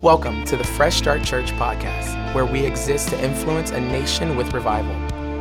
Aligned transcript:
Welcome 0.00 0.44
to 0.44 0.56
the 0.56 0.62
Fresh 0.62 0.98
Start 0.98 1.24
Church 1.24 1.50
podcast, 1.54 2.32
where 2.32 2.46
we 2.46 2.64
exist 2.64 3.08
to 3.08 3.20
influence 3.20 3.72
a 3.72 3.80
nation 3.80 4.36
with 4.36 4.54
revival. 4.54 4.94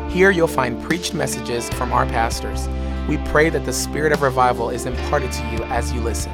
Here 0.10 0.32
you'll 0.32 0.48
find 0.48 0.82
preached 0.82 1.14
messages 1.14 1.70
from 1.70 1.94
our 1.94 2.08
pastors. 2.08 2.68
We 3.08 3.20
pray 3.30 3.52
that 3.52 3.66
the 3.66 3.72
spirit 3.72 4.14
of 4.14 4.24
revival 4.24 4.72
is 4.72 4.88
imparted 4.88 5.32
to 5.34 5.44
you 5.52 5.64
as 5.66 5.94
you 5.94 6.02
listen. 6.02 6.32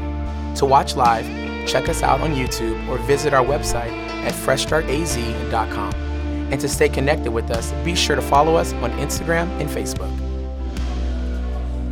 To 0.55 0.65
watch 0.65 0.95
live, 0.95 1.25
check 1.67 1.89
us 1.89 2.01
out 2.01 2.21
on 2.21 2.33
YouTube 2.33 2.87
or 2.87 2.97
visit 2.99 3.33
our 3.33 3.43
website 3.43 3.91
at 4.23 4.33
freshstartaz.com. 4.33 5.93
And 5.93 6.61
to 6.61 6.69
stay 6.69 6.87
connected 6.87 7.33
with 7.33 7.51
us, 7.51 7.73
be 7.83 7.93
sure 7.93 8.15
to 8.15 8.21
follow 8.21 8.55
us 8.55 8.71
on 8.71 8.91
Instagram 8.99 9.49
and 9.59 9.69
Facebook. 9.69 10.09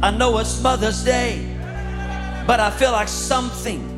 I 0.01 0.11
know 0.11 0.37
it's 0.37 0.63
Mother's 0.63 1.03
Day, 1.03 1.45
but 2.47 2.61
I 2.61 2.71
feel 2.71 2.93
like 2.93 3.09
something 3.09 3.90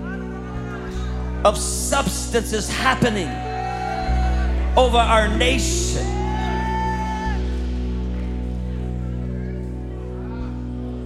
of 1.46 1.58
substance 1.58 2.54
is 2.54 2.70
happening 2.70 3.30
over 4.78 4.98
our 4.98 5.28
nation. 5.28 6.06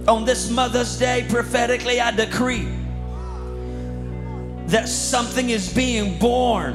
On 0.08 0.24
this 0.24 0.50
Mother's 0.50 0.98
Day, 0.98 1.26
prophetically, 1.28 2.00
I 2.00 2.12
decree 2.12 2.68
that 4.68 4.88
something 4.88 5.50
is 5.50 5.72
being 5.72 6.18
born, 6.18 6.74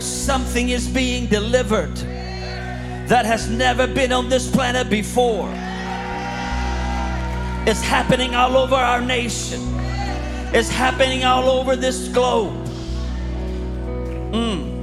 something 0.00 0.70
is 0.70 0.88
being 0.88 1.26
delivered 1.26 1.96
that 3.08 3.24
has 3.24 3.48
never 3.48 3.86
been 3.86 4.12
on 4.12 4.28
this 4.28 4.50
planet 4.50 4.90
before. 4.90 5.48
It's 7.66 7.80
happening 7.80 8.34
all 8.34 8.56
over 8.56 8.74
our 8.74 9.00
nation. 9.00 9.77
It's 10.52 10.70
happening 10.70 11.24
all 11.24 11.50
over 11.50 11.76
this 11.76 12.08
globe. 12.08 12.54
Mm. 14.32 14.78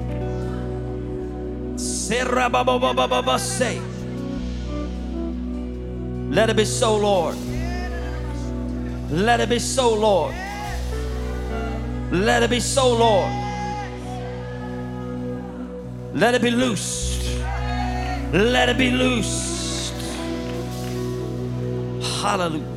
Let 6.32 6.50
it 6.50 6.56
be 6.56 6.66
so, 6.66 6.98
Lord. 6.98 7.36
Let 9.10 9.40
it 9.40 9.50
be 9.50 9.60
so, 9.60 9.94
Lord. 9.94 10.36
Let 12.12 12.44
it 12.44 12.50
be 12.50 12.60
so, 12.60 12.94
Lord. 12.94 13.32
Let 16.14 16.36
it 16.36 16.42
be 16.42 16.52
loosed. 16.52 17.24
Let 18.32 18.70
it 18.70 18.78
be 18.78 18.92
loosed. 18.92 19.94
Hallelujah. 22.22 22.75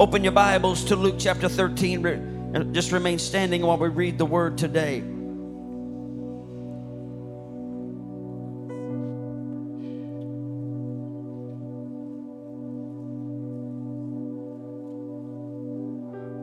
Open 0.00 0.22
your 0.22 0.32
Bibles 0.32 0.84
to 0.84 0.94
Luke 0.94 1.16
chapter 1.18 1.48
13 1.48 2.06
and 2.06 2.56
uh, 2.56 2.62
just 2.72 2.92
remain 2.92 3.18
standing 3.18 3.62
while 3.62 3.76
we 3.76 3.88
read 3.88 4.16
the 4.16 4.24
word 4.24 4.56
today. 4.56 4.98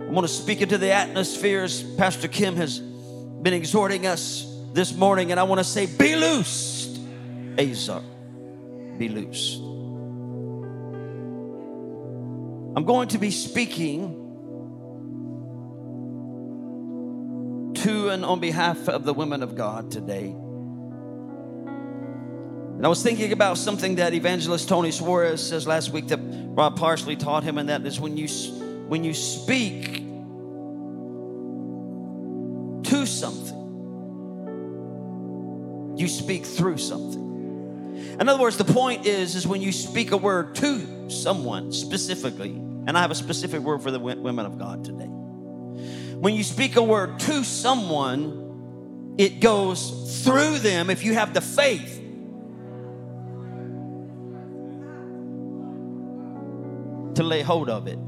I 0.02 0.12
want 0.12 0.28
to 0.28 0.34
speak 0.34 0.62
into 0.62 0.78
the 0.78 0.92
atmosphere 0.92 1.64
as 1.64 1.82
Pastor 1.82 2.28
Kim 2.28 2.58
has 2.58 2.80
been 2.80 3.54
exhorting 3.54 4.06
us 4.06 4.54
this 4.74 4.94
morning, 4.94 5.32
and 5.32 5.40
I 5.40 5.44
want 5.44 5.60
to 5.60 5.64
say, 5.64 5.86
Be 5.86 6.18
loosed, 6.18 7.00
Ezer. 7.58 8.02
Be 8.98 9.08
loosed. 9.08 9.65
I'm 12.76 12.84
going 12.84 13.08
to 13.10 13.18
be 13.18 13.32
speaking 13.32 14.22
to 17.76 18.10
and 18.10 18.26
on 18.26 18.40
behalf 18.40 18.90
of 18.90 19.06
the 19.06 19.14
women 19.14 19.44
of 19.44 19.56
God 19.56 19.92
today. 19.92 20.36
And 22.76 22.86
I 22.86 22.90
was 22.90 23.02
thinking 23.02 23.32
about 23.32 23.58
something 23.58 23.96
that 23.96 24.14
evangelist 24.14 24.68
Tony 24.68 24.92
Suarez 24.92 25.42
says 25.48 25.66
last 25.66 25.92
week 25.92 26.08
that 26.10 26.20
Rod 26.22 26.76
Parsley 26.76 27.16
taught 27.16 27.46
him, 27.46 27.58
and 27.58 27.70
that 27.70 27.86
is 27.86 28.00
when 28.00 28.18
you 28.18 28.28
when 28.88 29.06
you 29.06 29.14
speak 29.14 30.04
to 32.84 33.06
something, 33.06 33.56
you 35.98 36.10
speak 36.10 36.46
through 36.46 36.78
something. 36.78 37.24
In 38.20 38.30
other 38.30 38.42
words, 38.42 38.56
the 38.58 38.64
point 38.64 39.06
is, 39.06 39.36
is 39.36 39.46
when 39.46 39.62
you 39.62 39.74
speak 39.74 40.12
a 40.12 40.18
word 40.18 40.56
to 40.56 41.10
someone 41.10 41.74
specifically, 41.74 42.52
and 42.52 42.98
I 42.98 43.02
have 43.02 43.12
a 43.12 43.16
specific 43.16 43.60
word 43.60 43.84
for 43.84 43.92
the 43.92 44.00
women 44.00 44.46
of 44.46 44.58
God 44.58 44.86
today. 44.86 45.08
When 45.08 46.34
you 46.34 46.44
speak 46.44 46.78
a 46.78 46.84
word 46.84 47.20
to 47.22 47.44
someone, 47.44 49.16
it 49.18 49.42
goes 49.42 50.24
through 50.24 50.60
them 50.60 50.90
if 50.90 51.04
you 51.04 51.14
have 51.14 51.34
the 51.34 51.42
faith. 51.42 52.02
To 57.16 57.24
lay 57.24 57.42
hold 57.42 57.70
of 57.70 57.88
it. 57.88 58.00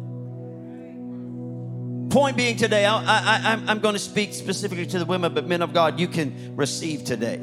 Point 2.09 2.37
being 2.37 2.55
today, 2.55 2.85
I, 2.85 2.97
I, 2.97 3.63
I'm 3.67 3.79
going 3.79 3.93
to 3.93 3.99
speak 3.99 4.33
specifically 4.33 4.85
to 4.85 4.99
the 4.99 5.05
women, 5.05 5.33
but 5.33 5.45
men 5.45 5.61
of 5.61 5.73
God, 5.73 5.99
you 5.99 6.07
can 6.07 6.55
receive 6.55 7.03
today 7.03 7.41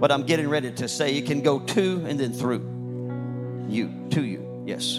what 0.00 0.10
I'm 0.10 0.24
getting 0.24 0.48
ready 0.48 0.72
to 0.72 0.88
say. 0.88 1.16
It 1.16 1.26
can 1.26 1.42
go 1.42 1.60
to 1.60 2.06
and 2.08 2.18
then 2.18 2.32
through. 2.32 2.78
You, 3.68 4.08
to 4.12 4.24
you, 4.24 4.64
yes. 4.66 4.98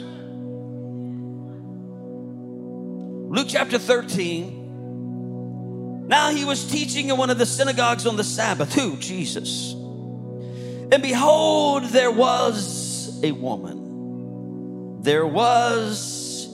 Luke 3.34 3.48
chapter 3.50 3.80
13. 3.80 6.06
Now 6.08 6.30
he 6.30 6.46
was 6.46 6.70
teaching 6.70 7.10
in 7.10 7.18
one 7.18 7.32
of 7.32 7.40
the 7.40 7.48
synagogues 7.48 8.06
on 8.06 8.16
the 8.16 8.24
Sabbath. 8.24 8.76
Who? 8.76 8.96
Jesus. 8.98 9.74
And 9.74 11.02
behold, 11.02 11.86
there 11.86 12.12
was 12.12 13.20
a 13.24 13.32
woman. 13.32 15.00
There 15.02 15.26
was 15.26 16.46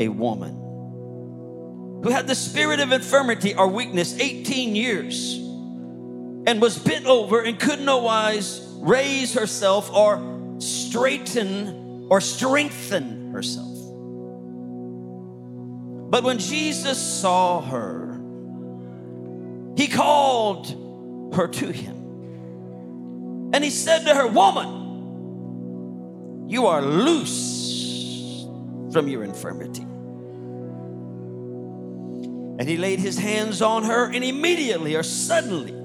a 0.00 0.08
woman 0.08 0.54
who 2.02 2.08
had 2.08 2.26
the 2.26 2.34
spirit 2.34 2.80
of 2.80 2.92
infirmity 2.92 3.54
or 3.54 3.68
weakness 3.68 4.18
18 4.18 4.74
years 4.74 5.49
and 6.46 6.60
was 6.60 6.78
bent 6.78 7.06
over 7.06 7.40
and 7.40 7.58
could 7.58 7.80
no 7.80 7.98
wise 7.98 8.66
raise 8.76 9.34
herself 9.34 9.92
or 9.92 10.56
straighten 10.58 12.06
or 12.10 12.20
strengthen 12.20 13.32
herself. 13.32 13.66
But 16.10 16.24
when 16.24 16.38
Jesus 16.38 16.98
saw 16.98 17.60
her, 17.60 18.20
he 19.76 19.86
called 19.86 21.34
her 21.34 21.46
to 21.46 21.70
him. 21.70 21.96
And 23.52 23.62
he 23.64 23.70
said 23.70 24.04
to 24.06 24.14
her, 24.14 24.26
Woman, 24.26 24.80
you 26.48 26.66
are 26.66 26.82
loose 26.82 28.44
from 28.92 29.06
your 29.08 29.22
infirmity. 29.22 29.86
And 32.58 32.68
he 32.68 32.76
laid 32.76 32.98
his 32.98 33.16
hands 33.16 33.62
on 33.62 33.84
her, 33.84 34.04
and 34.06 34.22
immediately 34.24 34.96
or 34.96 35.02
suddenly 35.02 35.79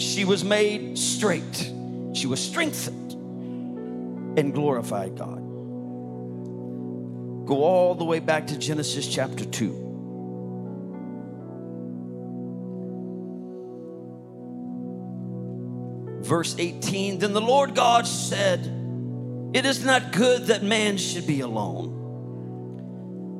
she 0.00 0.24
was 0.24 0.42
made 0.42 0.98
straight. 0.98 1.72
She 2.14 2.26
was 2.26 2.40
strengthened 2.40 3.12
and 4.38 4.54
glorified 4.54 5.16
God. 5.16 5.38
Go 7.46 7.62
all 7.64 7.94
the 7.94 8.04
way 8.04 8.20
back 8.20 8.46
to 8.48 8.58
Genesis 8.58 9.06
chapter 9.06 9.44
2. 9.44 9.88
Verse 16.22 16.54
18 16.58 17.18
Then 17.18 17.32
the 17.32 17.40
Lord 17.40 17.74
God 17.74 18.06
said, 18.06 18.60
It 19.52 19.66
is 19.66 19.84
not 19.84 20.12
good 20.12 20.46
that 20.46 20.62
man 20.62 20.96
should 20.96 21.26
be 21.26 21.40
alone. 21.40 21.96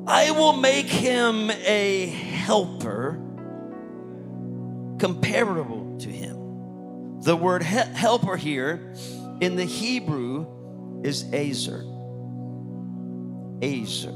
I 0.07 0.33
will 0.33 0.55
make 0.55 0.87
him 0.87 1.51
a 1.51 2.07
helper 2.07 3.21
comparable 4.99 5.99
to 6.01 6.09
him. 6.09 6.40
The 7.23 7.37
word 7.37 7.63
helper 7.63 8.37
here 8.37 8.95
in 9.41 9.57
the 9.57 9.65
Hebrew 9.65 11.03
is 11.05 11.25
Ezer. 11.33 11.85
Ezer. 13.63 14.15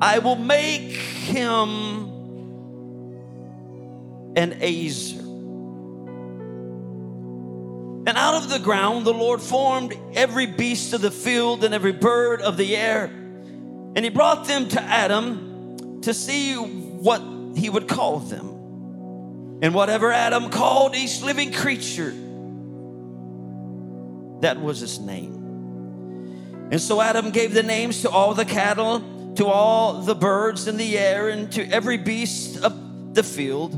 I 0.00 0.18
will 0.18 0.36
make 0.36 0.92
him 0.92 2.10
an 4.34 4.54
Ezer. 4.62 5.20
And 8.04 8.18
out 8.18 8.42
of 8.42 8.48
the 8.48 8.58
ground 8.58 9.04
the 9.04 9.12
Lord 9.12 9.40
formed 9.40 9.94
every 10.14 10.46
beast 10.46 10.92
of 10.92 11.02
the 11.02 11.10
field 11.10 11.64
and 11.64 11.72
every 11.72 11.92
bird 11.92 12.40
of 12.40 12.56
the 12.56 12.76
air. 12.76 13.04
And 13.04 13.98
he 13.98 14.08
brought 14.08 14.46
them 14.46 14.68
to 14.70 14.82
Adam 14.82 16.00
to 16.00 16.12
see 16.14 16.56
what 16.56 17.22
he 17.56 17.68
would 17.70 17.86
call 17.88 18.18
them. 18.18 18.51
And 19.62 19.74
whatever 19.74 20.10
Adam 20.10 20.50
called 20.50 20.96
each 20.96 21.22
living 21.22 21.52
creature, 21.52 22.10
that 24.40 24.60
was 24.60 24.80
his 24.80 24.98
name. 24.98 25.38
And 26.72 26.80
so 26.80 27.00
Adam 27.00 27.30
gave 27.30 27.54
the 27.54 27.62
names 27.62 28.02
to 28.02 28.10
all 28.10 28.34
the 28.34 28.44
cattle, 28.44 29.34
to 29.36 29.46
all 29.46 30.02
the 30.02 30.16
birds 30.16 30.66
in 30.66 30.76
the 30.76 30.98
air, 30.98 31.28
and 31.28 31.52
to 31.52 31.64
every 31.70 31.96
beast 31.96 32.64
of 32.64 33.14
the 33.14 33.22
field. 33.22 33.70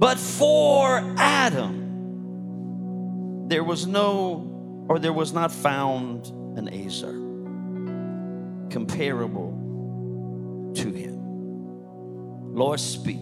But 0.00 0.18
for 0.18 1.04
Adam, 1.18 1.82
there 3.48 3.62
was 3.62 3.86
no, 3.86 4.86
or 4.88 4.98
there 4.98 5.12
was 5.12 5.34
not 5.34 5.52
found 5.52 6.28
an 6.56 6.70
Ezer 6.72 7.12
comparable 8.70 9.52
to 10.76 10.90
him. 10.90 11.20
Lord, 12.54 12.80
speak. 12.80 13.20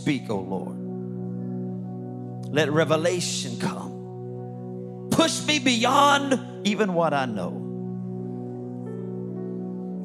Speak, 0.00 0.30
O 0.30 0.34
oh 0.34 0.40
Lord. 0.40 0.76
Let 2.54 2.70
revelation 2.70 3.58
come. 3.60 5.08
Push 5.10 5.44
me 5.44 5.58
beyond 5.58 6.66
even 6.66 6.94
what 6.94 7.12
I 7.12 7.26
know. 7.26 7.50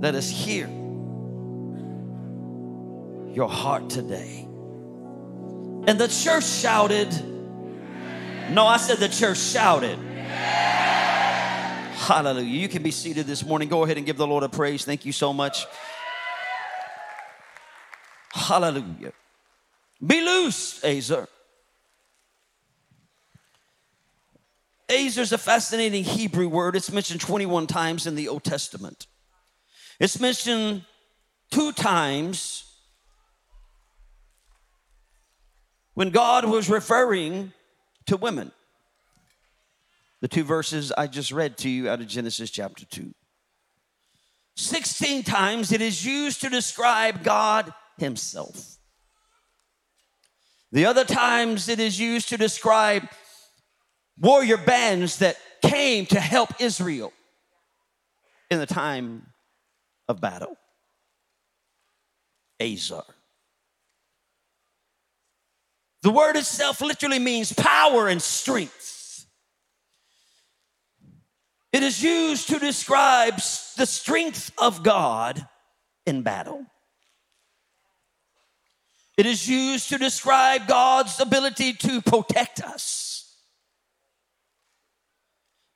Let 0.01 0.15
us 0.15 0.29
hear 0.29 0.67
your 3.33 3.47
heart 3.47 3.89
today. 3.89 4.41
And 5.87 5.97
the 5.97 6.09
church 6.09 6.45
shouted, 6.45 7.09
No, 8.51 8.67
I 8.67 8.75
said 8.75 8.97
the 8.97 9.07
church 9.07 9.37
shouted. 9.37 9.97
Hallelujah. 11.95 12.49
You 12.49 12.67
can 12.67 12.83
be 12.83 12.91
seated 12.91 13.27
this 13.27 13.45
morning. 13.45 13.69
Go 13.69 13.85
ahead 13.85 13.95
and 13.95 14.05
give 14.05 14.17
the 14.17 14.27
Lord 14.27 14.43
a 14.43 14.49
praise. 14.49 14.83
Thank 14.83 15.05
you 15.05 15.13
so 15.13 15.31
much. 15.31 15.65
Hallelujah. 18.33 19.13
Be 20.05 20.21
loose, 20.21 20.83
Ezer. 20.83 21.27
Ezer 24.89 25.21
is 25.21 25.31
a 25.31 25.37
fascinating 25.37 26.03
Hebrew 26.03 26.47
word. 26.47 26.75
It's 26.75 26.91
mentioned 26.91 27.21
21 27.21 27.67
times 27.67 28.05
in 28.05 28.15
the 28.15 28.27
Old 28.27 28.43
Testament. 28.43 29.07
It's 29.99 30.19
mentioned 30.19 30.83
two 31.49 31.71
times 31.71 32.65
when 35.93 36.09
God 36.11 36.45
was 36.45 36.69
referring 36.69 37.53
to 38.05 38.17
women. 38.17 38.51
The 40.21 40.27
two 40.27 40.43
verses 40.43 40.91
I 40.91 41.07
just 41.07 41.31
read 41.31 41.57
to 41.59 41.69
you 41.69 41.89
out 41.89 42.01
of 42.01 42.07
Genesis 42.07 42.51
chapter 42.51 42.85
2. 42.85 43.13
16 44.55 45.23
times 45.23 45.71
it 45.71 45.81
is 45.81 46.05
used 46.05 46.41
to 46.41 46.49
describe 46.49 47.23
God 47.23 47.73
Himself. 47.97 48.74
The 50.75 50.87
other 50.87 51.05
times 51.05 51.69
it 51.69 51.79
is 51.79 51.97
used 51.97 52.27
to 52.29 52.37
describe 52.37 53.07
warrior 54.19 54.57
bands 54.57 55.19
that 55.19 55.37
came 55.61 56.05
to 56.07 56.19
help 56.19 56.49
Israel 56.59 57.13
in 58.51 58.59
the 58.59 58.65
time 58.65 59.27
of 60.09 60.19
battle. 60.19 60.57
Ezer. 62.59 63.03
The 66.01 66.11
word 66.11 66.35
itself 66.35 66.81
literally 66.81 67.19
means 67.19 67.53
power 67.53 68.09
and 68.09 68.21
strength. 68.21 69.27
It 71.71 71.83
is 71.83 72.03
used 72.03 72.49
to 72.49 72.59
describe 72.59 73.37
the 73.77 73.85
strength 73.85 74.51
of 74.57 74.83
God 74.83 75.47
in 76.05 76.21
battle. 76.21 76.65
It 79.17 79.25
is 79.25 79.47
used 79.47 79.89
to 79.89 79.97
describe 79.97 80.67
God's 80.67 81.19
ability 81.19 81.73
to 81.73 82.01
protect 82.01 82.61
us. 82.61 83.37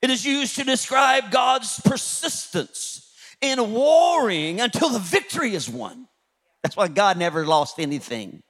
It 0.01 0.09
is 0.09 0.25
used 0.25 0.55
to 0.55 0.63
describe 0.63 1.31
God's 1.31 1.79
persistence 1.79 3.13
in 3.41 3.73
warring 3.73 4.59
until 4.61 4.89
the 4.89 4.99
victory 4.99 5.53
is 5.55 5.69
won. 5.69 6.07
That's 6.63 6.75
why 6.75 6.87
God 6.89 7.17
never 7.17 7.45
lost 7.45 7.79
anything. 7.79 8.43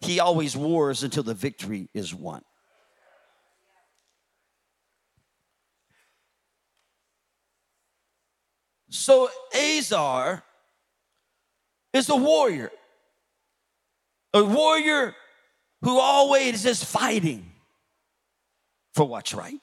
He 0.00 0.20
always 0.20 0.56
wars 0.56 1.02
until 1.02 1.22
the 1.22 1.34
victory 1.34 1.88
is 1.94 2.14
won. 2.14 2.42
So 8.90 9.28
Ezer 9.52 10.42
is 11.92 12.08
a 12.08 12.16
warrior, 12.16 12.70
a 14.34 14.44
warrior 14.44 15.14
who 15.82 15.98
always 15.98 16.66
is 16.66 16.82
fighting 16.82 17.52
for 18.92 19.06
what's 19.06 19.32
right. 19.32 19.60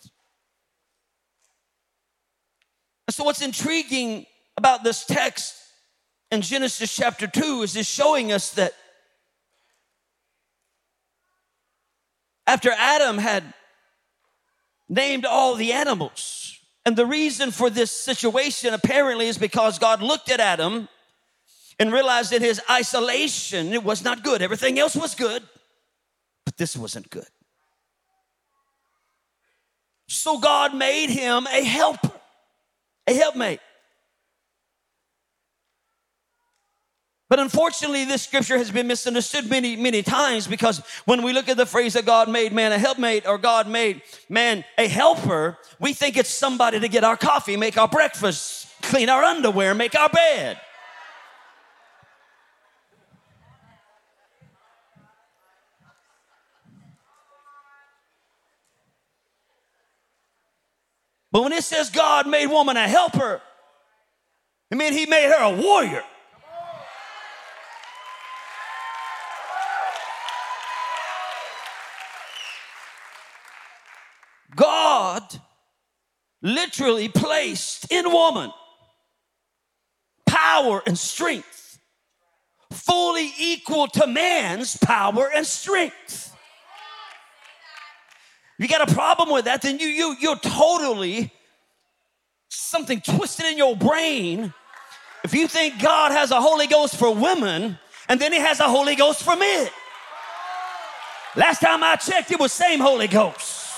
So, 3.09 3.25
what's 3.25 3.41
intriguing 3.41 4.25
about 4.57 4.83
this 4.83 5.05
text 5.05 5.55
in 6.31 6.41
Genesis 6.41 6.95
chapter 6.95 7.27
2 7.27 7.63
is 7.63 7.75
it's 7.75 7.89
showing 7.89 8.31
us 8.31 8.51
that 8.51 8.73
after 12.47 12.71
Adam 12.71 13.17
had 13.17 13.43
named 14.87 15.25
all 15.25 15.55
the 15.55 15.73
animals, 15.73 16.57
and 16.85 16.95
the 16.95 17.05
reason 17.05 17.51
for 17.51 17.69
this 17.69 17.91
situation 17.91 18.73
apparently 18.73 19.27
is 19.27 19.37
because 19.37 19.77
God 19.77 20.01
looked 20.01 20.31
at 20.31 20.39
Adam 20.39 20.87
and 21.81 21.91
realized 21.91 22.31
in 22.31 22.43
his 22.43 22.61
isolation 22.69 23.73
it 23.73 23.83
was 23.83 24.03
not 24.03 24.23
good. 24.23 24.43
Everything 24.43 24.77
else 24.77 24.95
was 24.95 25.15
good, 25.15 25.41
but 26.45 26.55
this 26.55 26.77
wasn't 26.77 27.09
good. 27.09 27.25
So 30.07 30.39
God 30.39 30.75
made 30.75 31.09
him 31.09 31.47
a 31.47 31.63
helper 31.63 32.11
a 33.07 33.13
helpmate. 33.15 33.59
But 37.29 37.39
unfortunately, 37.39 38.05
this 38.05 38.21
scripture 38.21 38.59
has 38.59 38.69
been 38.69 38.85
misunderstood 38.85 39.49
many, 39.49 39.75
many 39.75 40.03
times 40.03 40.45
because 40.45 40.83
when 41.05 41.23
we 41.23 41.33
look 41.33 41.49
at 41.49 41.57
the 41.57 41.65
phrase 41.65 41.93
that 41.93 42.05
God 42.05 42.29
made 42.29 42.53
man 42.53 42.73
a 42.73 42.77
helpmate 42.77 43.25
or 43.25 43.39
God 43.39 43.67
made 43.67 44.03
man 44.29 44.63
a 44.77 44.87
helper, 44.87 45.57
we 45.79 45.93
think 45.93 46.15
it's 46.15 46.29
somebody 46.29 46.79
to 46.79 46.87
get 46.87 47.03
our 47.03 47.17
coffee, 47.17 47.57
make 47.57 47.77
our 47.77 47.87
breakfast, 47.87 48.67
clean 48.83 49.09
our 49.09 49.23
underwear, 49.23 49.73
make 49.73 49.95
our 49.95 50.09
bed. 50.09 50.59
But 61.31 61.43
when 61.43 61.53
it 61.53 61.63
says 61.63 61.89
God 61.89 62.27
made 62.27 62.47
woman 62.47 62.77
a 62.77 62.87
helper, 62.87 63.41
it 64.69 64.77
means 64.77 64.95
he 64.95 65.05
made 65.05 65.27
her 65.27 65.43
a 65.43 65.61
warrior. 65.61 66.03
God 74.55 75.23
literally 76.41 77.07
placed 77.07 77.91
in 77.91 78.11
woman 78.11 78.51
power 80.27 80.81
and 80.85 80.97
strength 80.97 81.79
fully 82.71 83.31
equal 83.37 83.87
to 83.87 84.07
man's 84.07 84.77
power 84.77 85.29
and 85.33 85.45
strength 85.45 86.30
you 88.61 88.67
got 88.67 88.89
a 88.89 88.93
problem 88.93 89.29
with 89.31 89.45
that, 89.45 89.61
then 89.61 89.79
you 89.79 89.87
you 89.87 90.15
you're 90.19 90.37
totally 90.37 91.31
something 92.49 93.01
twisted 93.01 93.45
in 93.45 93.57
your 93.57 93.75
brain. 93.75 94.53
If 95.23 95.33
you 95.33 95.47
think 95.47 95.81
God 95.81 96.11
has 96.11 96.31
a 96.31 96.41
Holy 96.41 96.67
Ghost 96.67 96.95
for 96.95 97.13
women 97.13 97.77
and 98.07 98.19
then 98.19 98.33
he 98.33 98.39
has 98.39 98.59
a 98.59 98.67
Holy 98.67 98.95
Ghost 98.95 99.23
for 99.23 99.35
men. 99.35 99.69
Last 101.35 101.61
time 101.61 101.83
I 101.83 101.95
checked, 101.95 102.31
it 102.31 102.39
was 102.39 102.51
same 102.51 102.79
Holy 102.79 103.07
Ghost. 103.07 103.71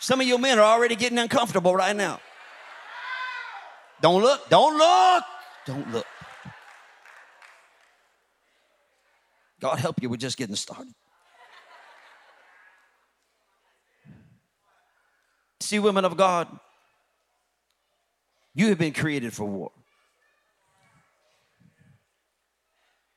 Some 0.00 0.20
of 0.20 0.26
you 0.26 0.38
men 0.38 0.58
are 0.58 0.64
already 0.64 0.96
getting 0.96 1.18
uncomfortable 1.18 1.74
right 1.74 1.94
now. 1.94 2.20
Don't 4.00 4.22
look, 4.22 4.48
don't 4.48 4.76
look, 4.76 5.24
don't 5.66 5.92
look. 5.92 6.06
God 9.60 9.78
help 9.78 10.02
you, 10.02 10.08
we're 10.10 10.16
just 10.16 10.36
getting 10.36 10.56
started. 10.56 10.94
See, 15.60 15.78
women 15.78 16.04
of 16.04 16.16
God, 16.16 16.48
you 18.54 18.68
have 18.68 18.78
been 18.78 18.92
created 18.92 19.32
for 19.32 19.44
war. 19.44 19.72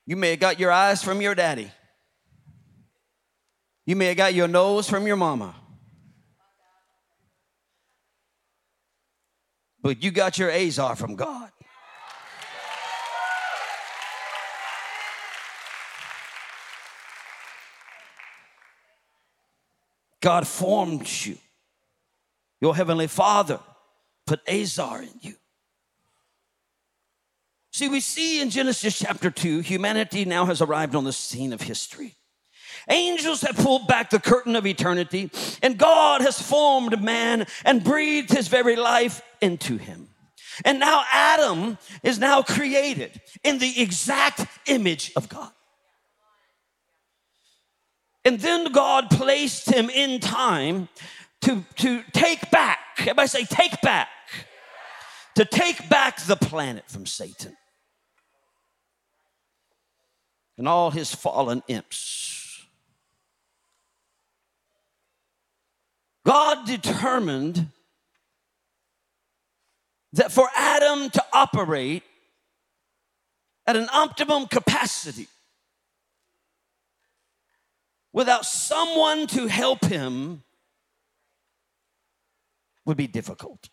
You 0.06 0.16
may 0.16 0.32
have 0.32 0.40
got 0.40 0.60
your 0.60 0.72
eyes 0.72 1.04
from 1.04 1.22
your 1.22 1.36
daddy. 1.36 1.70
You 3.86 3.96
may 3.96 4.08
have 4.08 4.18
got 4.18 4.34
your 4.34 4.48
nose 4.48 4.90
from 4.90 5.06
your 5.06 5.18
mama. 5.18 5.56
But 9.82 10.04
you 10.04 10.12
got 10.12 10.38
your 10.38 10.50
Ezer 10.50 10.96
from 10.96 11.16
God. 11.16 11.52
God 20.20 20.48
formed 20.48 21.08
you. 21.26 21.38
Your 22.62 22.76
heavenly 22.76 23.08
Father 23.08 23.60
put 24.26 24.42
Ezer 24.48 25.02
in 25.04 25.20
you. 25.22 25.36
See, 27.72 27.88
we 27.88 28.00
see 28.00 28.42
in 28.42 28.50
Genesis 28.50 28.98
chapter 28.98 29.30
2, 29.30 29.60
humanity 29.60 30.26
now 30.26 30.46
has 30.46 30.62
arrived 30.62 30.96
on 30.96 31.04
the 31.04 31.14
scene 31.14 31.54
of 31.54 31.62
history. 31.62 32.16
Angels 32.90 33.42
have 33.42 33.56
pulled 33.56 33.88
back 33.88 34.10
the 34.10 34.20
curtain 34.20 34.56
of 34.56 34.66
eternity, 34.66 35.30
and 35.62 35.78
God 35.78 36.22
has 36.22 36.42
formed 36.42 37.04
man 37.04 37.46
and 37.66 37.84
breathed 37.84 38.32
his 38.32 38.48
very 38.48 38.76
life 38.76 39.22
into 39.42 39.78
him. 39.78 40.08
And 40.66 40.80
now 40.80 41.04
Adam 41.12 41.78
is 42.02 42.18
now 42.18 42.42
created 42.42 43.22
in 43.44 43.60
the 43.60 43.82
exact 43.82 44.48
image 44.68 45.12
of 45.16 45.30
God. 45.30 45.52
And 48.26 48.40
then 48.40 48.72
God 48.72 49.10
placed 49.10 49.70
him 49.70 49.90
in 49.90 50.20
time 50.20 50.90
to, 51.48 51.64
to 51.78 52.04
take 52.12 52.52
back, 52.52 52.80
everybody 53.00 53.30
say, 53.30 53.46
take 53.46 53.80
back, 53.80 54.10
to 55.36 55.46
take 55.46 55.88
back 55.88 56.22
the 56.26 56.36
planet 56.36 56.84
from 56.88 57.06
Satan 57.06 57.56
and 60.58 60.68
all 60.68 60.92
his 60.92 61.16
fallen 61.16 61.64
imps. 61.70 62.66
God 66.26 66.68
determined 66.68 67.70
that 70.12 70.34
for 70.34 70.50
Adam 70.54 71.10
to 71.12 71.24
operate 71.32 72.04
at 73.66 73.78
an 73.78 73.88
optimum 73.94 74.48
capacity 74.48 75.28
without 78.12 78.46
someone 78.46 79.28
to 79.28 79.48
help 79.48 79.86
him 79.86 80.44
would 82.88 82.98
be 82.98 83.06
difficult. 83.06 83.70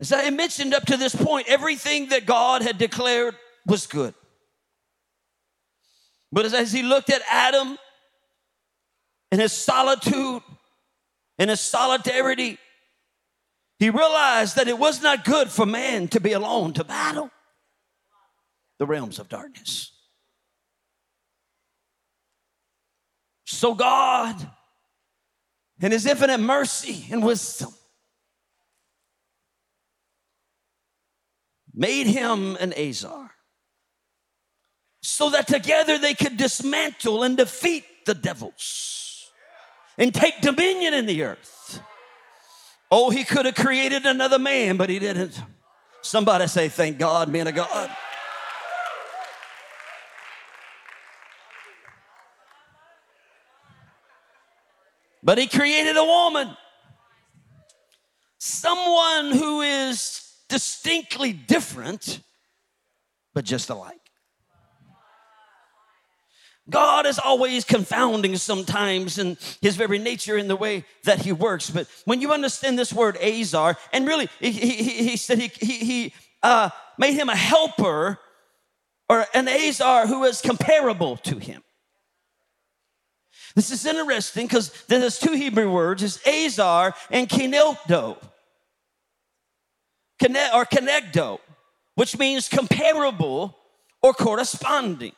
As 0.00 0.12
I 0.12 0.28
mentioned 0.30 0.74
up 0.74 0.84
to 0.86 0.96
this 0.96 1.14
point, 1.14 1.48
everything 1.48 2.08
that 2.08 2.26
God 2.26 2.62
had 2.62 2.76
declared 2.76 3.34
was 3.66 3.86
good. 3.86 4.14
But 6.30 6.52
as 6.52 6.72
he 6.72 6.82
looked 6.82 7.08
at 7.10 7.22
Adam 7.30 7.78
in 9.30 9.40
his 9.40 9.52
solitude, 9.52 10.42
in 11.38 11.48
his 11.48 11.60
solidarity, 11.60 12.58
he 13.78 13.90
realized 13.90 14.56
that 14.56 14.68
it 14.68 14.78
was 14.78 15.02
not 15.02 15.24
good 15.24 15.48
for 15.48 15.64
man 15.64 16.08
to 16.08 16.20
be 16.20 16.32
alone 16.32 16.72
to 16.74 16.84
battle 16.84 17.30
the 18.78 18.86
realms 18.86 19.18
of 19.18 19.28
darkness. 19.28 19.92
So, 23.52 23.74
God, 23.74 24.34
in 25.80 25.92
His 25.92 26.06
infinite 26.06 26.38
mercy 26.38 27.06
and 27.10 27.22
wisdom, 27.22 27.70
made 31.74 32.06
him 32.06 32.56
an 32.56 32.72
Ezer 32.72 33.30
so 35.02 35.30
that 35.30 35.46
together 35.46 35.98
they 35.98 36.14
could 36.14 36.36
dismantle 36.36 37.22
and 37.22 37.36
defeat 37.36 37.84
the 38.06 38.14
devils 38.14 39.30
and 39.98 40.14
take 40.14 40.40
dominion 40.40 40.94
in 40.94 41.06
the 41.06 41.22
earth. 41.22 41.80
Oh, 42.90 43.10
he 43.10 43.24
could 43.24 43.46
have 43.46 43.54
created 43.54 44.06
another 44.06 44.38
man, 44.38 44.76
but 44.76 44.90
he 44.90 44.98
didn't. 44.98 45.40
Somebody 46.02 46.46
say, 46.46 46.68
Thank 46.68 46.98
God, 46.98 47.28
man 47.28 47.46
of 47.46 47.54
God. 47.54 47.90
But 55.22 55.38
he 55.38 55.46
created 55.46 55.96
a 55.96 56.04
woman, 56.04 56.56
someone 58.38 59.32
who 59.32 59.60
is 59.60 60.34
distinctly 60.48 61.32
different, 61.32 62.20
but 63.34 63.44
just 63.44 63.70
alike. 63.70 63.98
God 66.70 67.06
is 67.06 67.18
always 67.18 67.64
confounding 67.64 68.36
sometimes 68.36 69.18
in 69.18 69.36
his 69.60 69.76
very 69.76 69.98
nature 69.98 70.38
in 70.38 70.48
the 70.48 70.56
way 70.56 70.84
that 71.04 71.20
he 71.20 71.32
works. 71.32 71.70
But 71.70 71.88
when 72.04 72.20
you 72.20 72.32
understand 72.32 72.78
this 72.78 72.92
word 72.92 73.16
Ezer, 73.20 73.76
and 73.92 74.06
really, 74.06 74.28
he, 74.38 74.52
he, 74.52 75.08
he 75.08 75.16
said 75.16 75.38
he, 75.38 75.48
he, 75.48 76.14
uh, 76.42 76.70
made 76.98 77.14
him 77.14 77.28
a 77.28 77.36
helper 77.36 78.18
or 79.08 79.26
an 79.34 79.48
Ezer 79.48 80.06
who 80.06 80.24
is 80.24 80.40
comparable 80.40 81.16
to 81.18 81.38
him. 81.38 81.62
This 83.54 83.70
is 83.70 83.84
interesting 83.84 84.46
because 84.46 84.72
there's 84.86 85.18
two 85.18 85.32
Hebrew 85.32 85.70
words, 85.70 86.02
is 86.02 86.20
Ezer 86.26 86.94
and 87.10 87.28
Kineldo, 87.28 88.16
or 90.54 90.64
Kenegdo, 90.66 91.38
which 91.94 92.18
means 92.18 92.48
comparable 92.48 93.56
or 94.02 94.12
corresponding. 94.12 95.12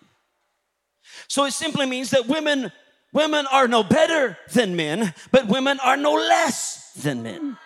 So 1.28 1.44
it 1.44 1.52
simply 1.52 1.86
means 1.86 2.10
that 2.10 2.26
women 2.26 2.72
women 3.12 3.46
are 3.46 3.68
no 3.68 3.82
better 3.84 4.36
than 4.52 4.74
men, 4.74 5.14
but 5.30 5.46
women 5.46 5.78
are 5.80 5.96
no 5.96 6.14
less 6.14 6.92
than 6.94 7.22
men. 7.22 7.56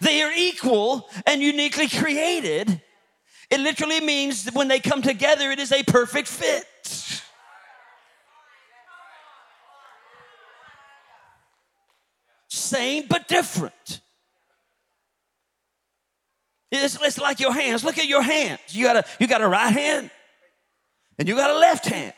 They 0.00 0.22
are 0.22 0.32
equal 0.34 1.10
and 1.26 1.42
uniquely 1.42 1.88
created. 1.88 2.80
It 3.50 3.60
literally 3.60 4.00
means 4.00 4.44
that 4.44 4.54
when 4.54 4.68
they 4.68 4.80
come 4.80 5.02
together, 5.02 5.50
it 5.50 5.58
is 5.58 5.72
a 5.72 5.82
perfect 5.82 6.28
fit. 6.28 6.64
Same 12.74 13.04
but 13.08 13.28
different. 13.28 14.00
It's, 16.72 16.98
it's 17.00 17.18
like 17.18 17.38
your 17.38 17.52
hands. 17.52 17.84
Look 17.84 17.98
at 17.98 18.06
your 18.06 18.22
hands. 18.22 18.58
You 18.70 18.84
got 18.84 18.96
a 18.96 19.04
you 19.20 19.28
got 19.28 19.42
a 19.42 19.46
right 19.46 19.72
hand 19.72 20.10
and 21.16 21.28
you 21.28 21.36
got 21.36 21.50
a 21.50 21.56
left 21.56 21.86
hand. 21.86 22.14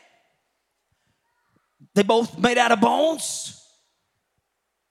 They 1.93 2.01
both 2.01 2.39
made 2.39 2.57
out 2.57 2.71
of 2.71 2.81
bones, 2.81 3.63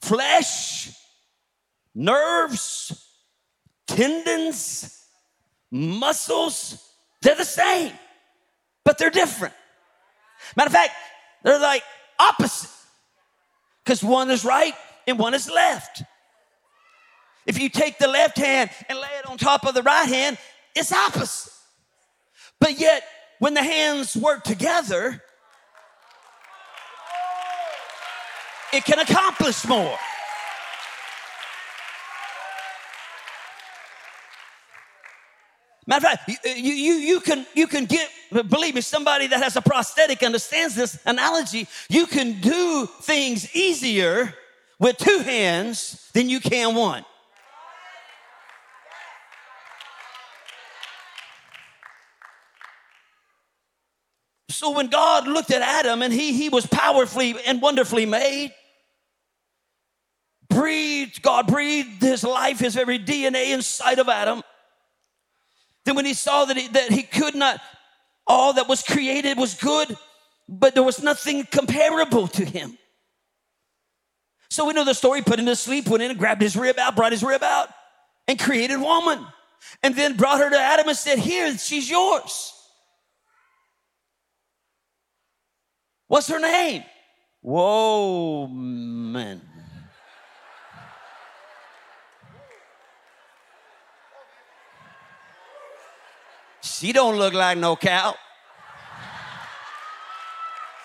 flesh, 0.02 0.92
nerves, 1.96 3.04
tendons, 3.88 5.04
muscles. 5.72 6.80
They're 7.22 7.34
the 7.34 7.44
same, 7.44 7.92
but 8.84 8.98
they're 8.98 9.10
different. 9.10 9.54
Matter 10.56 10.68
of 10.68 10.72
fact, 10.72 10.92
they're 11.42 11.58
like 11.58 11.82
opposite 12.20 12.70
because 13.84 14.04
one 14.04 14.30
is 14.30 14.44
right 14.44 14.74
and 15.06 15.18
one 15.18 15.34
is 15.34 15.50
left. 15.50 16.02
If 17.46 17.60
you 17.60 17.68
take 17.68 17.98
the 17.98 18.08
left 18.08 18.36
hand 18.36 18.70
and 18.88 18.98
lay 18.98 19.08
it 19.18 19.26
on 19.26 19.38
top 19.38 19.64
of 19.64 19.74
the 19.74 19.82
right 19.82 20.08
hand, 20.08 20.36
it's 20.74 20.92
opposite. 20.92 21.52
But 22.58 22.78
yet, 22.78 23.02
when 23.38 23.54
the 23.54 23.62
hands 23.62 24.16
work 24.16 24.42
together, 24.42 25.22
it 28.72 28.84
can 28.84 28.98
accomplish 28.98 29.64
more. 29.66 29.96
Matter 35.88 36.08
of 36.08 36.18
fact, 36.18 36.44
you, 36.44 36.72
you, 36.72 36.94
you, 36.94 37.20
can, 37.20 37.46
you 37.54 37.68
can 37.68 37.84
get, 37.84 38.10
believe 38.48 38.74
me, 38.74 38.80
somebody 38.80 39.28
that 39.28 39.40
has 39.40 39.54
a 39.54 39.62
prosthetic 39.62 40.24
understands 40.24 40.74
this 40.74 40.98
analogy. 41.06 41.68
You 41.88 42.06
can 42.06 42.40
do 42.40 42.88
things 43.02 43.54
easier 43.54 44.34
with 44.78 44.96
two 44.98 45.18
hands 45.18 46.10
than 46.12 46.28
you 46.28 46.40
can 46.40 46.74
one. 46.74 47.04
So 54.48 54.70
when 54.70 54.86
God 54.86 55.28
looked 55.28 55.50
at 55.50 55.60
Adam 55.60 56.00
and 56.00 56.12
he, 56.12 56.32
he 56.32 56.48
was 56.48 56.66
powerfully 56.66 57.34
and 57.46 57.60
wonderfully 57.60 58.06
made, 58.06 58.52
breathed, 60.48 61.20
God 61.20 61.46
breathed 61.46 62.00
his 62.00 62.24
life, 62.24 62.60
his 62.60 62.74
very 62.74 62.98
DNA 62.98 63.52
inside 63.52 63.98
of 63.98 64.08
Adam. 64.08 64.42
Then 65.84 65.94
when 65.94 66.06
he 66.06 66.14
saw 66.14 66.46
that 66.46 66.56
he, 66.56 66.68
that 66.68 66.90
he 66.90 67.02
could 67.02 67.34
not, 67.34 67.60
all 68.26 68.54
that 68.54 68.66
was 68.66 68.82
created 68.82 69.36
was 69.36 69.54
good, 69.54 69.94
but 70.48 70.74
there 70.74 70.82
was 70.82 71.02
nothing 71.02 71.44
comparable 71.44 72.26
to 72.28 72.44
him. 72.44 72.78
So 74.48 74.66
we 74.66 74.72
know 74.72 74.84
the 74.84 74.94
story, 74.94 75.22
put 75.22 75.38
him 75.38 75.46
to 75.46 75.56
sleep, 75.56 75.88
went 75.88 76.02
in 76.02 76.10
and 76.10 76.18
grabbed 76.18 76.42
his 76.42 76.56
rib 76.56 76.78
out, 76.78 76.96
brought 76.96 77.12
his 77.12 77.22
rib 77.22 77.42
out, 77.42 77.68
and 78.28 78.38
created 78.38 78.78
woman. 78.78 79.24
And 79.82 79.94
then 79.96 80.16
brought 80.16 80.38
her 80.38 80.50
to 80.50 80.58
Adam 80.58 80.88
and 80.88 80.96
said, 80.96 81.18
Here, 81.18 81.56
she's 81.58 81.88
yours. 81.90 82.52
What's 86.08 86.28
her 86.28 86.38
name? 86.38 86.84
Whoa, 87.40 88.46
man. 88.46 89.40
She 96.62 96.92
don't 96.92 97.16
look 97.16 97.32
like 97.32 97.58
no 97.58 97.76
cow. 97.76 98.14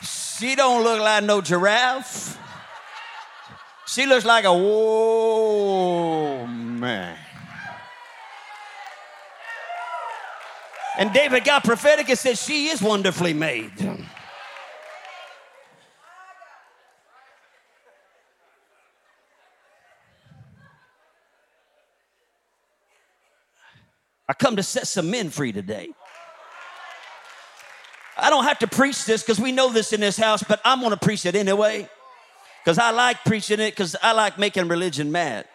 She 0.01 0.55
don't 0.55 0.83
look 0.83 0.99
like 0.99 1.23
no 1.23 1.41
giraffe. 1.41 2.37
She 3.91 4.05
looks 4.05 4.23
like 4.23 4.45
a 4.45 4.53
whoa 4.53 6.47
man. 6.47 7.17
And 10.97 11.11
David 11.11 11.43
got 11.43 11.65
prophetic 11.65 12.07
and 12.07 12.17
said, 12.17 12.37
She 12.37 12.69
is 12.69 12.81
wonderfully 12.81 13.33
made. 13.33 13.73
I 24.29 24.33
come 24.33 24.55
to 24.55 24.63
set 24.63 24.87
some 24.87 25.11
men 25.11 25.29
free 25.29 25.51
today. 25.51 25.89
I 28.17 28.29
don't 28.29 28.45
have 28.45 28.59
to 28.59 28.67
preach 28.67 29.03
this 29.03 29.21
because 29.21 29.41
we 29.41 29.51
know 29.51 29.69
this 29.69 29.91
in 29.91 29.99
this 29.99 30.15
house, 30.15 30.41
but 30.47 30.61
I'm 30.63 30.79
going 30.79 30.91
to 30.91 30.97
preach 30.97 31.25
it 31.25 31.35
anyway 31.35 31.89
because 32.63 32.77
I 32.77 32.91
like 32.91 33.23
preaching 33.23 33.59
it 33.59 33.71
because 33.71 33.95
I 34.01 34.11
like 34.11 34.37
making 34.37 34.67
religion 34.67 35.11
mad. 35.11 35.45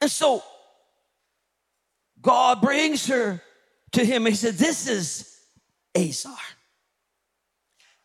And 0.00 0.10
so 0.10 0.42
God 2.20 2.60
brings 2.60 3.06
her 3.06 3.42
to 3.92 4.04
him. 4.04 4.26
He 4.26 4.34
said, 4.34 4.54
This 4.54 4.88
is 4.88 5.38
Ezer. 5.94 6.30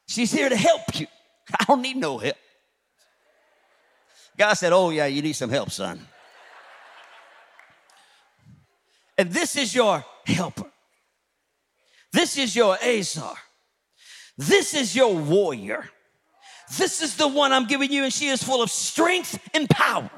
She's 0.07 0.31
here 0.31 0.49
to 0.49 0.55
help 0.55 0.99
you. 0.99 1.07
I 1.59 1.65
don't 1.65 1.81
need 1.81 1.97
no 1.97 2.17
help. 2.17 2.35
God 4.37 4.53
said, 4.53 4.73
Oh, 4.73 4.89
yeah, 4.89 5.05
you 5.05 5.21
need 5.21 5.33
some 5.33 5.49
help, 5.49 5.71
son. 5.71 6.07
And 9.17 9.31
this 9.31 9.55
is 9.55 9.73
your 9.73 10.03
helper. 10.25 10.72
This 12.13 12.37
is 12.37 12.55
your 12.55 12.77
Ezer. 12.79 13.33
This 14.37 14.75
is 14.75 14.95
your 14.95 15.15
warrior. 15.15 15.89
This 16.77 17.01
is 17.01 17.17
the 17.17 17.27
one 17.27 17.51
I'm 17.51 17.65
giving 17.65 17.91
you, 17.91 18.03
and 18.03 18.13
she 18.13 18.27
is 18.27 18.41
full 18.41 18.61
of 18.61 18.69
strength 18.69 19.37
and 19.53 19.67
power. 19.69 20.09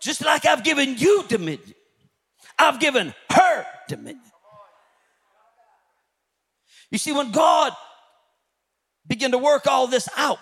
Just 0.00 0.24
like 0.24 0.44
I've 0.44 0.62
given 0.62 0.96
you 0.98 1.24
dominion, 1.26 1.74
I've 2.58 2.78
given 2.78 3.14
her 3.30 3.66
dominion. 3.88 4.20
You 6.90 6.98
see, 6.98 7.12
when 7.12 7.32
God 7.32 7.72
began 9.06 9.32
to 9.32 9.38
work 9.38 9.66
all 9.66 9.86
this 9.86 10.08
out, 10.16 10.38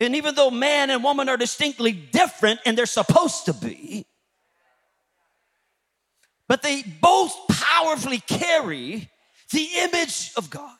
and 0.00 0.16
even 0.16 0.34
though 0.34 0.50
man 0.50 0.90
and 0.90 1.04
woman 1.04 1.28
are 1.28 1.36
distinctly 1.36 1.92
different 1.92 2.60
and 2.66 2.76
they're 2.76 2.86
supposed 2.86 3.46
to 3.46 3.54
be, 3.54 4.04
but 6.52 6.60
they 6.60 6.82
both 6.82 7.34
powerfully 7.48 8.18
carry 8.18 9.08
the 9.52 9.68
image 9.78 10.32
of 10.36 10.50
God. 10.50 10.76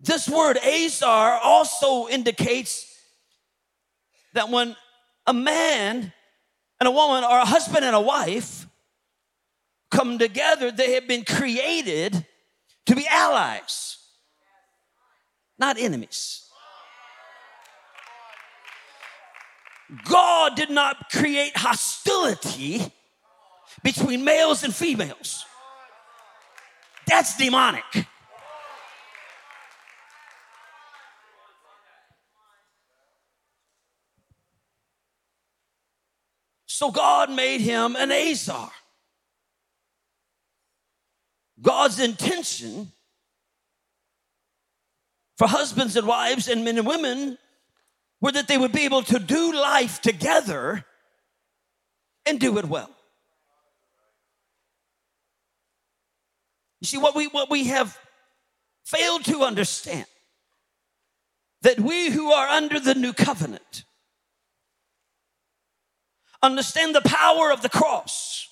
This 0.00 0.28
word 0.28 0.58
Ezer 0.58 1.06
also 1.06 2.08
indicates 2.08 2.94
that 4.34 4.50
when 4.50 4.76
a 5.26 5.32
man 5.32 6.12
and 6.78 6.86
a 6.86 6.90
woman, 6.90 7.24
or 7.24 7.38
a 7.38 7.46
husband 7.46 7.86
and 7.86 7.96
a 7.96 8.00
wife, 8.02 8.66
come 9.90 10.18
together, 10.18 10.70
they 10.70 10.92
have 10.92 11.08
been 11.08 11.24
created 11.24 12.26
to 12.84 12.94
be 12.94 13.06
allies, 13.08 13.96
not 15.58 15.78
enemies. 15.78 16.50
God 20.04 20.56
did 20.56 20.70
not 20.70 21.10
create 21.10 21.56
hostility 21.56 22.82
between 23.82 24.24
males 24.24 24.62
and 24.62 24.74
females. 24.74 25.44
That's 27.06 27.36
demonic. 27.36 27.84
So 36.66 36.90
God 36.90 37.30
made 37.30 37.60
him 37.60 37.94
an 37.96 38.10
Ezer. 38.10 38.68
God's 41.60 42.00
intention 42.00 42.90
for 45.36 45.46
husbands 45.46 45.96
and 45.96 46.06
wives 46.06 46.48
and 46.48 46.64
men 46.64 46.78
and 46.78 46.86
women 46.86 47.38
were 48.22 48.32
that 48.32 48.48
they 48.48 48.56
would 48.56 48.72
be 48.72 48.84
able 48.84 49.02
to 49.02 49.18
do 49.18 49.52
life 49.52 50.00
together 50.00 50.86
and 52.24 52.38
do 52.40 52.56
it 52.56 52.64
well. 52.64 52.90
You 56.80 56.86
see, 56.86 56.98
what 56.98 57.14
we, 57.14 57.26
what 57.26 57.50
we 57.50 57.64
have 57.64 57.98
failed 58.84 59.24
to 59.24 59.42
understand 59.42 60.06
that 61.62 61.78
we 61.78 62.10
who 62.10 62.32
are 62.32 62.48
under 62.48 62.80
the 62.80 62.94
new 62.94 63.12
covenant 63.12 63.84
understand 66.42 66.94
the 66.94 67.02
power 67.02 67.52
of 67.52 67.62
the 67.62 67.68
cross. 67.68 68.48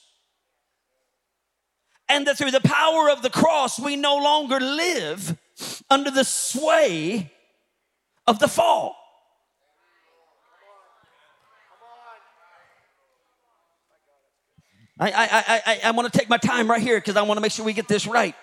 And 2.08 2.26
that 2.26 2.38
through 2.38 2.50
the 2.50 2.60
power 2.60 3.08
of 3.08 3.22
the 3.22 3.30
cross, 3.30 3.78
we 3.78 3.94
no 3.94 4.16
longer 4.16 4.58
live 4.58 5.36
under 5.88 6.10
the 6.10 6.24
sway 6.24 7.32
of 8.26 8.40
the 8.40 8.48
fall. 8.48 8.99
I, 15.00 15.10
I, 15.10 15.62
I, 15.66 15.80
I 15.84 15.90
want 15.92 16.12
to 16.12 16.18
take 16.18 16.28
my 16.28 16.36
time 16.36 16.68
right 16.70 16.80
here 16.80 16.98
because 16.98 17.16
I 17.16 17.22
want 17.22 17.38
to 17.38 17.40
make 17.40 17.52
sure 17.52 17.64
we 17.64 17.72
get 17.72 17.88
this 17.88 18.06
right. 18.06 18.34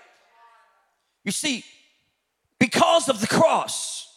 You 1.24 1.32
see, 1.32 1.63
because 2.60 3.10
of 3.10 3.22
the 3.22 3.28
cross, 3.28 4.12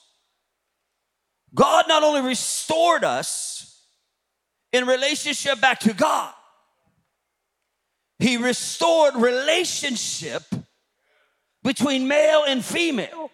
God 1.54 1.84
not 1.86 2.02
only 2.02 2.22
restored 2.22 3.04
us 3.04 3.84
in 4.72 4.86
relationship 4.86 5.60
back 5.60 5.80
to 5.80 5.92
God, 5.92 6.32
He 8.18 8.38
restored 8.38 9.16
relationship 9.16 10.42
between 11.62 12.08
male 12.08 12.44
and 12.48 12.64
female. 12.64 13.30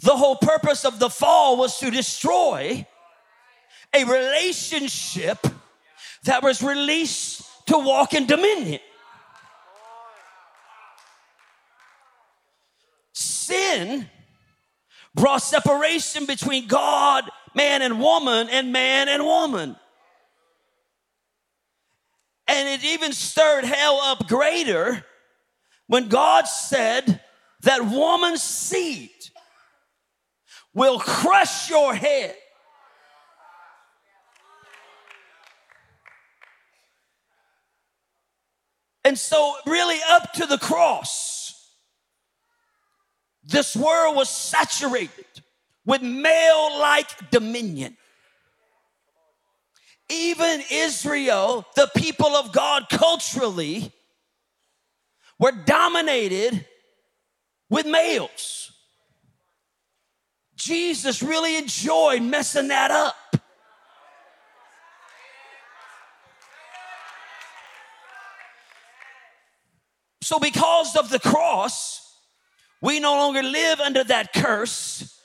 The 0.00 0.14
whole 0.14 0.36
purpose 0.36 0.84
of 0.84 0.98
the 0.98 1.08
fall 1.08 1.56
was 1.56 1.78
to 1.78 1.90
destroy 1.90 2.86
a 3.94 4.04
relationship 4.04 5.38
that 6.24 6.42
was 6.42 6.62
released 6.62 7.42
to 7.66 7.78
walk 7.78 8.14
in 8.14 8.26
dominion. 8.26 8.80
Sin 13.12 14.06
brought 15.14 15.42
separation 15.42 16.26
between 16.26 16.66
God, 16.66 17.28
man, 17.54 17.82
and 17.82 18.00
woman, 18.00 18.48
and 18.50 18.72
man 18.72 19.08
and 19.08 19.24
woman. 19.24 19.76
And 22.48 22.68
it 22.68 22.84
even 22.84 23.12
stirred 23.12 23.64
hell 23.64 24.00
up 24.02 24.28
greater 24.28 25.04
when 25.86 26.08
God 26.08 26.46
said 26.46 27.20
that 27.62 27.84
woman's 27.86 28.42
seed 28.42 29.10
will 30.74 30.98
crush 30.98 31.70
your 31.70 31.94
head 31.94 32.36
And 39.06 39.16
so, 39.16 39.54
really, 39.66 40.00
up 40.10 40.32
to 40.32 40.46
the 40.46 40.58
cross, 40.58 41.70
this 43.44 43.76
world 43.76 44.16
was 44.16 44.28
saturated 44.28 45.26
with 45.84 46.02
male 46.02 46.76
like 46.80 47.30
dominion. 47.30 47.96
Even 50.10 50.60
Israel, 50.72 51.64
the 51.76 51.88
people 51.96 52.34
of 52.34 52.50
God 52.50 52.88
culturally, 52.90 53.92
were 55.38 55.52
dominated 55.52 56.66
with 57.70 57.86
males. 57.86 58.72
Jesus 60.56 61.22
really 61.22 61.56
enjoyed 61.56 62.22
messing 62.22 62.66
that 62.68 62.90
up. 62.90 63.14
So, 70.26 70.40
because 70.40 70.96
of 70.96 71.08
the 71.08 71.20
cross, 71.20 72.18
we 72.80 72.98
no 72.98 73.14
longer 73.14 73.44
live 73.44 73.78
under 73.78 74.02
that 74.02 74.32
curse. 74.32 75.20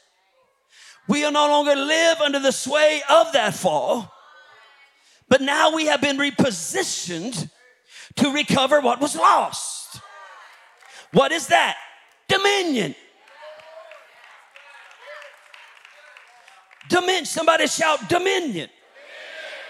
We 1.08 1.22
no 1.22 1.48
longer 1.48 1.76
live 1.76 2.22
under 2.22 2.38
the 2.38 2.52
sway 2.52 3.02
of 3.10 3.34
that 3.34 3.56
fall. 3.56 4.14
But 5.28 5.42
now 5.42 5.74
we 5.74 5.88
have 5.88 6.02
been 6.02 6.18
repositioned 6.18 7.50
to 8.18 8.32
recover 8.32 8.80
what 8.80 9.02
was 9.02 9.16
lost. 9.16 10.00
What 11.14 11.32
is 11.32 11.48
that? 11.48 11.78
Dominion. 12.28 12.94
Dominion. 16.90 17.26
Somebody 17.26 17.66
shout 17.66 18.08
dominion. 18.08 18.70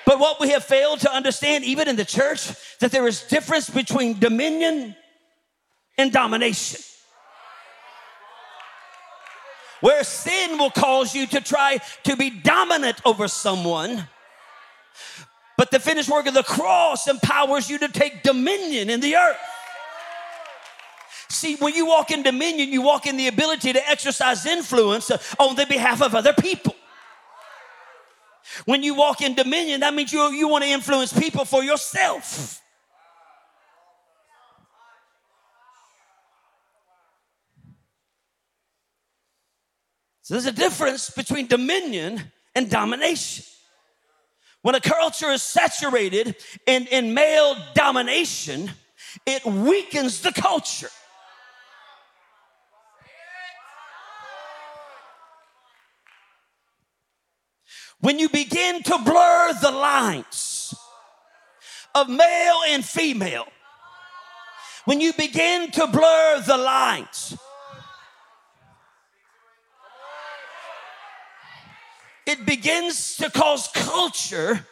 But 0.06 0.20
what 0.20 0.42
we 0.42 0.50
have 0.50 0.66
failed 0.66 1.00
to 1.00 1.14
understand, 1.14 1.64
even 1.64 1.88
in 1.88 1.96
the 1.96 2.04
church, 2.04 2.50
that 2.80 2.92
there 2.92 3.08
is 3.08 3.22
difference 3.22 3.70
between 3.70 4.20
dominion 4.20 4.98
and 6.02 6.12
domination. 6.12 6.82
Where 9.80 10.04
sin 10.04 10.58
will 10.58 10.70
cause 10.70 11.16
you 11.16 11.26
to 11.28 11.42
try 11.42 11.80
to 12.04 12.16
be 12.16 12.30
dominant 12.30 13.02
over 13.04 13.28
someone, 13.28 14.08
but 15.58 15.72
the 15.72 15.80
finished 15.80 16.10
work 16.10 16.28
of 16.28 16.34
the 16.34 16.44
cross 16.44 17.08
empowers 17.08 17.70
you 17.70 17.80
to 17.80 17.88
take 17.88 18.24
dominion 18.24 18.90
in 18.90 19.00
the 19.00 19.16
earth. 19.16 19.38
See, 21.30 21.56
when 21.56 21.74
you 21.74 21.88
walk 21.88 22.12
in 22.12 22.24
dominion, 22.24 22.70
you 22.70 22.82
walk 22.82 23.08
in 23.08 23.18
the 23.18 23.28
ability 23.28 23.74
to 23.74 23.90
exercise 23.90 24.46
influence 24.46 25.10
on 25.40 25.56
the 25.56 25.66
behalf 25.66 26.02
of 26.02 26.14
other 26.14 26.34
people. 26.34 26.76
When 28.66 28.84
you 28.84 28.94
walk 28.94 29.22
in 29.22 29.34
dominion, 29.34 29.80
that 29.80 29.94
means 29.94 30.12
you, 30.12 30.30
you 30.32 30.48
want 30.48 30.64
to 30.64 30.70
influence 30.70 31.14
people 31.14 31.46
for 31.46 31.64
yourself. 31.64 32.61
So 40.22 40.36
there's 40.36 40.46
a 40.46 40.52
difference 40.52 41.10
between 41.10 41.48
dominion 41.48 42.22
and 42.54 42.70
domination. 42.70 43.46
When 44.62 44.76
a 44.76 44.80
culture 44.80 45.32
is 45.32 45.42
saturated 45.42 46.36
in, 46.68 46.86
in 46.88 47.14
male 47.14 47.56
domination, 47.74 48.70
it 49.26 49.44
weakens 49.46 50.22
the 50.22 50.32
culture. 50.32 50.90
When 58.00 58.18
you 58.20 58.30
begin 58.30 58.82
to 58.84 58.98
blur 59.00 59.54
the 59.62 59.72
lines 59.72 60.74
of 61.94 62.10
male 62.10 62.62
and 62.70 62.84
female, 62.84 63.48
when 64.86 65.02
you 65.02 65.14
begin 65.14 65.70
to 65.72 65.88
blur 65.88 66.42
the 66.46 66.58
lines, 66.58 67.38
it 72.26 72.46
begins 72.46 73.18
to 73.18 73.30
cause 73.30 73.68
culture 73.74 74.66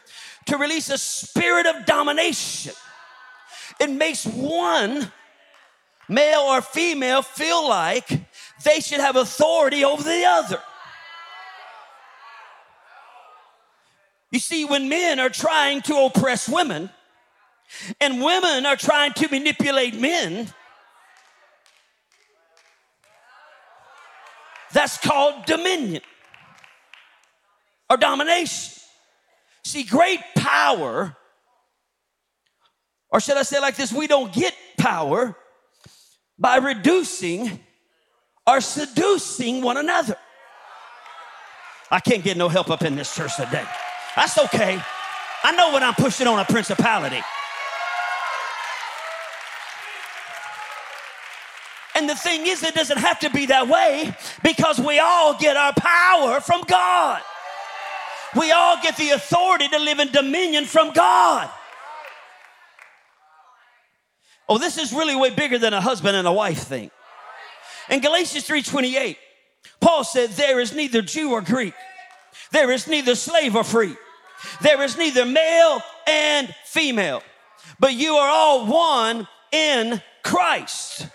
to 0.45 0.57
release 0.57 0.89
a 0.89 0.97
spirit 0.97 1.65
of 1.65 1.85
domination. 1.85 2.73
It 3.79 3.89
makes 3.89 4.25
one 4.25 5.11
male 6.07 6.41
or 6.41 6.61
female 6.61 7.21
feel 7.21 7.67
like 7.67 8.09
they 8.63 8.79
should 8.79 8.99
have 8.99 9.15
authority 9.15 9.83
over 9.83 10.03
the 10.03 10.25
other. 10.25 10.61
You 14.31 14.39
see, 14.39 14.65
when 14.65 14.89
men 14.89 15.19
are 15.19 15.29
trying 15.29 15.81
to 15.83 15.95
oppress 15.97 16.47
women 16.47 16.89
and 17.99 18.21
women 18.21 18.65
are 18.65 18.75
trying 18.75 19.13
to 19.13 19.27
manipulate 19.29 19.99
men, 19.99 20.53
that's 24.71 24.97
called 24.99 25.45
dominion 25.45 26.01
or 27.89 27.97
domination. 27.97 28.73
See, 29.63 29.83
great 29.83 30.19
power, 30.35 31.15
or 33.11 33.19
should 33.19 33.37
I 33.37 33.43
say 33.43 33.59
like 33.59 33.75
this, 33.75 33.91
we 33.91 34.07
don't 34.07 34.31
get 34.31 34.53
power 34.77 35.35
by 36.37 36.57
reducing 36.57 37.59
or 38.47 38.61
seducing 38.61 39.61
one 39.61 39.77
another. 39.77 40.15
I 41.91 41.99
can't 41.99 42.23
get 42.23 42.37
no 42.37 42.49
help 42.49 42.69
up 42.69 42.83
in 42.83 42.95
this 42.95 43.13
church 43.13 43.35
today. 43.35 43.65
That's 44.15 44.37
okay. 44.37 44.79
I 45.43 45.51
know 45.55 45.73
when 45.73 45.83
I'm 45.83 45.95
pushing 45.95 46.27
on 46.27 46.39
a 46.39 46.45
principality. 46.45 47.21
And 51.95 52.09
the 52.09 52.15
thing 52.15 52.47
is, 52.47 52.63
it 52.63 52.75
doesn't 52.75 52.97
have 52.97 53.19
to 53.19 53.29
be 53.29 53.47
that 53.47 53.67
way 53.67 54.15
because 54.43 54.79
we 54.79 54.99
all 54.99 55.37
get 55.37 55.57
our 55.57 55.73
power 55.73 56.39
from 56.39 56.61
God. 56.61 57.21
We 58.35 58.51
all 58.51 58.81
get 58.81 58.97
the 58.97 59.09
authority 59.11 59.67
to 59.69 59.79
live 59.79 59.99
in 59.99 60.11
dominion 60.11 60.65
from 60.65 60.93
God. 60.93 61.49
Oh, 64.47 64.57
this 64.57 64.77
is 64.77 64.91
really 64.93 65.15
way 65.15 65.29
bigger 65.29 65.57
than 65.57 65.73
a 65.73 65.81
husband 65.81 66.15
and 66.15 66.27
a 66.27 66.31
wife 66.31 66.63
thing. 66.63 66.91
In 67.89 68.01
Galatians 68.01 68.47
3:28, 68.47 69.17
Paul 69.79 70.03
said, 70.03 70.31
There 70.31 70.59
is 70.59 70.73
neither 70.73 71.01
Jew 71.01 71.31
or 71.31 71.41
Greek, 71.41 71.73
there 72.51 72.71
is 72.71 72.87
neither 72.87 73.15
slave 73.15 73.55
or 73.55 73.63
free. 73.63 73.95
There 74.61 74.81
is 74.81 74.97
neither 74.97 75.25
male 75.25 75.81
and 76.07 76.53
female, 76.65 77.21
but 77.77 77.93
you 77.93 78.15
are 78.15 78.29
all 78.29 78.65
one 78.65 79.27
in 79.51 80.01
Christ. 80.23 81.07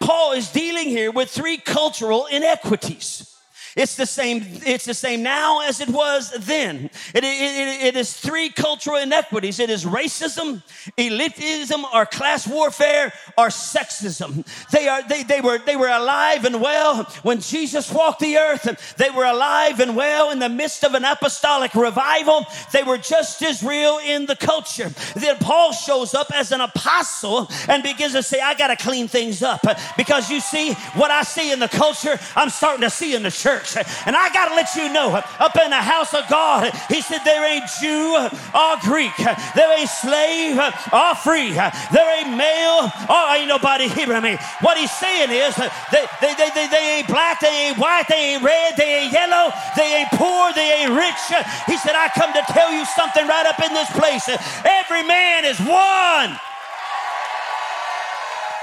Paul 0.00 0.32
is 0.32 0.50
dealing 0.50 0.88
here 0.88 1.10
with 1.10 1.30
three 1.30 1.58
cultural 1.58 2.26
inequities. 2.26 3.33
It's 3.76 3.96
the 3.96 4.06
same, 4.06 4.44
it's 4.64 4.84
the 4.84 4.94
same 4.94 5.22
now 5.22 5.60
as 5.60 5.80
it 5.80 5.88
was 5.88 6.30
then. 6.38 6.90
It, 7.12 7.24
it, 7.24 7.84
it 7.86 7.96
is 7.96 8.12
three 8.12 8.50
cultural 8.50 8.98
inequities. 8.98 9.58
It 9.58 9.68
is 9.68 9.84
racism, 9.84 10.62
elitism, 10.96 11.82
or 11.92 12.06
class 12.06 12.46
warfare, 12.46 13.12
or 13.36 13.48
sexism. 13.48 14.46
They 14.70 14.86
are 14.86 15.06
they, 15.08 15.24
they 15.24 15.40
were 15.40 15.58
they 15.58 15.74
were 15.74 15.88
alive 15.88 16.44
and 16.44 16.60
well 16.60 17.04
when 17.22 17.40
Jesus 17.40 17.90
walked 17.92 18.20
the 18.20 18.36
earth. 18.36 18.94
They 18.96 19.10
were 19.10 19.24
alive 19.24 19.80
and 19.80 19.96
well 19.96 20.30
in 20.30 20.38
the 20.38 20.48
midst 20.48 20.84
of 20.84 20.94
an 20.94 21.04
apostolic 21.04 21.74
revival. 21.74 22.46
They 22.72 22.84
were 22.84 22.98
just 22.98 23.42
as 23.42 23.62
real 23.62 23.98
in 23.98 24.26
the 24.26 24.36
culture. 24.36 24.90
Then 25.16 25.36
Paul 25.38 25.72
shows 25.72 26.14
up 26.14 26.28
as 26.32 26.52
an 26.52 26.60
apostle 26.60 27.48
and 27.68 27.82
begins 27.82 28.12
to 28.12 28.22
say, 28.22 28.40
I 28.40 28.54
gotta 28.54 28.76
clean 28.76 29.08
things 29.08 29.42
up. 29.42 29.62
Because 29.96 30.30
you 30.30 30.38
see, 30.38 30.74
what 30.94 31.10
I 31.10 31.22
see 31.22 31.50
in 31.52 31.58
the 31.58 31.68
culture, 31.68 32.18
I'm 32.36 32.50
starting 32.50 32.82
to 32.82 32.90
see 32.90 33.14
in 33.14 33.24
the 33.24 33.30
church 33.30 33.63
church. 33.64 33.86
And 34.06 34.16
I 34.16 34.28
got 34.32 34.48
to 34.48 34.54
let 34.54 34.74
you 34.74 34.92
know, 34.92 35.14
up 35.14 35.56
in 35.56 35.70
the 35.70 35.82
house 35.82 36.14
of 36.14 36.28
God, 36.28 36.72
he 36.88 37.00
said, 37.00 37.20
there 37.24 37.44
ain't 37.44 37.64
Jew 37.80 38.16
or 38.54 38.76
Greek, 38.82 39.16
there 39.54 39.70
ain't 39.78 39.90
slave 39.90 40.60
or 40.92 41.14
free, 41.16 41.52
there 41.52 42.08
ain't 42.20 42.36
male 42.36 42.92
or 43.08 43.22
ain't 43.34 43.48
nobody 43.48 43.88
hearing 43.88 44.22
me. 44.22 44.36
What 44.60 44.78
he's 44.78 44.92
saying 44.92 45.30
is, 45.30 45.56
they, 45.90 46.04
they, 46.20 46.34
they, 46.34 46.50
they, 46.54 46.66
they 46.68 46.84
ain't 46.98 47.08
black, 47.08 47.40
they 47.40 47.70
ain't 47.70 47.78
white, 47.78 48.06
they 48.08 48.36
ain't 48.36 48.42
red, 48.42 48.76
they 48.76 49.04
ain't 49.04 49.12
yellow, 49.12 49.52
they 49.76 50.04
ain't 50.04 50.12
poor, 50.12 50.52
they 50.52 50.84
ain't 50.84 50.92
rich. 50.92 51.22
He 51.66 51.76
said, 51.78 51.96
I 51.96 52.08
come 52.14 52.32
to 52.32 52.42
tell 52.52 52.72
you 52.72 52.84
something 52.84 53.26
right 53.26 53.46
up 53.46 53.60
in 53.62 53.72
this 53.72 53.90
place. 53.92 54.28
Every 54.64 55.02
man 55.02 55.44
is 55.44 55.58
one. 55.60 56.38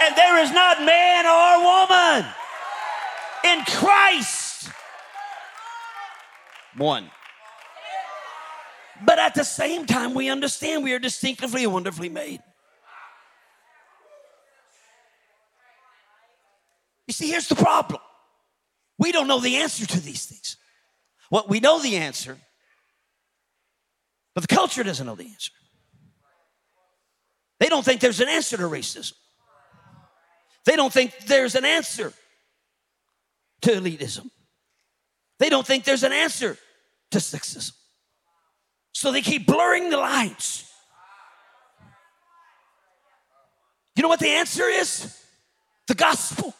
And 0.01 0.15
there 0.15 0.43
is 0.43 0.51
not 0.51 0.81
man 0.81 1.25
or 1.25 1.61
woman 1.61 2.25
in 3.43 3.63
Christ 3.65 4.50
one. 6.77 7.09
But 9.03 9.19
at 9.19 9.33
the 9.33 9.43
same 9.43 9.85
time, 9.85 10.13
we 10.13 10.29
understand 10.29 10.83
we 10.83 10.93
are 10.93 10.99
distinctively 10.99 11.63
and 11.63 11.73
wonderfully 11.73 12.09
made. 12.09 12.41
You 17.07 17.13
see, 17.13 17.29
here's 17.29 17.47
the 17.47 17.55
problem 17.55 17.99
we 18.97 19.11
don't 19.11 19.27
know 19.27 19.39
the 19.39 19.57
answer 19.57 19.85
to 19.85 19.99
these 19.99 20.25
things. 20.25 20.57
Well, 21.31 21.45
we 21.49 21.59
know 21.59 21.81
the 21.81 21.97
answer, 21.97 22.37
but 24.35 24.47
the 24.47 24.53
culture 24.55 24.83
doesn't 24.83 25.05
know 25.05 25.15
the 25.15 25.25
answer. 25.25 25.51
They 27.59 27.69
don't 27.69 27.83
think 27.83 28.01
there's 28.01 28.19
an 28.19 28.29
answer 28.29 28.57
to 28.57 28.63
racism. 28.63 29.13
They 30.65 30.75
don't 30.75 30.93
think 30.93 31.17
there's 31.25 31.55
an 31.55 31.65
answer 31.65 32.13
to 33.61 33.71
elitism. 33.71 34.29
They 35.41 35.49
don't 35.49 35.65
think 35.65 35.85
there's 35.85 36.03
an 36.03 36.13
answer 36.13 36.55
to 37.09 37.17
sexism. 37.17 37.71
So 38.93 39.11
they 39.11 39.23
keep 39.23 39.47
blurring 39.47 39.89
the 39.89 39.97
lines. 39.97 40.69
You 43.95 44.03
know 44.03 44.07
what 44.07 44.19
the 44.19 44.29
answer 44.29 44.65
is? 44.65 45.17
The 45.87 45.95
gospel. 45.95 46.53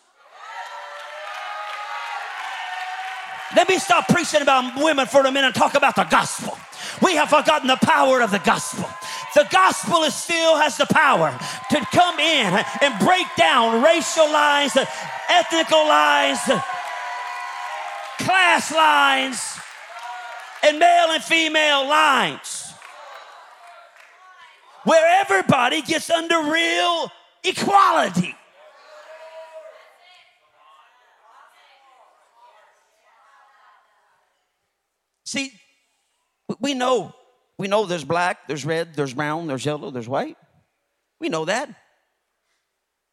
Let 3.55 3.69
me 3.69 3.77
stop 3.77 4.07
preaching 4.07 4.41
about 4.41 4.83
women 4.83 5.05
for 5.05 5.19
a 5.19 5.31
minute 5.31 5.45
and 5.45 5.55
talk 5.55 5.75
about 5.75 5.95
the 5.95 6.05
gospel. 6.05 6.57
We 7.03 7.15
have 7.17 7.29
forgotten 7.29 7.67
the 7.67 7.77
power 7.83 8.21
of 8.21 8.31
the 8.31 8.39
gospel. 8.39 8.89
The 9.35 9.47
gospel 9.51 10.05
is 10.05 10.15
still 10.15 10.57
has 10.57 10.77
the 10.77 10.87
power 10.87 11.37
to 11.69 11.85
come 11.93 12.19
in 12.19 12.65
and 12.81 12.99
break 12.99 13.27
down 13.37 13.83
racial 13.83 14.25
lines, 14.31 14.75
ethnical 15.29 15.87
lines, 15.87 16.39
class 18.23 18.71
lines 18.71 19.59
and 20.63 20.79
male 20.79 21.11
and 21.11 21.23
female 21.23 21.87
lines 21.87 22.73
where 24.83 25.21
everybody 25.21 25.81
gets 25.81 26.09
under 26.09 26.51
real 26.51 27.11
equality. 27.43 28.35
See, 35.25 35.53
we 36.59 36.73
know, 36.73 37.13
we 37.57 37.67
know 37.67 37.85
there's 37.85 38.03
black, 38.03 38.47
there's 38.47 38.65
red, 38.65 38.95
there's 38.95 39.13
brown, 39.13 39.47
there's 39.47 39.65
yellow, 39.65 39.89
there's 39.91 40.09
white. 40.09 40.35
We 41.19 41.29
know 41.29 41.45
that 41.45 41.69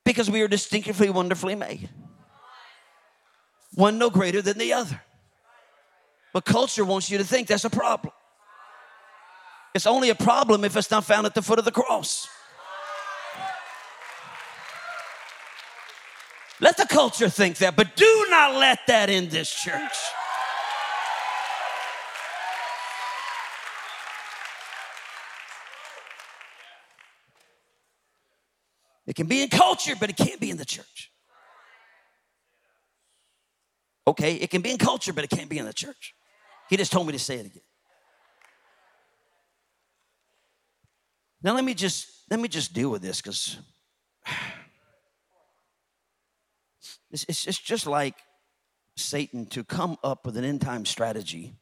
because 0.04 0.30
we 0.30 0.42
are 0.42 0.48
distinctively, 0.48 1.10
wonderfully 1.10 1.54
made. 1.54 1.88
One 3.74 3.98
no 3.98 4.10
greater 4.10 4.42
than 4.42 4.58
the 4.58 4.72
other. 4.72 5.00
But 6.32 6.44
culture 6.44 6.84
wants 6.84 7.10
you 7.10 7.18
to 7.18 7.24
think 7.24 7.48
that's 7.48 7.64
a 7.64 7.70
problem. 7.70 8.12
It's 9.74 9.86
only 9.86 10.10
a 10.10 10.14
problem 10.14 10.64
if 10.64 10.76
it's 10.76 10.90
not 10.90 11.04
found 11.04 11.26
at 11.26 11.34
the 11.34 11.42
foot 11.42 11.58
of 11.58 11.64
the 11.64 11.72
cross. 11.72 12.28
Let 16.60 16.76
the 16.76 16.86
culture 16.86 17.28
think 17.28 17.58
that, 17.58 17.76
but 17.76 17.94
do 17.94 18.26
not 18.30 18.54
let 18.56 18.80
that 18.88 19.10
in 19.10 19.28
this 19.28 19.52
church. 19.54 19.92
It 29.06 29.14
can 29.14 29.26
be 29.26 29.42
in 29.42 29.48
culture, 29.48 29.94
but 29.98 30.10
it 30.10 30.16
can't 30.16 30.40
be 30.40 30.50
in 30.50 30.56
the 30.56 30.66
church. 30.66 31.10
Okay, 34.08 34.36
it 34.36 34.48
can 34.48 34.62
be 34.62 34.70
in 34.70 34.78
culture, 34.78 35.12
but 35.12 35.22
it 35.22 35.28
can't 35.28 35.50
be 35.50 35.58
in 35.58 35.66
the 35.66 35.72
church. 35.74 36.14
He 36.70 36.78
just 36.78 36.90
told 36.90 37.06
me 37.06 37.12
to 37.12 37.18
say 37.18 37.34
it 37.34 37.44
again. 37.44 37.60
Now 41.42 41.54
let 41.54 41.62
me 41.62 41.74
just 41.74 42.08
let 42.30 42.40
me 42.40 42.48
just 42.48 42.72
deal 42.72 42.88
with 42.88 43.02
this 43.02 43.20
because 43.20 43.58
it's, 47.10 47.26
it's, 47.28 47.46
it's 47.46 47.58
just 47.58 47.86
like 47.86 48.14
Satan 48.96 49.44
to 49.48 49.62
come 49.62 49.98
up 50.02 50.24
with 50.24 50.38
an 50.38 50.44
end 50.44 50.62
time 50.62 50.86
strategy 50.86 51.52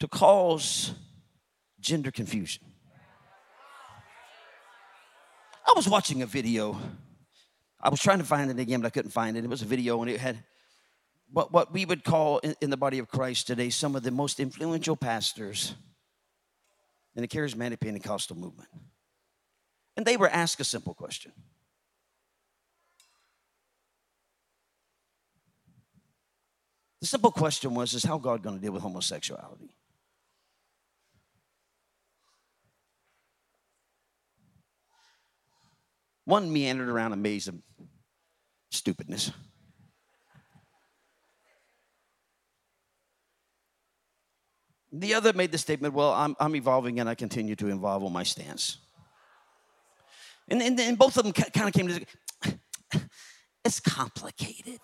to 0.00 0.08
cause 0.08 0.94
gender 1.80 2.10
confusion. 2.10 2.64
I 5.66 5.74
was 5.76 5.86
watching 5.86 6.22
a 6.22 6.26
video. 6.26 6.80
I 7.80 7.88
was 7.88 8.00
trying 8.00 8.18
to 8.18 8.24
find 8.24 8.50
it 8.50 8.58
again, 8.58 8.80
but 8.80 8.86
I 8.86 8.90
couldn't 8.90 9.10
find 9.10 9.36
it. 9.36 9.44
It 9.44 9.50
was 9.50 9.62
a 9.62 9.66
video 9.66 10.00
and 10.02 10.10
it 10.10 10.20
had 10.20 10.38
what, 11.32 11.52
what 11.52 11.72
we 11.72 11.84
would 11.84 12.04
call 12.04 12.38
in, 12.38 12.54
in 12.60 12.70
the 12.70 12.76
body 12.76 12.98
of 12.98 13.08
Christ 13.08 13.46
today 13.46 13.70
some 13.70 13.96
of 13.96 14.02
the 14.02 14.10
most 14.10 14.40
influential 14.40 14.96
pastors 14.96 15.74
in 17.14 17.22
the 17.22 17.28
charismatic 17.28 17.80
Pentecostal 17.80 18.36
movement. 18.36 18.68
And 19.96 20.06
they 20.06 20.16
were 20.16 20.28
asked 20.28 20.60
a 20.60 20.64
simple 20.64 20.94
question 20.94 21.32
The 27.00 27.06
simple 27.06 27.30
question 27.30 27.74
was, 27.74 27.94
is 27.94 28.02
how 28.02 28.18
God 28.18 28.42
going 28.42 28.56
to 28.56 28.60
deal 28.60 28.72
with 28.72 28.82
homosexuality? 28.82 29.70
One 36.26 36.52
meandered 36.52 36.88
around 36.88 37.12
a 37.12 37.16
maze 37.16 37.48
of 37.48 37.54
stupidness. 38.70 39.30
The 44.92 45.14
other 45.14 45.32
made 45.32 45.52
the 45.52 45.58
statement, 45.58 45.94
well, 45.94 46.12
I'm, 46.12 46.34
I'm 46.40 46.56
evolving 46.56 46.98
and 47.00 47.08
I 47.08 47.14
continue 47.14 47.54
to 47.56 47.68
evolve 47.68 48.02
on 48.02 48.12
my 48.12 48.24
stance. 48.24 48.78
And, 50.48 50.60
and, 50.60 50.78
and 50.80 50.98
both 50.98 51.16
of 51.16 51.24
them 51.24 51.32
kind 51.32 51.68
of 51.68 51.72
came 51.72 51.88
to, 51.88 52.58
it's 53.64 53.80
complicated. 53.80 54.80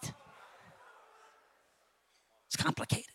It's 2.46 2.56
complicated. 2.56 3.11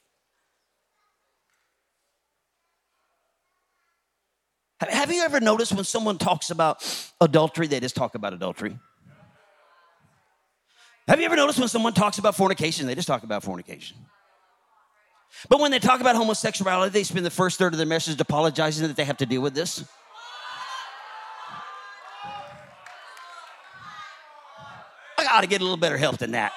Have 4.80 5.12
you 5.12 5.24
ever 5.24 5.40
noticed 5.40 5.74
when 5.74 5.86
someone 5.86 6.18
talks 6.18 6.52
about 6.52 6.86
adultery, 7.20 7.68
they 7.68 7.80
just 7.80 7.96
talk 7.96 8.14
about 8.14 8.34
adultery? 8.34 8.78
Have 11.08 11.20
you 11.20 11.26
ever 11.26 11.36
noticed 11.36 11.58
when 11.58 11.68
someone 11.68 11.94
talks 11.94 12.20
about 12.20 12.36
fornication, 12.36 12.86
they 12.86 12.94
just 12.94 13.08
talk 13.08 13.24
about 13.24 13.44
fornication? 13.44 13.98
But 15.50 15.60
when 15.60 15.72
they 15.72 15.80
talk 15.80 16.00
about 16.00 16.16
homosexuality, 16.16 16.92
they 16.92 17.04
spend 17.04 17.26
the 17.26 17.32
first 17.32 17.58
third 17.58 17.74
of 17.74 17.78
their 17.78 17.88
message 17.88 18.20
apologizing 18.20 18.88
that 18.88 18.96
they 18.96 19.06
have 19.06 19.18
to 19.18 19.26
deal 19.26 19.42
with 19.42 19.56
this. 19.56 19.84
I 25.18 25.24
gotta 25.24 25.48
get 25.48 25.62
a 25.62 25.64
little 25.64 25.78
better 25.78 25.98
help 25.98 26.18
than 26.18 26.32
that. 26.32 26.52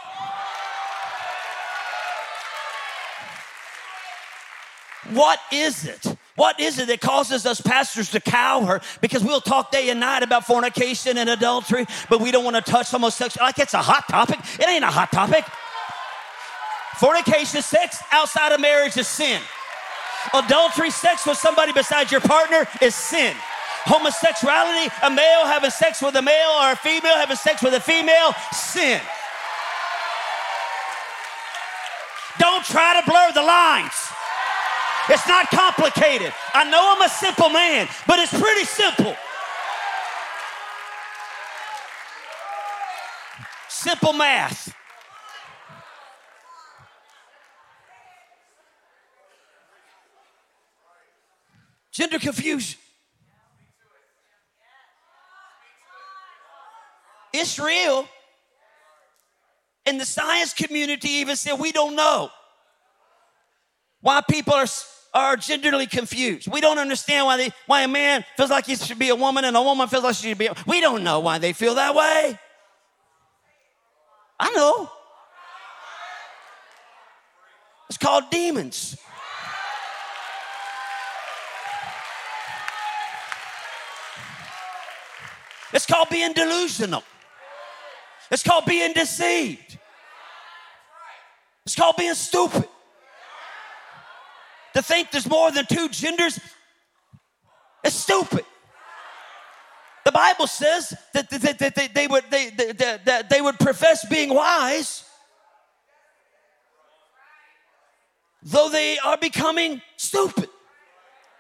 What 5.11 5.39
is 5.51 5.87
it? 5.87 6.17
What 6.41 6.59
is 6.59 6.79
it 6.79 6.89
that 6.89 7.03
causes 7.03 7.45
us 7.45 7.61
pastors 7.61 8.13
to 8.13 8.19
cower? 8.19 8.81
Because 9.03 9.23
we'll 9.23 9.43
talk 9.43 9.71
day 9.71 9.91
and 9.91 10.01
night 10.01 10.23
about 10.23 10.47
fornication 10.47 11.19
and 11.19 11.29
adultery, 11.29 11.85
but 12.09 12.19
we 12.19 12.31
don't 12.31 12.45
want 12.45 12.57
to 12.57 12.63
touch 12.63 12.91
homosexuality. 12.91 13.45
Like 13.45 13.59
it's 13.59 13.75
a 13.75 13.83
hot 13.83 14.09
topic. 14.09 14.39
It 14.59 14.67
ain't 14.67 14.83
a 14.83 14.87
hot 14.87 15.13
topic. 15.13 15.45
Fornication, 16.97 17.61
sex 17.61 18.03
outside 18.11 18.53
of 18.53 18.61
marriage 18.63 18.97
is 18.97 19.07
sin. 19.07 19.39
Adultery, 20.33 20.89
sex 20.89 21.27
with 21.27 21.37
somebody 21.37 21.75
besides 21.75 22.11
your 22.11 22.23
partner 22.23 22.67
is 22.81 22.95
sin. 22.95 23.37
Homosexuality, 23.85 24.91
a 25.03 25.11
male 25.11 25.45
having 25.45 25.69
sex 25.69 26.01
with 26.01 26.17
a 26.17 26.23
male 26.23 26.53
or 26.63 26.73
a 26.73 26.77
female 26.77 27.17
having 27.17 27.37
sex 27.37 27.63
with 27.63 27.75
a 27.75 27.81
female, 27.81 28.33
sin. 28.55 28.99
Don't 32.39 32.65
try 32.65 32.99
to 32.99 33.05
blur 33.05 33.31
the 33.35 33.43
lines. 33.43 34.11
It's 35.13 35.27
not 35.27 35.51
complicated. 35.51 36.33
I 36.55 36.71
know 36.71 36.95
I'm 36.95 37.03
a 37.03 37.09
simple 37.09 37.49
man, 37.49 37.89
but 38.07 38.21
it's 38.21 38.39
pretty 38.39 38.65
simple. 38.65 39.17
Simple 43.69 44.13
math. 44.13 44.73
Gender 51.91 52.21
confusion. 52.21 52.79
It's 57.33 57.59
real. 57.59 58.09
and 59.87 60.01
the 60.01 60.05
science 60.05 60.53
community 60.53 61.09
even 61.09 61.35
said 61.35 61.55
we 61.59 61.73
don't 61.73 61.97
know 61.97 62.31
why 64.01 64.21
people 64.21 64.55
are, 64.55 64.67
are 65.13 65.37
genderly 65.37 65.91
confused. 65.91 66.49
We 66.51 66.61
don't 66.61 66.79
understand 66.79 67.27
why, 67.27 67.37
they, 67.37 67.51
why 67.67 67.83
a 67.83 67.89
man 67.89 68.25
feels 68.37 68.51
like 68.51 68.67
he 68.67 68.77
should 68.77 68.99
be 68.99 69.09
a 69.09 69.17
woman 69.17 69.45
and 69.45 69.57
a 69.57 69.63
woman 69.63 69.89
feels 69.89 70.05
like 70.05 70.15
she 70.15 70.29
should 70.29 70.39
be 70.39 70.47
a, 70.47 70.55
We 70.67 70.81
don't 70.81 71.03
know 71.03 71.21
why 71.21 71.39
they 71.39 71.53
feel 71.53 71.75
that 71.75 71.95
way. 71.95 72.39
I 74.39 74.51
know. 74.53 74.91
It's 77.89 77.99
called 77.99 78.25
demons. 78.31 78.97
It's 85.73 85.87
called 85.87 86.09
being 86.09 86.33
delusional. 86.33 87.03
It's 88.31 88.43
called 88.43 88.65
being 88.65 88.93
deceived. 88.93 89.79
It's 91.67 91.75
called 91.75 91.97
being 91.97 92.15
stupid 92.15 92.69
to 94.75 94.83
think 94.83 95.11
there's 95.11 95.29
more 95.29 95.51
than 95.51 95.67
two 95.67 95.89
genders 95.89 96.39
is 97.85 97.95
stupid. 97.95 98.45
The 100.05 100.13
Bible 100.13 100.47
says 100.47 100.95
that, 101.13 101.31
they, 101.95 102.07
would, 102.07 102.25
they, 102.31 102.51
they 103.31 103.41
would 103.41 103.59
profess 103.59 104.07
being 104.07 104.33
wise, 104.35 105.05
though 108.43 108.69
they 108.71 108.99
are 108.99 109.19
becoming 109.19 109.83
stupid. 109.97 110.49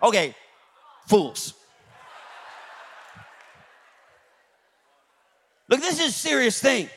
Okay, 0.02 0.34
fools. 1.08 1.54
Look, 5.68 5.80
this 5.80 6.00
is 6.00 6.08
a 6.08 6.12
serious 6.12 6.60
thing. 6.60 6.88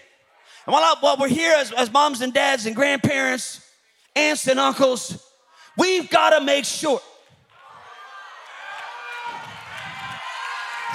And 0.65 0.73
while, 0.73 0.83
I, 0.83 0.95
while 0.99 1.17
we're 1.19 1.27
here 1.27 1.53
as, 1.57 1.71
as 1.71 1.91
moms 1.91 2.21
and 2.21 2.33
dads 2.33 2.65
and 2.65 2.75
grandparents, 2.75 3.61
aunts 4.15 4.47
and 4.47 4.59
uncles, 4.59 5.23
We've 5.77 6.09
got 6.09 6.37
to 6.37 6.45
make 6.45 6.65
sure. 6.65 7.01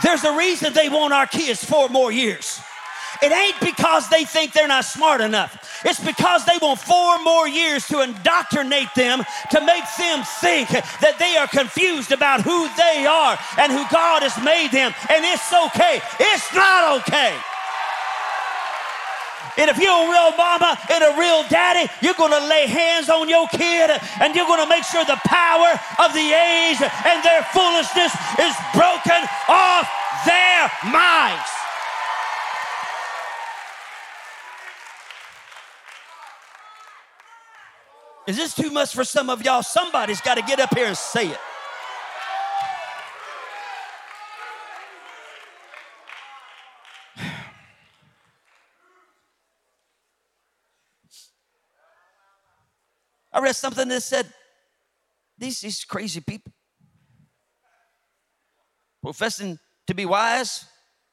There's 0.03 0.23
a 0.25 0.37
reason 0.37 0.73
they 0.73 0.89
want 0.89 1.13
our 1.13 1.27
kids 1.27 1.65
four 1.65 1.89
more 1.89 2.13
years. 2.13 2.61
It 3.21 3.33
ain't 3.33 3.59
because 3.61 4.09
they 4.09 4.25
think 4.25 4.53
they're 4.53 4.69
not 4.69 4.85
smart 4.85 5.21
enough. 5.21 5.83
It's 5.85 5.99
because 5.99 6.45
they 6.45 6.59
want 6.61 6.79
four 6.79 7.23
more 7.23 7.49
years 7.49 7.87
to 7.89 8.03
indoctrinate 8.03 8.95
them 8.95 9.25
to 9.51 9.61
make 9.61 9.85
them 9.99 10.23
think 10.41 10.69
that 10.69 11.17
they 11.19 11.37
are 11.37 11.49
confused 11.49 12.13
about 12.13 12.43
who 12.43 12.69
they 12.77 13.07
are 13.07 13.39
and 13.59 13.73
who 13.73 13.85
God 13.91 14.23
has 14.23 14.37
made 14.45 14.71
them. 14.71 14.95
And 15.11 15.25
it's 15.25 15.53
okay. 15.53 16.01
It's 16.21 16.55
not 16.55 17.01
okay. 17.01 17.35
And 19.59 19.69
if 19.69 19.77
you're 19.77 19.91
a 19.91 20.09
real 20.09 20.31
mama 20.39 20.79
and 20.89 21.03
a 21.03 21.19
real 21.19 21.43
daddy, 21.51 21.91
you're 22.01 22.15
going 22.15 22.31
to 22.31 22.47
lay 22.47 22.69
hands 22.69 23.11
on 23.11 23.29
your 23.29 23.49
kid 23.49 23.91
and 24.23 24.35
you're 24.35 24.47
going 24.47 24.63
to 24.63 24.69
make 24.69 24.85
sure 24.85 25.05
the 25.05 25.21
power 25.27 25.75
of 25.99 26.15
the 26.15 26.31
age 26.31 26.79
and 26.79 27.19
their 27.27 27.43
foolishness 27.51 28.15
is 28.39 28.55
broken 28.73 29.21
off 29.49 29.91
their 30.25 30.71
minds. 30.93 31.51
Is 38.29 38.37
this 38.37 38.55
too 38.55 38.71
much 38.71 38.95
for 38.95 39.05
some 39.05 39.29
of 39.29 39.43
y'all? 39.43 39.63
Somebody's 39.63 40.21
got 40.21 40.37
to 40.37 40.43
get 40.43 40.61
up 40.61 40.77
here 40.77 40.87
and 40.87 40.97
say 40.97 41.29
it. 41.29 41.39
I 53.39 53.41
read 53.41 53.55
something 53.55 53.87
that 53.87 54.01
said 54.01 54.27
these, 55.39 55.61
these 55.61 55.85
crazy 55.85 56.21
people 56.21 56.53
professing 59.01 59.61
to 59.87 59.95
be 59.95 60.05
wise, 60.05 60.65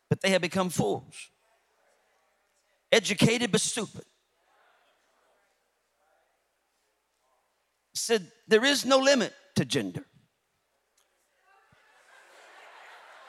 but 0.09 0.21
they 0.21 0.31
have 0.31 0.41
become 0.41 0.71
fools. 0.71 1.13
Educated 2.91 3.51
but 3.51 3.61
stupid. 3.61 4.05
said, 7.93 8.31
There 8.47 8.65
is 8.65 8.85
no 8.85 8.97
limit 8.97 9.31
to 9.57 9.63
gender. 9.63 10.03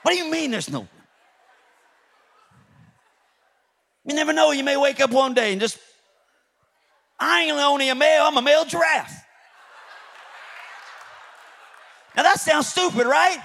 What 0.01 0.13
do 0.13 0.17
you 0.17 0.31
mean 0.31 0.49
there's 0.49 0.71
no? 0.71 0.87
You 4.05 4.15
never 4.15 4.33
know. 4.33 4.51
You 4.53 4.63
may 4.63 4.75
wake 4.75 4.99
up 4.99 5.11
one 5.11 5.35
day 5.35 5.51
and 5.51 5.61
just, 5.61 5.77
I 7.19 7.43
ain't 7.43 7.53
only 7.53 7.89
a 7.89 7.95
male, 7.95 8.23
I'm 8.25 8.37
a 8.37 8.41
male 8.41 8.65
giraffe. 8.65 9.25
Now 12.15 12.23
that 12.23 12.39
sounds 12.39 12.67
stupid, 12.67 13.05
right? 13.05 13.39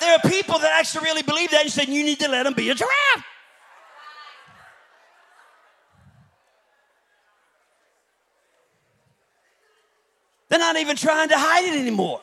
There 0.00 0.14
are 0.14 0.30
people 0.30 0.58
that 0.58 0.78
actually 0.78 1.04
really 1.04 1.22
believe 1.22 1.50
that. 1.50 1.64
You 1.64 1.70
said 1.70 1.88
you 1.88 2.02
need 2.02 2.20
to 2.20 2.28
let 2.28 2.44
them 2.44 2.54
be 2.54 2.70
a 2.70 2.74
giraffe. 2.74 3.24
They're 10.48 10.58
not 10.58 10.76
even 10.76 10.96
trying 10.96 11.28
to 11.28 11.36
hide 11.36 11.64
it 11.64 11.78
anymore. 11.78 12.22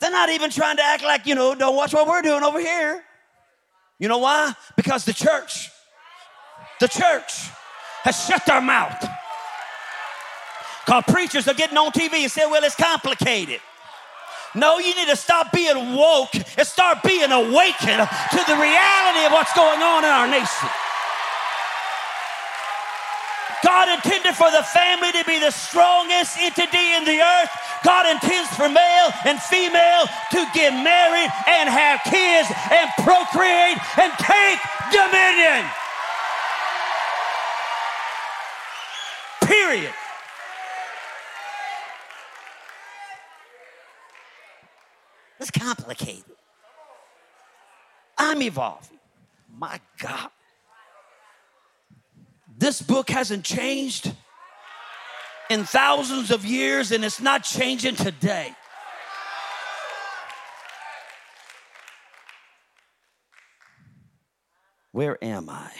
They're 0.00 0.10
not 0.10 0.30
even 0.30 0.50
trying 0.50 0.76
to 0.78 0.82
act 0.82 1.04
like, 1.04 1.26
you 1.26 1.34
know, 1.34 1.54
don't 1.54 1.76
watch 1.76 1.94
what 1.94 2.06
we're 2.08 2.22
doing 2.22 2.42
over 2.42 2.58
here. 2.58 3.02
You 3.98 4.08
know 4.08 4.18
why? 4.18 4.52
Because 4.76 5.04
the 5.04 5.12
church, 5.12 5.70
the 6.80 6.88
church 6.88 7.48
has 8.02 8.26
shut 8.26 8.44
their 8.44 8.60
mouth. 8.60 9.08
Because 10.84 11.04
preachers 11.08 11.48
are 11.48 11.54
getting 11.54 11.78
on 11.78 11.92
TV 11.92 12.22
and 12.22 12.30
saying, 12.30 12.50
well, 12.50 12.62
it's 12.62 12.74
complicated. 12.74 13.60
No, 14.54 14.78
you 14.78 14.94
need 14.94 15.08
to 15.08 15.16
stop 15.16 15.50
being 15.50 15.96
woke 15.96 16.34
and 16.34 16.66
start 16.66 17.02
being 17.02 17.32
awakened 17.32 18.04
to 18.06 18.40
the 18.46 18.54
reality 18.54 19.26
of 19.26 19.32
what's 19.32 19.52
going 19.52 19.82
on 19.82 20.04
in 20.04 20.10
our 20.10 20.28
nation. 20.28 20.68
God 23.64 23.88
intended 23.88 24.36
for 24.36 24.50
the 24.52 24.62
family 24.62 25.10
to 25.12 25.24
be 25.24 25.40
the 25.40 25.50
strongest 25.50 26.38
entity 26.38 26.92
in 26.94 27.04
the 27.04 27.18
earth. 27.18 27.50
God 27.82 28.06
intends 28.06 28.50
for 28.54 28.68
male 28.68 29.08
and 29.24 29.40
female 29.40 30.04
to 30.32 30.46
get 30.54 30.70
married 30.84 31.32
and 31.48 31.68
have 31.68 32.04
kids 32.04 32.46
and 32.70 32.90
procreate 33.02 33.80
and 33.96 34.12
take 34.20 34.60
dominion. 34.92 35.64
Period. 39.42 39.94
It's 45.44 45.50
complicated. 45.50 46.24
I'm 48.16 48.40
evolving. 48.40 48.98
My 49.54 49.78
God. 49.98 50.30
This 52.56 52.80
book 52.80 53.10
hasn't 53.10 53.44
changed 53.44 54.10
in 55.50 55.64
thousands 55.64 56.30
of 56.30 56.46
years, 56.46 56.92
and 56.92 57.04
it's 57.04 57.20
not 57.20 57.44
changing 57.44 57.94
today. 57.96 58.54
Where 64.92 65.22
am 65.22 65.50
I? 65.50 65.70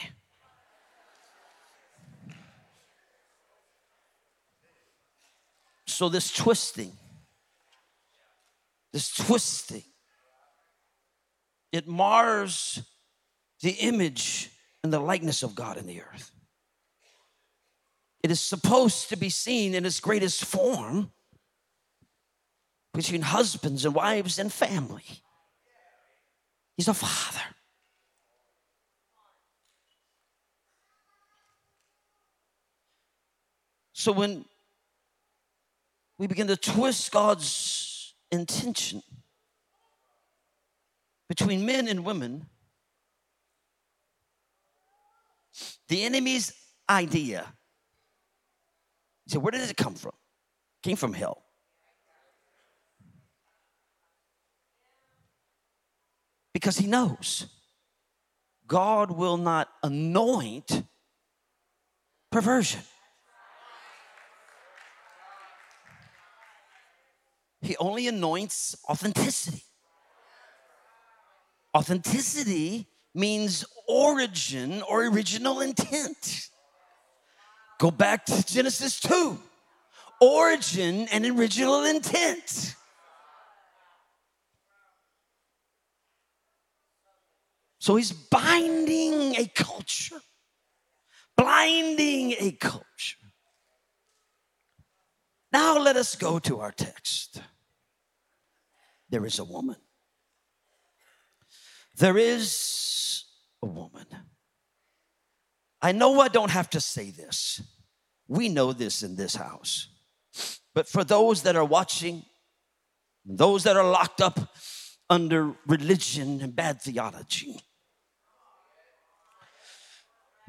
So, 5.87 6.07
this 6.07 6.31
twisting, 6.31 6.91
this 8.95 9.13
twisting, 9.13 9.83
it 11.73 11.85
mars 11.85 12.81
the 13.59 13.71
image 13.71 14.49
and 14.85 14.93
the 14.93 15.01
likeness 15.01 15.43
of 15.43 15.53
God 15.53 15.75
in 15.75 15.85
the 15.85 16.01
earth. 16.01 16.31
It 18.23 18.31
is 18.31 18.39
supposed 18.39 19.09
to 19.09 19.17
be 19.17 19.27
seen 19.27 19.75
in 19.75 19.85
its 19.85 19.99
greatest 19.99 20.45
form 20.45 21.11
between 22.93 23.21
husbands 23.21 23.83
and 23.83 23.93
wives 23.93 24.39
and 24.39 24.49
family. 24.49 25.03
He's 26.77 26.87
a 26.87 26.93
father. 26.93 27.43
So 33.91 34.13
when 34.13 34.45
we 36.17 36.27
begin 36.27 36.47
to 36.47 36.55
twist 36.55 37.11
God's 37.11 37.84
intention 38.35 39.01
between 41.27 41.65
men 41.65 41.87
and 41.87 42.05
women, 42.05 42.45
the 45.87 46.03
enemy's 46.03 46.53
idea 46.89 47.45
say, 49.27 49.37
where 49.37 49.51
did 49.51 49.69
it 49.69 49.77
come 49.77 49.95
from? 49.95 50.11
It 50.83 50.87
came 50.87 50.95
from 50.95 51.13
hell. 51.13 51.43
Because 56.53 56.77
he 56.77 56.87
knows 56.87 57.47
God 58.67 59.11
will 59.11 59.37
not 59.37 59.69
anoint 59.83 60.83
perversion. 62.31 62.81
He 67.65 67.75
only 67.77 68.07
anoints 68.07 68.75
authenticity. 68.87 69.63
Authenticity 71.75 72.87
means 73.13 73.65
origin 73.87 74.81
or 74.83 75.05
original 75.05 75.61
intent. 75.61 76.49
Go 77.79 77.91
back 77.91 78.25
to 78.25 78.45
Genesis 78.45 78.99
2 79.01 79.39
origin 80.21 81.07
and 81.11 81.25
original 81.25 81.83
intent. 81.83 82.75
So 87.79 87.95
he's 87.95 88.11
binding 88.11 89.35
a 89.35 89.45
culture, 89.53 90.21
blinding 91.35 92.31
a 92.39 92.51
culture. 92.59 92.85
Now 95.51 95.77
let 95.77 95.95
us 95.95 96.15
go 96.15 96.39
to 96.39 96.59
our 96.59 96.71
text. 96.71 97.41
There 99.15 99.25
is 99.25 99.39
a 99.39 99.45
woman. 99.45 99.77
There 101.95 102.17
is 102.17 103.23
a 103.63 103.65
woman. 103.65 104.05
I 105.81 105.93
know 105.93 106.19
I 106.19 106.27
don't 106.27 106.51
have 106.51 106.69
to 106.71 106.81
say 106.81 107.11
this. 107.11 107.61
We 108.27 108.49
know 108.49 108.73
this 108.73 109.03
in 109.03 109.15
this 109.15 109.33
house. 109.33 109.87
But 110.73 110.89
for 110.89 111.05
those 111.05 111.43
that 111.43 111.55
are 111.55 111.63
watching, 111.63 112.25
those 113.23 113.63
that 113.63 113.77
are 113.77 113.89
locked 113.89 114.19
up 114.19 114.53
under 115.09 115.53
religion 115.65 116.41
and 116.41 116.53
bad 116.53 116.81
theology, 116.81 117.61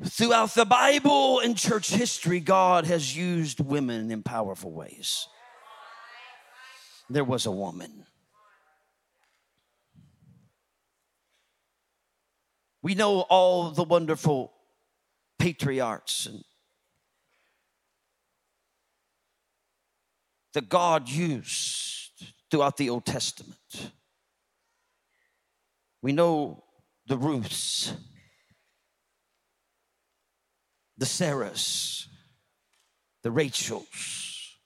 throughout 0.05 0.55
the 0.55 0.65
Bible 0.65 1.39
and 1.39 1.57
church 1.57 1.91
history, 1.91 2.41
God 2.41 2.85
has 2.87 3.17
used 3.17 3.61
women 3.61 4.11
in 4.11 4.25
powerful 4.25 4.73
ways. 4.73 5.29
There 7.09 7.23
was 7.23 7.47
a 7.47 7.53
woman. 7.53 8.07
We 12.87 12.95
know 12.95 13.23
all 13.23 13.73
the 13.73 13.83
wonderful 13.83 14.53
patriarchs 15.41 16.27
and 16.27 16.45
that 20.55 20.69
God 20.69 21.09
used 21.09 22.13
throughout 22.49 22.77
the 22.77 22.91
Old 22.91 23.05
Testament. 23.05 23.91
We 26.01 26.13
know 26.13 26.63
the 27.09 27.19
Ruths. 27.19 27.93
the 30.97 31.07
Sarahs, 31.07 32.07
the 33.25 33.33
Rachels, 33.33 34.59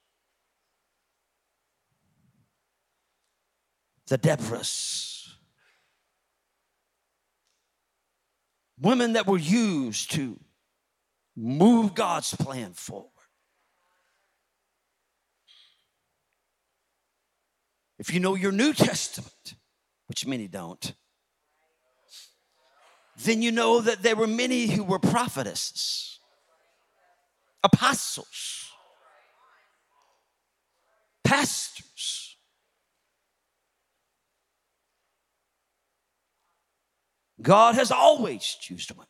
the 4.09 4.18
Deborahs, 4.18 5.09
women 8.81 9.12
that 9.12 9.26
were 9.26 9.39
used 9.39 10.12
to 10.12 10.39
move 11.37 11.95
God's 11.95 12.35
plan 12.35 12.72
forward. 12.72 13.11
If 17.99 18.14
you 18.14 18.20
know 18.20 18.35
your 18.35 18.53
New 18.53 18.72
Testament, 18.72 19.55
which 20.07 20.26
many 20.26 20.49
don't, 20.49 20.95
then 23.24 23.43
you 23.43 23.53
know 23.53 23.81
that 23.83 24.03
there 24.03 24.16
were 24.16 24.26
many 24.26 24.66
who 24.66 24.83
were 24.83 24.99
prophetesses, 24.99 26.18
apostles, 27.62 28.70
pastors. 31.22 32.30
God 37.43 37.74
has 37.74 37.91
always 37.91 38.57
used 38.68 38.91
women, 38.93 39.07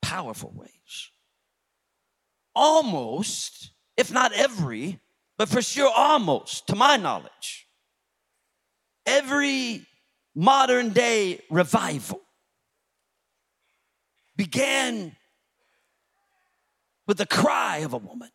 powerful 0.00 0.52
ways. 0.54 1.10
Almost, 2.54 3.72
if 3.96 4.12
not 4.12 4.32
every, 4.32 5.00
but 5.38 5.48
for 5.48 5.62
sure 5.62 5.90
almost, 5.94 6.66
to 6.68 6.76
my 6.76 6.96
knowledge, 6.96 7.66
every 9.06 9.86
modern 10.34 10.90
day 10.90 11.40
revival 11.50 12.20
began 14.36 15.16
with 17.06 17.18
the 17.18 17.26
cry 17.26 17.78
of 17.78 17.92
a 17.92 17.98
woman. 17.98 18.30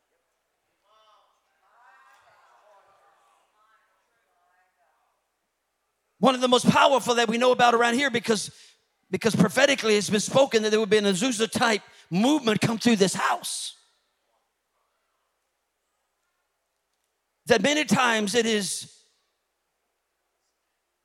One 6.27 6.35
of 6.35 6.41
the 6.41 6.49
most 6.49 6.69
powerful 6.69 7.15
that 7.15 7.29
we 7.29 7.37
know 7.37 7.53
about 7.53 7.73
around 7.73 7.93
here 7.93 8.09
because, 8.09 8.51
because 9.09 9.33
prophetically 9.33 9.95
it's 9.95 10.09
been 10.09 10.19
spoken 10.19 10.61
that 10.63 10.71
there 10.71 10.79
would 10.81 10.89
be 10.89 10.97
an 10.97 11.05
Azusa 11.05 11.49
type 11.49 11.81
movement 12.11 12.59
come 12.59 12.77
through 12.77 12.97
this 12.97 13.13
house. 13.13 13.77
That 17.45 17.61
many 17.61 17.85
times 17.85 18.35
it 18.35 18.45
is 18.45 18.93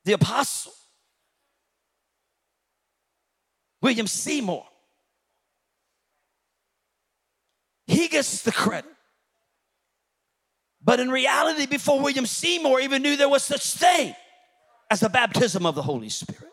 the 0.05 0.15
apostle, 0.15 0.73
William 3.81 4.09
Seymour, 4.09 4.65
he 7.87 8.09
gets 8.09 8.43
the 8.43 8.51
credit. 8.51 8.91
But 10.83 10.99
in 10.99 11.13
reality, 11.13 11.67
before 11.67 12.01
William 12.01 12.27
Seymour 12.27 12.81
even 12.81 13.03
knew 13.03 13.17
there 13.17 13.29
was 13.29 13.45
such 13.45 13.75
thing 13.75 14.17
as 14.93 15.01
the 15.01 15.09
baptism 15.09 15.65
of 15.65 15.75
the 15.75 15.81
Holy 15.81 16.11
Spirit. 16.11 16.53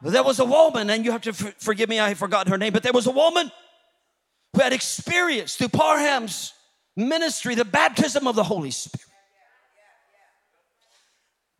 There 0.00 0.22
was 0.22 0.38
a 0.38 0.46
woman, 0.46 0.88
and 0.88 1.04
you 1.04 1.12
have 1.12 1.20
to 1.22 1.34
forgive 1.34 1.90
me, 1.90 2.00
I 2.00 2.14
forgot 2.14 2.48
her 2.48 2.56
name, 2.56 2.72
but 2.72 2.82
there 2.82 2.94
was 2.94 3.06
a 3.06 3.10
woman 3.10 3.52
who 4.54 4.62
had 4.62 4.72
experienced 4.72 5.58
through 5.58 5.68
Parham's 5.68 6.54
ministry 6.96 7.54
the 7.54 7.66
baptism 7.66 8.26
of 8.26 8.34
the 8.34 8.44
Holy 8.44 8.70
Spirit 8.70 9.04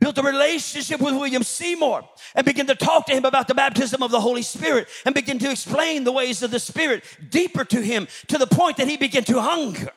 built 0.00 0.16
a 0.16 0.22
relationship 0.22 1.00
with 1.00 1.14
William 1.14 1.42
Seymour 1.42 2.08
and 2.34 2.46
began 2.46 2.66
to 2.66 2.74
talk 2.74 3.06
to 3.06 3.12
him 3.12 3.26
about 3.26 3.48
the 3.48 3.54
baptism 3.54 4.02
of 4.02 4.10
the 4.10 4.20
Holy 4.20 4.42
Spirit 4.42 4.88
and 5.04 5.14
began 5.14 5.38
to 5.38 5.50
explain 5.50 6.04
the 6.04 6.12
ways 6.12 6.42
of 6.42 6.50
the 6.50 6.60
Spirit 6.60 7.04
deeper 7.28 7.64
to 7.64 7.82
him 7.82 8.06
to 8.28 8.38
the 8.38 8.46
point 8.46 8.78
that 8.78 8.88
he 8.88 8.96
began 8.96 9.24
to 9.24 9.40
hunger. 9.40 9.90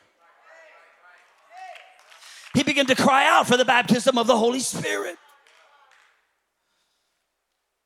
He 2.53 2.63
began 2.63 2.85
to 2.87 2.95
cry 2.95 3.27
out 3.27 3.47
for 3.47 3.57
the 3.57 3.65
baptism 3.65 4.17
of 4.17 4.27
the 4.27 4.37
Holy 4.37 4.59
Spirit. 4.59 5.17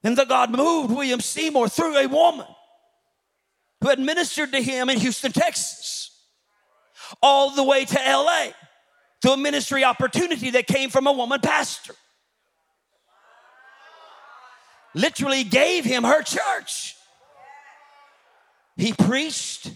And 0.03 0.17
the 0.17 0.25
God 0.25 0.51
moved 0.51 0.91
William 0.91 1.19
Seymour 1.19 1.69
through 1.69 1.97
a 1.97 2.07
woman 2.07 2.47
who 3.81 3.89
had 3.89 3.99
ministered 3.99 4.51
to 4.51 4.61
him 4.61 4.89
in 4.89 4.97
Houston, 4.99 5.31
Texas, 5.31 6.11
all 7.21 7.51
the 7.51 7.63
way 7.63 7.85
to 7.85 7.95
LA 7.95 8.47
to 9.21 9.31
a 9.31 9.37
ministry 9.37 9.83
opportunity 9.83 10.51
that 10.51 10.67
came 10.67 10.89
from 10.89 11.07
a 11.07 11.11
woman 11.11 11.39
pastor 11.41 11.93
literally 14.93 15.43
gave 15.43 15.85
him 15.85 16.03
her 16.03 16.21
church. 16.21 16.95
He 18.75 18.93
preached, 18.93 19.71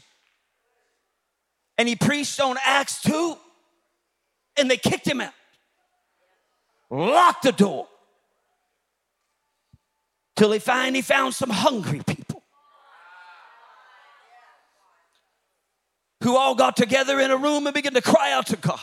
and 1.77 1.88
he 1.88 1.95
preached 1.95 2.39
on 2.39 2.57
Acts 2.63 3.01
2, 3.01 3.38
and 4.58 4.70
they 4.70 4.78
kicked 4.78 5.08
him 5.08 5.22
out, 5.22 5.34
locked 6.89 7.43
the 7.43 7.51
door, 7.51 7.88
till 10.36 10.51
he 10.51 10.60
finally 10.60 11.01
found 11.01 11.34
some 11.34 11.49
hungry 11.49 12.01
people 12.05 12.43
who 16.24 16.36
all 16.36 16.55
got 16.55 16.76
together 16.76 17.20
in 17.20 17.32
a 17.32 17.38
room 17.38 17.68
and 17.68 17.74
began 17.74 17.93
to 17.93 18.01
cry 18.01 18.32
out 18.32 18.47
to 18.47 18.55
God, 18.55 18.80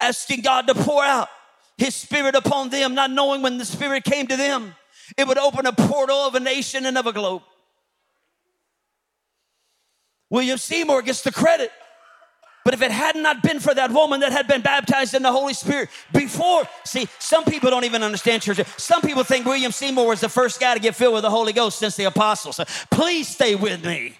asking 0.00 0.40
God 0.40 0.66
to 0.66 0.74
pour 0.74 1.02
out 1.02 1.28
his 1.76 1.94
spirit 1.94 2.34
upon 2.34 2.68
them, 2.68 2.94
not 2.94 3.10
knowing 3.10 3.40
when 3.40 3.56
the 3.56 3.64
spirit 3.64 4.04
came 4.04 4.26
to 4.26 4.36
them, 4.36 4.74
it 5.16 5.26
would 5.26 5.38
open 5.38 5.66
a 5.66 5.72
portal 5.72 6.16
of 6.16 6.34
a 6.34 6.40
nation 6.40 6.86
and 6.86 6.98
of 6.98 7.06
a 7.06 7.12
globe. 7.12 7.42
William 10.28 10.58
Seymour 10.58 11.02
gets 11.02 11.22
the 11.22 11.32
credit. 11.32 11.72
But 12.70 12.78
if 12.78 12.82
it 12.82 12.92
had 12.92 13.16
not 13.16 13.42
been 13.42 13.58
for 13.58 13.74
that 13.74 13.90
woman 13.90 14.20
that 14.20 14.30
had 14.30 14.46
been 14.46 14.60
baptized 14.60 15.14
in 15.14 15.24
the 15.24 15.32
Holy 15.32 15.54
Spirit 15.54 15.88
before, 16.12 16.62
see, 16.84 17.08
some 17.18 17.42
people 17.42 17.68
don't 17.68 17.82
even 17.82 18.04
understand 18.04 18.42
church. 18.42 18.60
Some 18.76 19.02
people 19.02 19.24
think 19.24 19.44
William 19.44 19.72
Seymour 19.72 20.06
was 20.06 20.20
the 20.20 20.28
first 20.28 20.60
guy 20.60 20.74
to 20.74 20.78
get 20.78 20.94
filled 20.94 21.14
with 21.14 21.22
the 21.22 21.30
Holy 21.30 21.52
Ghost 21.52 21.80
since 21.80 21.96
the 21.96 22.04
apostles. 22.04 22.60
Please 22.88 23.26
stay 23.26 23.56
with 23.56 23.84
me. 23.84 24.16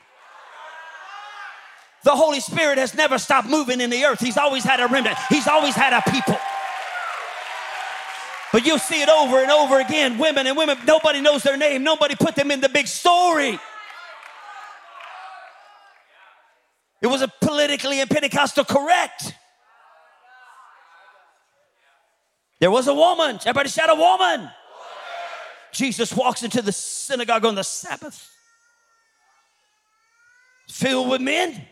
The 2.02 2.10
Holy 2.10 2.40
Spirit 2.40 2.78
has 2.78 2.92
never 2.92 3.18
stopped 3.18 3.48
moving 3.48 3.80
in 3.80 3.88
the 3.88 4.04
earth. 4.04 4.18
He's 4.18 4.36
always 4.36 4.64
had 4.64 4.80
a 4.80 4.88
remnant, 4.88 5.16
He's 5.28 5.46
always 5.46 5.76
had 5.76 5.92
a 5.92 6.02
people. 6.10 6.36
But 8.52 8.66
you'll 8.66 8.80
see 8.80 9.00
it 9.00 9.08
over 9.08 9.40
and 9.40 9.52
over 9.52 9.78
again. 9.78 10.18
Women 10.18 10.48
and 10.48 10.56
women, 10.56 10.76
nobody 10.88 11.20
knows 11.20 11.44
their 11.44 11.56
name. 11.56 11.84
Nobody 11.84 12.16
put 12.16 12.34
them 12.34 12.50
in 12.50 12.60
the 12.60 12.68
big 12.68 12.88
story. 12.88 13.60
It 17.02 17.06
was 17.06 17.22
a 17.22 17.28
politically 17.28 18.00
and 18.00 18.10
Pentecostal 18.10 18.64
correct. 18.64 19.34
There 22.60 22.70
was 22.70 22.88
a 22.88 22.94
woman. 22.94 23.36
Everybody 23.36 23.70
shout 23.70 23.90
a 23.90 23.94
woman. 23.94 24.50
Jesus 25.72 26.12
walks 26.12 26.42
into 26.42 26.60
the 26.60 26.72
synagogue 26.72 27.44
on 27.44 27.54
the 27.54 27.64
Sabbath, 27.64 28.28
filled 30.68 31.08
with 31.08 31.20
men 31.20 31.64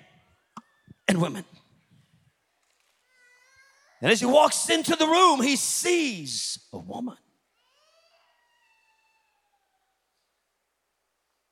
and 1.08 1.20
women. 1.20 1.44
And 4.00 4.12
as 4.12 4.20
he 4.20 4.26
walks 4.26 4.70
into 4.70 4.94
the 4.94 5.06
room, 5.06 5.42
he 5.42 5.56
sees 5.56 6.60
a 6.72 6.78
woman. 6.78 7.16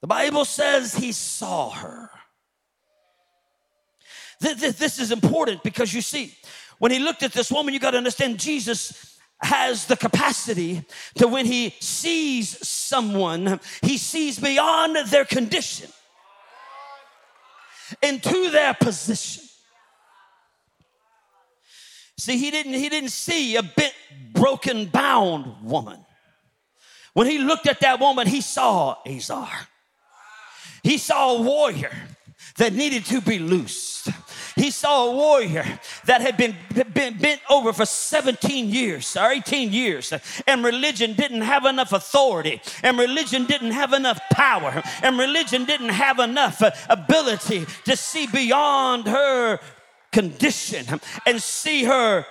The 0.01 0.07
Bible 0.07 0.45
says 0.45 0.95
he 0.95 1.11
saw 1.11 1.70
her. 1.70 2.11
This 4.41 4.99
is 4.99 5.11
important 5.12 5.62
because 5.62 5.93
you 5.95 6.01
see, 6.01 6.34
when 6.78 6.93
he 6.93 6.99
looked 6.99 7.22
at 7.22 7.32
this 7.32 7.51
woman, 7.51 7.72
you 7.72 7.80
got 7.80 7.93
to 7.93 7.97
understand 7.97 8.39
Jesus 8.39 9.18
has 9.41 9.87
the 9.87 9.97
capacity 9.97 10.82
to 11.16 11.28
when 11.28 11.47
he 11.47 11.74
sees 11.80 12.66
someone, 12.66 13.61
he 13.82 13.99
sees 13.99 14.39
beyond 14.39 14.97
their 15.09 15.24
condition 15.24 15.91
into 18.03 18.51
their 18.51 18.74
position. 18.74 19.45
See, 22.18 22.39
he 22.39 22.51
didn't, 22.51 22.72
he 22.72 22.89
didn't 22.89 23.11
see 23.11 23.57
a 23.57 23.62
bit 23.62 23.93
broken 24.32 24.87
bound 24.87 25.62
woman. 25.62 25.99
When 27.12 27.26
he 27.26 27.39
looked 27.39 27.66
at 27.66 27.80
that 27.80 28.01
woman, 28.01 28.26
he 28.26 28.41
saw 28.41 28.97
Ezer. 29.07 29.47
He 30.82 30.99
saw 30.99 31.37
a 31.37 31.43
warrior 31.43 31.93
that 32.57 32.72
needed 32.72 33.05
to 33.07 33.20
be 33.20 33.39
loosed. 33.39 34.09
He 34.57 34.70
saw 34.70 35.09
a 35.09 35.14
warrior 35.14 35.64
that 36.07 36.22
had 36.22 36.38
been, 36.38 36.57
been 36.94 37.18
bent 37.18 37.42
over 37.50 37.74
for 37.74 37.84
17 37.84 38.70
years 38.70 39.14
or 39.14 39.30
18 39.30 39.70
years, 39.70 40.14
and 40.46 40.64
religion 40.64 41.12
didn't 41.12 41.42
have 41.42 41.66
enough 41.66 41.92
authority, 41.92 42.62
and 42.82 42.98
religion 42.98 43.44
didn't 43.44 43.72
have 43.72 43.92
enough 43.92 44.18
power, 44.32 44.82
and 45.02 45.18
religion 45.18 45.66
didn't 45.66 45.90
have 45.90 46.18
enough 46.18 46.62
uh, 46.62 46.70
ability 46.88 47.66
to 47.84 47.96
see 47.96 48.26
beyond 48.26 49.07
her 49.07 49.61
condition 50.11 50.86
and 51.26 51.42
see 51.42 51.84
her 51.84 52.24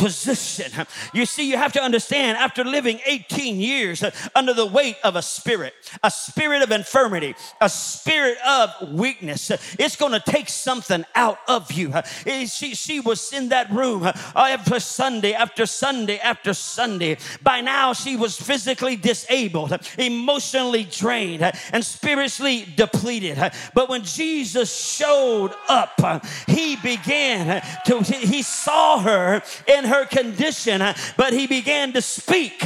position. 0.00 0.86
You 1.12 1.26
see, 1.26 1.48
you 1.48 1.56
have 1.56 1.72
to 1.74 1.82
understand 1.82 2.38
after 2.38 2.64
living 2.64 3.00
18 3.04 3.60
years 3.60 4.02
uh, 4.02 4.10
under 4.34 4.54
the 4.54 4.66
weight 4.66 4.96
of 5.04 5.14
a 5.14 5.22
spirit, 5.22 5.74
a 6.02 6.10
spirit 6.10 6.62
of 6.62 6.70
infirmity, 6.70 7.34
a 7.60 7.68
spirit 7.68 8.38
of 8.46 8.92
weakness, 8.92 9.50
uh, 9.50 9.58
it's 9.78 9.96
going 9.96 10.12
to 10.12 10.20
take 10.20 10.48
something 10.48 11.04
out 11.14 11.38
of 11.48 11.70
you. 11.72 11.92
Uh, 11.92 12.02
eh, 12.26 12.46
she, 12.46 12.74
she 12.74 12.98
was 13.00 13.32
in 13.32 13.50
that 13.50 13.70
room 13.70 14.04
after 14.04 14.80
Sunday 14.80 15.34
after 15.34 15.66
Sunday 15.66 16.18
after 16.18 16.54
Sunday. 16.54 17.18
By 17.42 17.60
now, 17.60 17.92
she 17.92 18.16
was 18.16 18.40
physically 18.40 18.96
disabled, 18.96 19.78
emotionally 19.98 20.84
drained, 20.84 21.42
and 21.72 21.84
spiritually 21.84 22.66
depleted. 22.74 23.38
But 23.74 23.88
when 23.88 24.02
Jesus 24.04 24.74
showed 24.74 25.52
up, 25.68 26.00
he 26.46 26.76
began 26.76 27.62
to, 27.86 28.02
he 28.02 28.42
saw 28.42 29.00
her 29.00 29.42
in 29.66 29.89
her 29.90 30.06
condition, 30.06 30.80
but 31.16 31.32
he 31.32 31.46
began 31.46 31.92
to 31.92 32.02
speak 32.02 32.60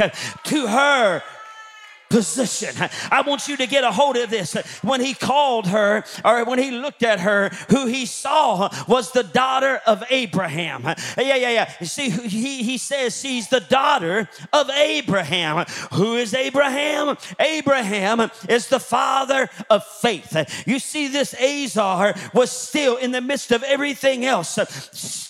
to 0.45 0.67
her 0.69 1.23
position. 2.15 2.73
I 3.11 3.23
want 3.23 3.49
you 3.49 3.57
to 3.57 3.67
get 3.67 3.83
a 3.83 3.91
hold 3.91 4.17
of 4.17 4.31
this. 4.31 4.55
When 4.83 5.01
he 5.01 5.15
called 5.15 5.67
her, 5.67 6.05
or 6.25 6.45
when 6.45 6.61
he 6.61 6.71
looked 6.71 7.03
at 7.03 7.19
her, 7.21 7.49
who 7.71 7.87
he 7.87 8.07
saw 8.07 8.69
was 8.87 9.11
the 9.11 9.25
daughter 9.25 9.81
of 9.85 10.05
Abraham. 10.11 10.85
Yeah, 10.85 11.35
yeah, 11.35 11.51
yeah. 11.51 11.73
You 11.81 11.87
see, 11.87 12.11
he, 12.11 12.63
he 12.63 12.79
says 12.79 13.21
she's 13.21 13.49
the 13.49 13.61
daughter 13.61 14.29
of 14.53 14.71
Abraham. 14.71 15.65
Who 15.95 16.15
is 16.15 16.35
Abraham? 16.35 17.17
Abraham 17.41 18.31
is 18.49 18.69
the 18.69 18.81
father 18.81 19.51
of 19.69 19.85
faith. 19.85 20.65
You 20.69 20.79
see, 20.79 21.09
this 21.09 21.35
Ezer 21.35 22.15
was 22.33 22.53
still 22.53 22.97
in 22.97 23.11
the 23.11 23.21
midst 23.21 23.51
of 23.51 23.65
everything 23.65 24.25
else, 24.25 24.57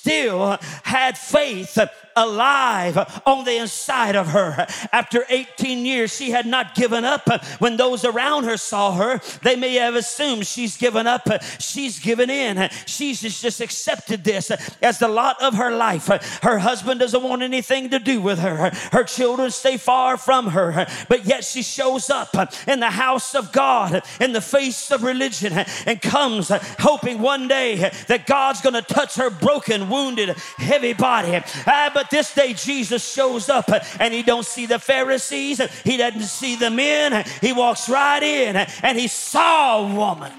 still 0.04 0.58
had 0.82 1.16
faith 1.16 1.78
alive 2.16 2.96
on 3.26 3.44
the 3.44 3.56
inside 3.56 4.14
of 4.14 4.28
her. 4.28 4.66
After 4.92 5.24
18 5.28 5.84
years, 5.84 6.14
she 6.14 6.30
had 6.30 6.46
not 6.46 6.74
given 6.74 7.04
up. 7.04 7.28
When 7.58 7.76
those 7.76 8.04
around 8.04 8.44
her 8.44 8.56
saw 8.56 8.92
her, 8.92 9.20
they 9.42 9.56
may 9.56 9.74
have 9.74 9.94
assumed 9.94 10.46
she's 10.46 10.76
given 10.76 11.06
up, 11.06 11.26
she's 11.58 11.98
given 11.98 12.30
in. 12.30 12.68
She's 12.86 13.20
just 13.20 13.60
accepted 13.60 14.24
this 14.24 14.50
as 14.82 14.98
the 14.98 15.08
lot 15.08 15.42
of 15.42 15.54
her 15.54 15.74
life. 15.74 16.06
Her 16.42 16.58
husband 16.58 17.00
doesn't 17.00 17.22
want 17.22 17.42
anything 17.42 17.90
to 17.90 17.98
do 17.98 18.20
with 18.20 18.38
her, 18.38 18.70
her 18.92 19.04
children 19.04 19.50
stay 19.50 19.76
far 19.76 20.16
from 20.16 20.48
her, 20.48 20.86
but 21.08 21.24
yet 21.24 21.44
she 21.44 21.62
shows 21.62 22.10
up 22.10 22.34
in 22.68 22.80
the 22.80 22.90
house 22.90 23.34
of 23.34 23.52
God 23.52 24.02
in 24.20 24.32
the 24.32 24.40
face 24.40 24.90
of 24.90 25.02
religion 25.02 25.52
and 25.86 26.00
comes 26.00 26.50
hoping 26.78 27.20
one 27.20 27.48
day 27.48 27.90
that 28.08 28.26
God's 28.26 28.60
going 28.60 28.74
to 28.74 28.82
touch 28.82 29.16
her 29.16 29.30
broken, 29.30 29.88
wounded, 29.94 30.36
heavy 30.58 30.92
body. 30.92 31.40
Ah, 31.66 31.90
but 31.94 32.10
this 32.10 32.34
day 32.34 32.52
Jesus 32.52 33.02
shows 33.08 33.48
up 33.48 33.70
and 34.00 34.12
he 34.12 34.22
don't 34.22 34.44
see 34.44 34.66
the 34.66 34.78
Pharisees, 34.78 35.60
he 35.84 35.96
doesn't 35.96 36.22
see 36.22 36.56
the 36.56 36.70
men. 36.70 37.24
He 37.40 37.52
walks 37.52 37.88
right 37.88 38.22
in 38.22 38.56
and 38.56 38.98
he 38.98 39.08
saw 39.08 39.86
a 39.86 39.94
woman. 39.94 40.32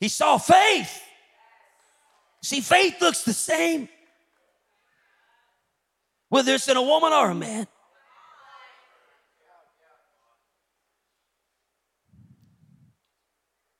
He 0.00 0.08
saw 0.08 0.38
faith. 0.38 1.02
See, 2.42 2.60
faith 2.60 3.00
looks 3.00 3.22
the 3.22 3.32
same 3.32 3.88
whether 6.28 6.54
it's 6.54 6.68
in 6.68 6.76
a 6.76 6.82
woman 6.82 7.12
or 7.12 7.30
a 7.30 7.34
man. 7.34 7.66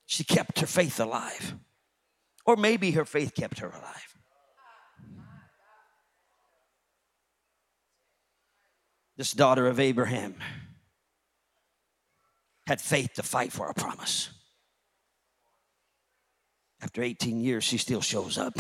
She 0.07 0.25
kept 0.25 0.61
her 0.61 0.67
faith 0.67 1.01
alive. 1.01 1.57
Or 2.45 2.57
maybe 2.57 2.93
her 2.93 3.05
faith 3.05 3.35
kept 3.35 3.59
her 3.59 3.69
alive. 3.69 4.17
This 9.17 9.33
daughter 9.33 9.67
of 9.67 9.81
Abraham 9.81 10.37
had 12.67 12.81
faith 12.81 13.15
to 13.15 13.23
fight 13.23 13.53
for 13.53 13.69
a 13.69 13.75
promise. 13.75 14.31
After 16.81 17.03
18 17.03 17.41
years, 17.41 17.65
she 17.65 17.79
still 17.79 18.03
shows 18.03 18.39
up. 18.39 18.55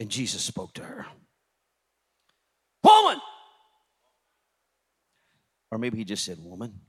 And 0.00 0.10
Jesus 0.10 0.42
spoke 0.42 0.74
to 0.74 0.82
her 0.82 1.06
Woman! 2.82 3.20
Or 5.70 5.78
maybe 5.78 5.96
he 5.96 6.04
just 6.04 6.24
said, 6.24 6.38
Woman. 6.40 6.80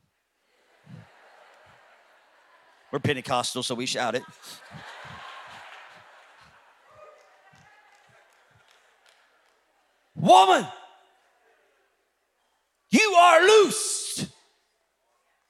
We're 2.91 2.99
Pentecostal, 2.99 3.63
so 3.63 3.75
we 3.75 3.85
shout 3.85 4.15
it. 4.15 4.23
Woman, 10.15 10.65
you 12.89 13.13
are 13.17 13.41
loosed 13.41 14.27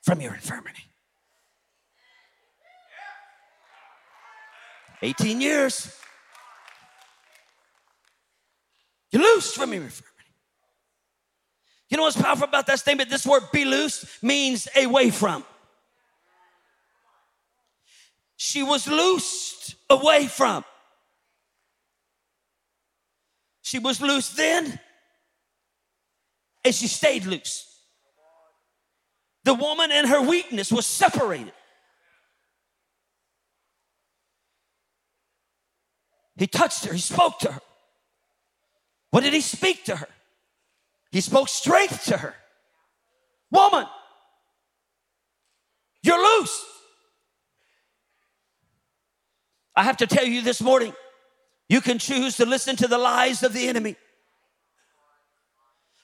from 0.02 0.22
your 0.22 0.34
infirmity. 0.34 0.84
18 5.02 5.40
years. 5.40 5.96
You're 9.12 9.22
loosed 9.22 9.56
from 9.56 9.72
your 9.72 9.84
infirmity. 9.84 10.12
You 11.90 11.98
know 11.98 12.04
what's 12.04 12.20
powerful 12.20 12.48
about 12.48 12.66
that 12.68 12.80
statement? 12.80 13.10
This 13.10 13.26
word 13.26 13.44
be 13.54 13.66
loosed 13.66 14.24
means 14.24 14.68
away 14.76 15.12
from. 15.12 15.44
She 18.38 18.64
was 18.64 18.88
loosed 18.88 19.76
away 19.90 20.28
from. 20.28 20.66
She 23.62 23.80
was 23.80 24.00
loose 24.00 24.30
then, 24.30 24.80
and 26.64 26.76
she 26.76 26.88
stayed 26.88 27.26
loose. 27.26 27.66
The 29.44 29.54
woman 29.54 29.92
and 29.92 30.08
her 30.08 30.22
weakness 30.22 30.72
was 30.72 30.86
separated. 30.86 31.54
He 36.38 36.48
touched 36.48 36.86
her, 36.86 36.94
he 36.94 37.00
spoke 37.00 37.40
to 37.40 37.52
her. 37.54 37.62
What 39.12 39.24
did 39.24 39.34
he 39.34 39.42
speak 39.42 39.86
to 39.86 39.96
her? 39.96 40.10
He 41.12 41.22
spoke 41.22 41.48
strength 41.48 42.06
to 42.06 42.18
her. 42.18 42.36
Woman, 43.50 43.86
you're 46.04 46.40
loose. 46.40 46.75
I 49.76 49.84
have 49.84 49.98
to 49.98 50.08
tell 50.08 50.26
you 50.26 50.42
this 50.42 50.62
morning, 50.62 50.94
you 51.68 51.82
can 51.82 52.00
choose 52.00 52.38
to 52.38 52.46
listen 52.46 52.76
to 52.78 52.88
the 52.88 52.98
lies 52.98 53.44
of 53.44 53.54
the 53.54 53.68
enemy 53.68 53.96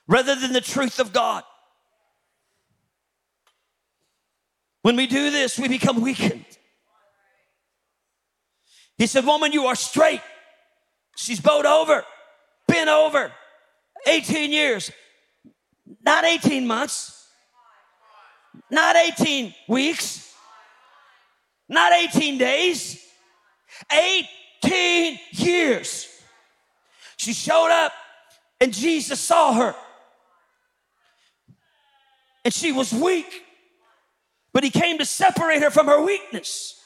rather 0.08 0.36
than 0.36 0.54
the 0.54 0.62
truth 0.62 1.00
of 1.00 1.14
God. 1.14 1.44
When 4.82 4.96
we 4.96 5.08
do 5.08 5.30
this, 5.30 5.60
we 5.60 5.68
become 5.68 6.02
weakened. 6.02 6.46
He 8.98 9.08
said, 9.08 9.26
Woman, 9.26 9.52
you 9.52 9.66
are 9.66 9.76
straight. 9.76 10.22
She's 11.16 11.40
bowed 11.40 11.66
over, 11.66 12.04
bent 12.68 12.90
over, 12.90 13.32
18 14.08 14.52
years, 14.52 14.92
not 16.04 16.26
18 16.26 16.66
months, 16.66 17.28
not 18.70 18.96
18 18.96 19.54
weeks, 19.68 20.34
not 21.70 21.94
18 21.94 22.38
days, 22.38 23.00
18 23.92 25.20
years. 25.32 26.08
She 27.18 27.34
showed 27.34 27.70
up 27.70 27.94
and 28.60 28.74
Jesus 28.74 29.20
saw 29.20 29.54
her. 29.54 29.76
And 32.44 32.54
she 32.54 32.72
was 32.72 32.92
weak, 32.92 33.44
but 34.54 34.64
he 34.64 34.72
came 34.72 34.98
to 34.98 35.06
separate 35.06 35.62
her 35.62 35.70
from 35.70 35.86
her 35.88 36.04
weakness. 36.04 36.82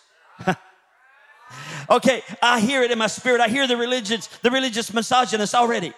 okay, 1.89 2.21
I 2.41 2.59
hear 2.59 2.83
it 2.83 2.91
in 2.91 2.97
my 2.97 3.07
spirit. 3.07 3.39
I 3.39 3.47
hear 3.47 3.67
the 3.67 3.77
religious, 3.77 4.27
the 4.27 4.51
religious 4.51 4.93
misogynists 4.93 5.55
already. 5.55 5.93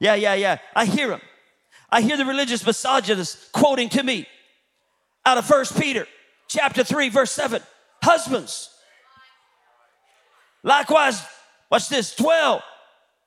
Yeah, 0.00 0.14
yeah, 0.14 0.34
yeah. 0.34 0.58
I 0.74 0.86
hear 0.86 1.08
them. 1.08 1.20
I 1.90 2.00
hear 2.00 2.16
the 2.16 2.24
religious 2.24 2.64
misogynists 2.64 3.50
quoting 3.52 3.88
to 3.90 4.02
me 4.02 4.26
out 5.24 5.38
of 5.38 5.46
First 5.46 5.78
Peter 5.78 6.06
chapter 6.48 6.82
3, 6.82 7.08
verse 7.10 7.32
7. 7.32 7.62
Husbands, 8.02 8.70
Likewise, 10.62 11.22
watch 11.70 11.88
this 11.88 12.14
12 12.14 12.62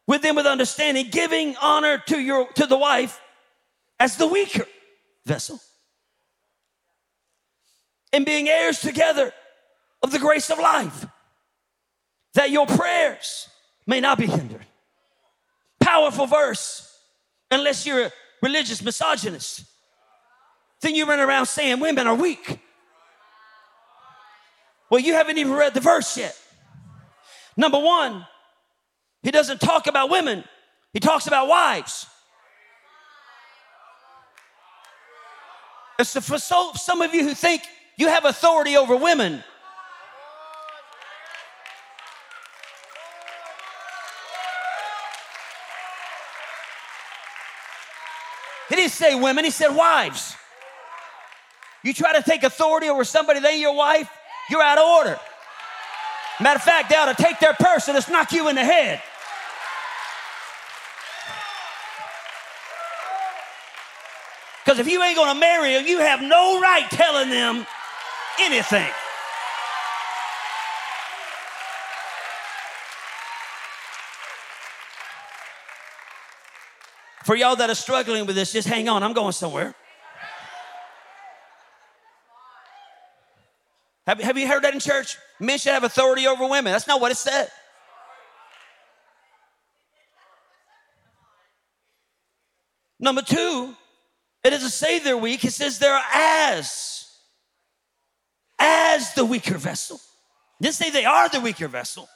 with 0.08 0.22
them 0.22 0.36
with 0.36 0.46
understanding, 0.46 1.08
giving 1.10 1.56
honor 1.62 1.98
to 2.08 2.20
your 2.20 2.48
to 2.54 2.66
the 2.66 2.78
wife 2.78 3.20
as 4.00 4.18
the 4.18 4.28
weaker 4.28 4.66
vessel. 5.26 5.60
And 8.12 8.26
being 8.26 8.48
heirs 8.48 8.80
together 8.80 9.34
of 10.04 10.12
the 10.12 10.20
grace 10.20 10.50
of 10.52 10.60
life, 10.60 11.06
that 12.34 12.52
your 12.52 12.68
prayers 12.68 13.48
may 13.88 14.00
not 14.00 14.18
be 14.18 14.28
hindered. 14.28 14.66
Powerful 15.80 16.28
verse, 16.28 17.00
unless 17.50 17.86
you're 17.86 18.06
a 18.06 18.12
religious 18.42 18.84
misogynist. 18.84 19.64
Then 20.82 20.96
you 20.96 21.06
run 21.06 21.20
around 21.20 21.46
saying 21.46 21.80
women 21.80 22.08
are 22.08 22.16
weak. 22.16 22.60
Well, 24.90 25.00
you 25.00 25.14
haven't 25.14 25.38
even 25.38 25.54
read 25.54 25.74
the 25.74 25.80
verse 25.80 26.18
yet. 26.18 26.38
Number 27.56 27.80
one, 27.80 28.26
he 29.22 29.32
doesn't 29.32 29.62
talk 29.62 29.88
about 29.88 30.10
women, 30.10 30.44
he 30.94 31.00
talks 31.00 31.28
about 31.28 31.48
wives. 31.48 32.08
And 36.00 36.08
so 36.08 36.22
for 36.22 36.40
so, 36.40 36.72
some 36.74 37.02
of 37.02 37.14
you 37.14 37.24
who 37.24 37.36
think 37.36 37.62
you 37.98 38.08
have 38.08 38.26
authority 38.26 38.76
over 38.76 38.96
women, 38.96 39.44
He 48.74 48.78
didn't 48.78 48.94
say 48.94 49.14
women, 49.14 49.46
he 49.46 49.52
said 49.52 49.70
wives. 49.70 50.36
You 51.84 51.94
try 51.94 52.20
to 52.20 52.24
take 52.24 52.42
authority 52.42 52.90
over 52.90 53.04
somebody 53.04 53.46
ain't 53.46 53.60
your 53.60 53.76
wife, 53.76 54.10
you're 54.50 54.64
out 54.64 54.80
of 54.80 54.86
order. 54.86 55.20
Matter 56.42 56.58
of 56.58 56.64
fact, 56.64 56.90
they 56.90 56.96
ought 56.96 57.16
to 57.16 57.22
take 57.22 57.40
their 57.40 57.54
purse 57.54 57.88
and 57.88 57.96
just 57.96 58.10
knock 58.10 58.32
you 58.32 58.50
in 58.50 58.56
the 58.56 58.64
head. 58.64 59.02
Because 64.64 64.80
if 64.80 64.88
you 64.88 65.04
ain't 65.04 65.18
gonna 65.18 65.40
marry 65.40 65.74
them, 65.74 65.86
you 65.86 66.00
have 66.00 66.22
no 66.22 66.60
right 66.60 66.90
telling 66.90 67.30
them 67.30 67.66
anything. 68.40 68.90
For 77.24 77.36
y'all 77.36 77.56
that 77.56 77.70
are 77.70 77.76
struggling 77.76 78.26
with 78.26 78.36
this, 78.36 78.52
just 78.52 78.68
hang 78.68 78.90
on, 78.90 79.04
I'm 79.04 79.14
going 79.14 79.32
somewhere. 79.32 79.76
Have, 84.06 84.20
have 84.20 84.38
you 84.38 84.48
heard 84.48 84.64
that 84.64 84.74
in 84.74 84.80
church? 84.80 85.18
Men 85.40 85.58
should 85.58 85.74
have 85.74 85.84
authority 85.84 86.28
over 86.28 86.48
women. 86.48 86.72
That's 86.74 86.88
not 86.88 87.00
what 87.00 87.12
it 87.12 87.18
said. 87.18 87.50
Number 93.00 93.22
two, 93.22 93.76
it 94.44 94.50
doesn't 94.50 94.70
say 94.70 95.00
they're 95.00 95.18
weak, 95.18 95.44
it 95.44 95.52
says 95.52 95.80
they're 95.80 96.02
as, 96.14 97.06
as 98.60 99.14
the 99.14 99.26
weaker 99.26 99.58
vessel. 99.58 99.98
It 100.60 100.64
didn't 100.64 100.76
say 100.76 100.90
they 100.90 101.06
are 101.06 101.28
the 101.28 101.42
weaker 101.42 101.68
vessel. 101.68 102.08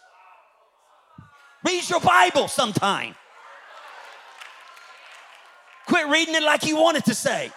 Read 1.65 1.89
your 1.89 1.99
Bible 1.99 2.47
sometime. 2.47 3.15
Quit 5.88 6.07
reading 6.07 6.35
it 6.35 6.43
like 6.43 6.65
you 6.65 6.77
want 6.77 6.97
it 6.97 7.05
to 7.05 7.13
say. 7.13 7.51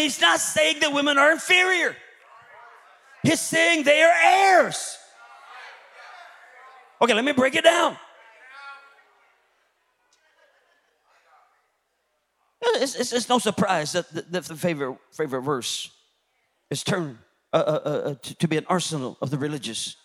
He's 0.00 0.20
not 0.20 0.40
saying 0.40 0.80
that 0.80 0.92
women 0.92 1.18
are 1.18 1.30
inferior. 1.32 1.94
He's 3.22 3.40
saying 3.40 3.84
they 3.84 4.02
are 4.02 4.14
heirs. 4.24 4.96
Okay, 7.02 7.14
let 7.14 7.24
me 7.24 7.32
break 7.32 7.54
it 7.54 7.64
down. 7.64 7.96
It's, 12.62 12.94
it's, 12.94 13.12
it's 13.12 13.28
no 13.28 13.38
surprise 13.38 13.92
that 13.92 14.12
the, 14.12 14.40
the, 14.40 14.56
favorite, 14.56 14.96
favorite 15.12 15.42
verse 15.42 15.90
is 16.70 16.82
turned 16.82 17.18
uh, 17.52 17.56
uh, 17.56 17.60
uh, 17.60 17.88
uh, 17.88 18.14
to, 18.22 18.34
to 18.36 18.48
be 18.48 18.56
an 18.56 18.66
arsenal 18.68 19.18
of 19.20 19.30
the 19.30 19.38
religious 19.38 19.96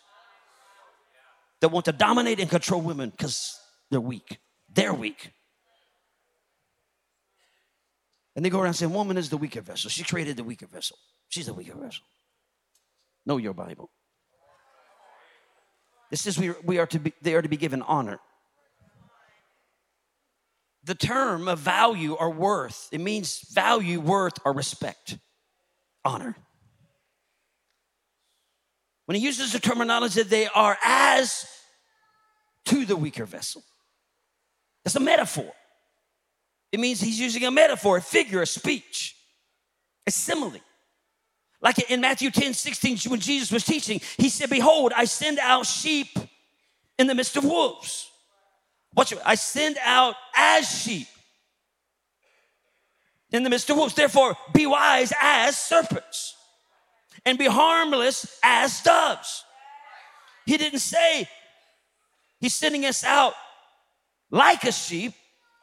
that 1.62 1.70
want 1.70 1.86
to 1.86 1.92
dominate 1.92 2.40
and 2.40 2.50
control 2.50 2.82
women 2.82 3.10
because 3.12 3.60
they're 3.92 4.02
weak. 4.02 4.40
They're 4.74 4.94
weak. 4.94 5.32
And 8.36 8.44
they 8.44 8.50
go 8.50 8.60
around 8.60 8.74
saying, 8.74 8.94
Woman 8.94 9.18
is 9.18 9.30
the 9.30 9.38
weaker 9.38 9.62
vessel. 9.62 9.90
She 9.90 10.04
created 10.04 10.38
the 10.38 10.44
weaker 10.44 10.68
vessel. 10.68 10.98
She's 11.30 11.46
the 11.46 11.54
weaker 11.54 11.76
vessel. 11.76 12.04
Know 13.26 13.38
your 13.38 13.54
Bible. 13.54 13.90
It 16.12 16.18
says 16.18 16.38
we 16.38 16.50
are, 16.50 16.58
we 16.64 16.78
are 16.78 16.86
to 16.88 17.00
be, 17.00 17.14
they 17.22 17.34
are 17.34 17.42
to 17.42 17.50
be 17.50 17.58
given 17.58 17.82
honor 17.82 18.20
the 20.86 20.96
term 20.96 21.48
of 21.48 21.60
value 21.60 22.14
or 22.14 22.30
worth. 22.30 22.90
It 22.92 23.02
means 23.02 23.40
value, 23.52 24.00
worth, 24.00 24.38
or 24.46 24.54
respect, 24.54 25.18
honor. 26.06 26.36
When 29.06 29.16
he 29.16 29.24
uses 29.24 29.52
the 29.52 29.60
terminology, 29.60 30.22
that 30.22 30.30
they 30.30 30.48
are 30.48 30.78
as 30.84 31.46
to 32.66 32.86
the 32.86 32.96
weaker 32.96 33.26
vessel. 33.26 33.64
It's 34.86 34.96
a 34.96 35.00
metaphor. 35.00 35.52
It 36.72 36.80
means 36.80 37.00
he's 37.00 37.20
using 37.20 37.44
a 37.46 37.52
metaphor, 37.52 37.98
a 37.98 38.02
figure, 38.02 38.42
a 38.42 38.46
speech, 38.46 39.16
a 40.06 40.12
simile. 40.12 40.60
Like 41.62 41.90
in 41.90 42.02
Matthew 42.02 42.32
10 42.32 42.54
16, 42.54 42.98
when 43.10 43.20
Jesus 43.20 43.52
was 43.52 43.64
teaching, 43.64 44.02
he 44.18 44.30
said, 44.30 44.50
Behold, 44.50 44.94
I 44.96 45.06
send 45.06 45.40
out 45.40 45.66
sheep 45.66 46.10
in 47.00 47.08
the 47.08 47.16
midst 47.16 47.38
of 47.38 47.44
wolves. 47.44 48.10
Watch 48.94 49.12
it. 49.12 49.20
I 49.26 49.36
send 49.36 49.78
out 49.84 50.16
as 50.36 50.70
sheep 50.84 51.08
in 53.32 53.44
the 53.44 53.50
midst 53.50 53.70
of 53.70 53.78
wolves. 53.78 53.94
Therefore, 53.94 54.38
be 54.54 54.66
wise 54.66 55.12
as 55.22 55.58
serpents 55.58 56.36
and 57.26 57.38
be 57.38 57.48
harmless 57.48 58.38
as 58.44 58.82
doves. 58.82 59.44
He 60.46 60.58
didn't 60.58 60.80
say 60.80 61.28
he's 62.40 62.54
sending 62.54 62.86
us 62.86 63.04
out 63.04 63.34
like 64.30 64.64
a 64.64 64.72
sheep 64.72 65.14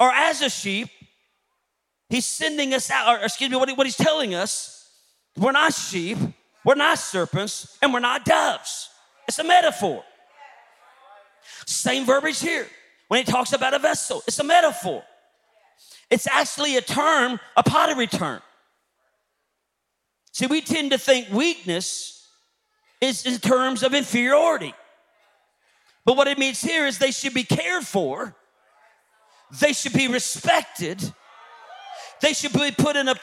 or 0.02 0.10
as 0.10 0.42
a 0.42 0.50
sheep. 0.50 0.88
He's 2.08 2.26
sending 2.26 2.74
us 2.74 2.90
out, 2.90 3.08
or 3.08 3.24
excuse 3.24 3.48
me, 3.48 3.56
what, 3.56 3.68
he, 3.68 3.74
what 3.76 3.86
he's 3.86 3.96
telling 3.96 4.34
us, 4.34 4.90
we're 5.36 5.52
not 5.52 5.72
sheep, 5.72 6.18
we're 6.64 6.74
not 6.74 6.98
serpents, 6.98 7.78
and 7.80 7.94
we're 7.94 8.00
not 8.00 8.24
doves. 8.24 8.90
It's 9.28 9.38
a 9.38 9.44
metaphor. 9.44 10.02
Same 11.66 12.04
verbiage 12.04 12.40
here 12.40 12.66
when 13.06 13.24
he 13.24 13.32
talks 13.32 13.52
about 13.52 13.74
a 13.74 13.78
vessel. 13.78 14.24
It's 14.26 14.40
a 14.40 14.44
metaphor. 14.44 15.04
It's 16.10 16.26
actually 16.26 16.76
a 16.76 16.82
term, 16.82 17.38
a 17.56 17.62
pottery 17.62 18.08
term. 18.08 18.42
See, 20.32 20.46
we 20.46 20.62
tend 20.62 20.90
to 20.90 20.98
think 20.98 21.30
weakness 21.30 22.26
is 23.00 23.24
in 23.24 23.38
terms 23.38 23.84
of 23.84 23.94
inferiority. 23.94 24.74
But 26.04 26.16
what 26.16 26.26
it 26.26 26.38
means 26.38 26.60
here 26.60 26.88
is 26.88 26.98
they 26.98 27.12
should 27.12 27.34
be 27.34 27.44
cared 27.44 27.86
for, 27.86 28.34
they 29.60 29.72
should 29.72 29.92
be 29.92 30.08
respected, 30.08 31.12
they 32.20 32.32
should 32.32 32.52
be 32.52 32.70
put 32.70 32.96
in 32.96 33.08
a 33.08 33.14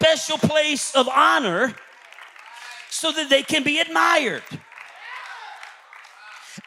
special 0.00 0.38
place 0.38 0.94
of 0.94 1.08
honor 1.08 1.74
so 2.90 3.12
that 3.12 3.28
they 3.28 3.42
can 3.42 3.62
be 3.62 3.80
admired 3.80 4.42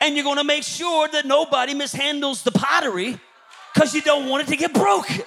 and 0.02 0.16
you're 0.16 0.24
going 0.24 0.38
to 0.38 0.44
make 0.44 0.64
sure 0.64 1.08
that 1.10 1.26
nobody 1.26 1.74
mishandles 1.74 2.44
the 2.44 2.52
pottery 2.52 3.20
because 3.74 3.94
you 3.94 4.02
don't 4.02 4.30
want 4.30 4.44
it 4.44 4.52
to 4.52 4.58
get 4.58 4.74
broken. 4.74 5.22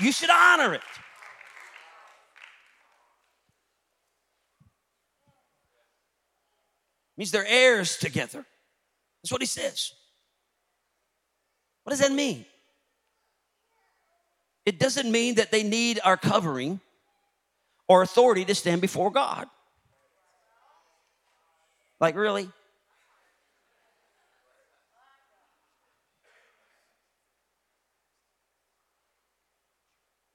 You 0.00 0.12
should 0.12 0.30
honor 0.30 0.74
it. 0.74 0.80
Means 7.16 7.30
they're 7.30 7.46
heirs 7.46 7.96
together. 7.96 8.44
That's 9.22 9.32
what 9.32 9.42
he 9.42 9.46
says. 9.46 9.92
What 11.84 11.90
does 11.90 12.00
that 12.00 12.12
mean? 12.12 12.44
It 14.64 14.78
doesn't 14.78 15.10
mean 15.10 15.36
that 15.36 15.50
they 15.50 15.62
need 15.62 16.00
our 16.04 16.16
covering 16.16 16.80
or 17.88 18.02
authority 18.02 18.44
to 18.44 18.54
stand 18.54 18.80
before 18.80 19.10
God. 19.10 19.46
Like, 22.00 22.16
really? 22.16 22.48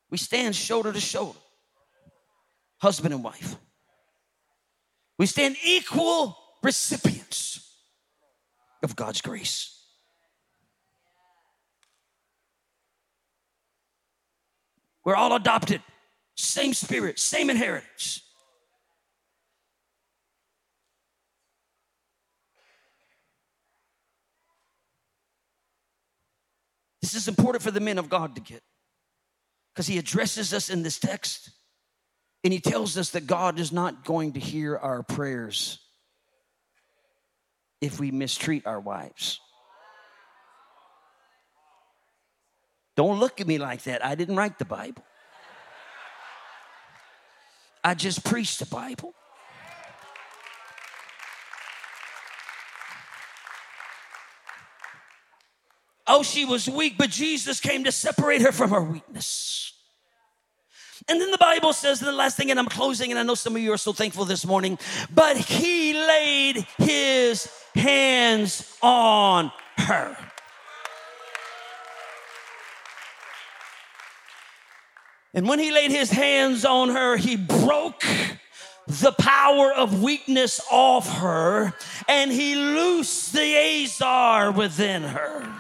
We 0.10 0.18
stand 0.18 0.56
shoulder 0.56 0.94
to 0.94 1.00
shoulder, 1.00 1.40
husband 2.80 3.14
and 3.14 3.24
wife. 3.24 3.58
We 5.18 5.26
stand 5.26 5.58
equal 5.66 6.38
recipients 6.68 7.66
of 8.84 8.94
God's 8.94 9.22
grace. 9.22 9.74
We're 15.06 15.16
all 15.16 15.34
adopted 15.34 15.82
same 16.36 16.74
spirit, 16.74 17.20
same 17.20 17.50
inheritance. 17.50 18.22
This 27.02 27.16
is 27.16 27.30
important 27.30 27.64
for 27.64 27.72
the 27.72 27.80
men 27.80 27.98
of 27.98 28.10
God 28.10 28.36
to 28.36 28.42
get 28.42 28.62
because 29.74 29.88
he 29.88 29.98
addresses 29.98 30.54
us 30.54 30.70
in 30.70 30.84
this 30.84 31.00
text 31.00 31.50
And 32.44 32.52
he 32.52 32.60
tells 32.60 32.98
us 32.98 33.12
that 33.12 33.26
God 33.26 33.58
is 33.58 33.72
not 33.72 34.04
going 34.04 34.34
to 34.34 34.42
hear 34.42 34.76
our 34.76 35.02
prayers 35.02 35.80
if 37.82 38.00
we 38.00 38.12
mistreat 38.12 38.66
our 38.66 38.80
wives. 38.80 39.40
Don't 42.96 43.20
look 43.20 43.40
at 43.40 43.48
me 43.48 43.60
like 43.60 43.84
that. 43.84 44.04
I 44.04 44.16
didn't 44.16 44.36
write 44.36 44.58
the 44.58 44.66
Bible. 44.66 45.04
I 47.84 47.94
just 47.94 48.26
preached 48.26 48.60
the 48.60 48.66
Bible. 48.66 49.14
Oh, 56.08 56.24
she 56.24 56.46
was 56.46 56.68
weak, 56.70 56.98
but 56.98 57.10
Jesus 57.10 57.60
came 57.60 57.84
to 57.84 57.92
separate 57.92 58.42
her 58.42 58.52
from 58.52 58.72
her 58.72 58.82
weakness. 58.82 59.74
And 61.10 61.22
then 61.22 61.32
the 61.32 61.38
Bible 61.38 61.72
says, 61.72 62.00
the 62.02 62.12
last 62.12 62.36
thing, 62.36 62.52
and 62.52 62.60
I'm 62.60 62.68
closing, 62.68 63.12
and 63.12 63.20
I 63.20 63.24
know 63.24 63.36
some 63.36 63.56
of 63.56 63.62
you 63.62 63.72
are 63.72 63.78
so 63.78 63.94
thankful 63.94 64.26
this 64.26 64.46
morning, 64.46 64.78
but 65.14 65.38
he 65.38 65.94
laid 65.94 66.68
his 66.78 67.50
hands 67.74 68.78
on 68.82 69.52
her. 69.78 70.18
And 75.34 75.48
when 75.48 75.60
he 75.60 75.72
laid 75.72 75.92
his 75.92 76.10
hands 76.10 76.66
on 76.66 76.90
her, 76.90 77.16
he 77.16 77.38
broke 77.38 78.04
the 78.88 79.12
power 79.12 79.72
of 79.72 80.02
weakness 80.02 80.60
off 80.72 81.20
her 81.20 81.74
and 82.08 82.32
he 82.32 82.56
loosed 82.56 83.34
the 83.34 83.56
Ezer 83.84 84.52
within 84.52 85.04
her. 85.04 85.57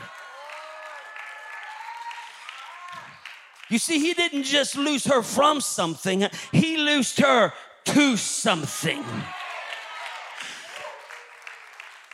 You 3.70 3.80
see, 3.80 4.00
he 4.00 4.14
didn't 4.14 4.44
just 4.44 4.78
lose 4.78 5.06
her 5.06 5.22
from 5.22 5.62
something, 5.62 6.28
he 6.52 6.78
loosed 6.78 7.20
her 7.20 7.54
to 7.86 8.18
something. 8.18 9.04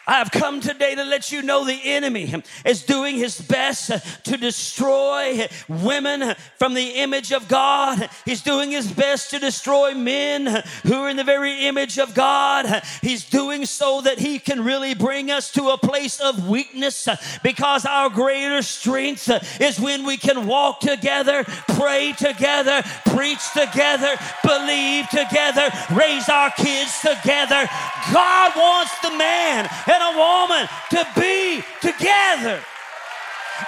I 0.05 0.15
have 0.15 0.31
come 0.31 0.59
today 0.59 0.95
to 0.95 1.03
let 1.05 1.31
you 1.31 1.41
know 1.41 1.63
the 1.63 1.79
enemy 1.81 2.43
is 2.65 2.83
doing 2.83 3.15
his 3.15 3.39
best 3.39 3.89
to 4.25 4.37
destroy 4.37 5.47
women 5.69 6.35
from 6.57 6.73
the 6.73 6.95
image 6.95 7.31
of 7.31 7.47
God. 7.47 8.09
He's 8.25 8.41
doing 8.41 8.71
his 8.71 8.91
best 8.91 9.29
to 9.29 9.39
destroy 9.39 9.93
men 9.93 10.63
who 10.83 10.95
are 10.95 11.09
in 11.09 11.15
the 11.15 11.23
very 11.23 11.67
image 11.67 11.99
of 11.99 12.13
God. 12.13 12.83
He's 13.01 13.29
doing 13.29 13.65
so 13.65 14.01
that 14.01 14.19
he 14.19 14.39
can 14.39 14.65
really 14.65 14.93
bring 14.93 15.31
us 15.31 15.49
to 15.53 15.69
a 15.69 15.77
place 15.77 16.19
of 16.19 16.49
weakness 16.49 17.07
because 17.41 17.85
our 17.85 18.09
greater 18.09 18.61
strength 18.61 19.29
is 19.61 19.79
when 19.79 20.05
we 20.05 20.17
can 20.17 20.47
walk 20.47 20.81
together, 20.81 21.45
pray 21.69 22.11
together, 22.11 22.83
preach 23.05 23.51
together, 23.53 24.17
believe 24.43 25.07
together, 25.09 25.69
raise 25.93 26.27
our 26.27 26.51
kids 26.51 26.99
together. 26.99 27.69
God 28.11 28.51
wants 28.57 28.99
the 28.99 29.17
man 29.17 29.69
and 29.93 30.15
a 30.15 30.17
woman 30.17 30.67
to 30.91 31.07
be 31.19 31.63
together. 31.81 32.59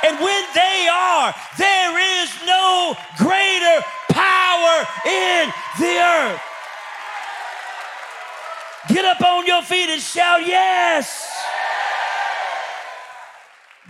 And 0.04 0.20
when 0.20 0.44
they 0.54 0.88
are, 0.92 1.34
there 1.58 2.24
is 2.24 2.30
no 2.46 2.96
greater 3.18 3.86
power 4.10 4.86
in 5.06 5.54
the 5.80 5.98
earth. 6.02 6.42
Get 8.88 9.06
up 9.06 9.22
on 9.22 9.46
your 9.48 9.62
feet 9.62 9.90
and 9.90 10.02
shout, 10.02 10.46
Yes! 10.46 11.32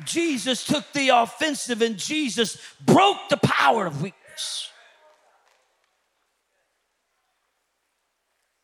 Jesus 0.03 0.65
took 0.65 0.91
the 0.91 1.09
offensive 1.09 1.81
and 1.81 1.97
Jesus 1.97 2.57
broke 2.85 3.29
the 3.29 3.37
power 3.37 3.85
of 3.85 4.01
weakness. 4.01 4.69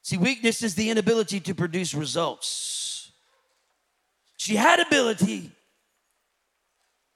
See, 0.02 0.18
weakness 0.18 0.62
is 0.62 0.76
the 0.76 0.90
inability 0.90 1.40
to 1.40 1.56
produce 1.56 1.94
results. 1.94 2.81
She 4.42 4.56
had 4.56 4.80
ability, 4.80 5.52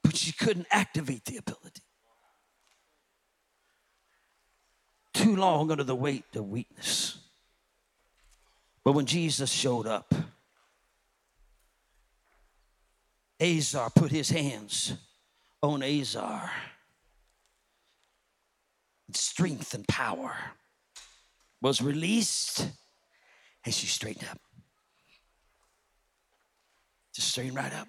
but 0.04 0.16
she 0.16 0.32
couldn't 0.32 0.68
activate 0.70 1.26
the 1.26 1.38
ability. 1.38 1.82
Too 5.12 5.36
long 5.36 5.72
under 5.72 5.84
the 5.84 5.96
weight 5.96 6.26
of 6.36 6.48
weakness. 6.48 7.18
But 8.84 8.92
when 8.92 9.08
Jesus 9.08 9.52
showed 9.52 9.88
up, 9.88 10.14
Ezer 13.40 13.88
put 13.96 14.12
his 14.12 14.30
hands 14.30 14.94
on 15.64 15.82
Ezer. 15.82 16.52
Strength 19.14 19.74
and 19.74 19.88
power 19.88 20.36
was 21.60 21.82
released, 21.82 22.70
and 23.64 23.74
she 23.74 23.88
straightened 23.88 24.30
up. 24.30 24.45
Just 27.16 27.30
straighten 27.30 27.56
right 27.56 27.74
up. 27.74 27.88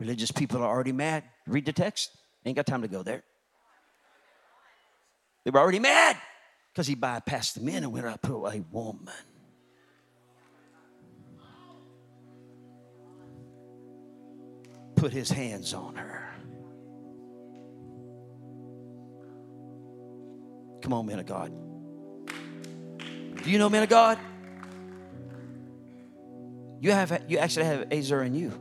Religious 0.00 0.32
people 0.32 0.62
are 0.62 0.68
already 0.68 0.92
mad. 0.92 1.24
Read 1.46 1.66
the 1.66 1.72
text. 1.72 2.10
Ain't 2.46 2.56
got 2.56 2.66
time 2.66 2.82
to 2.82 2.88
go 2.88 3.02
there. 3.02 3.22
They 5.44 5.50
were 5.50 5.60
already 5.60 5.78
mad 5.78 6.16
because 6.72 6.86
he 6.86 6.96
bypassed 6.96 7.54
the 7.54 7.60
men 7.60 7.84
and 7.84 7.92
went 7.92 8.06
up 8.06 8.22
to 8.22 8.46
a 8.46 8.64
woman. 8.72 9.12
Put 14.96 15.12
his 15.12 15.30
hands 15.30 15.74
on 15.74 15.96
her. 15.96 16.30
Come 20.80 20.94
on, 20.94 21.06
men 21.06 21.18
of 21.18 21.26
God. 21.26 21.52
Do 23.44 23.50
you 23.50 23.58
know, 23.58 23.68
man 23.68 23.82
of 23.82 23.90
God? 23.90 24.18
You 26.80 26.92
have 26.92 27.24
you 27.28 27.38
actually 27.38 27.66
have 27.66 27.92
Ezer 27.92 28.22
in 28.22 28.34
you. 28.34 28.52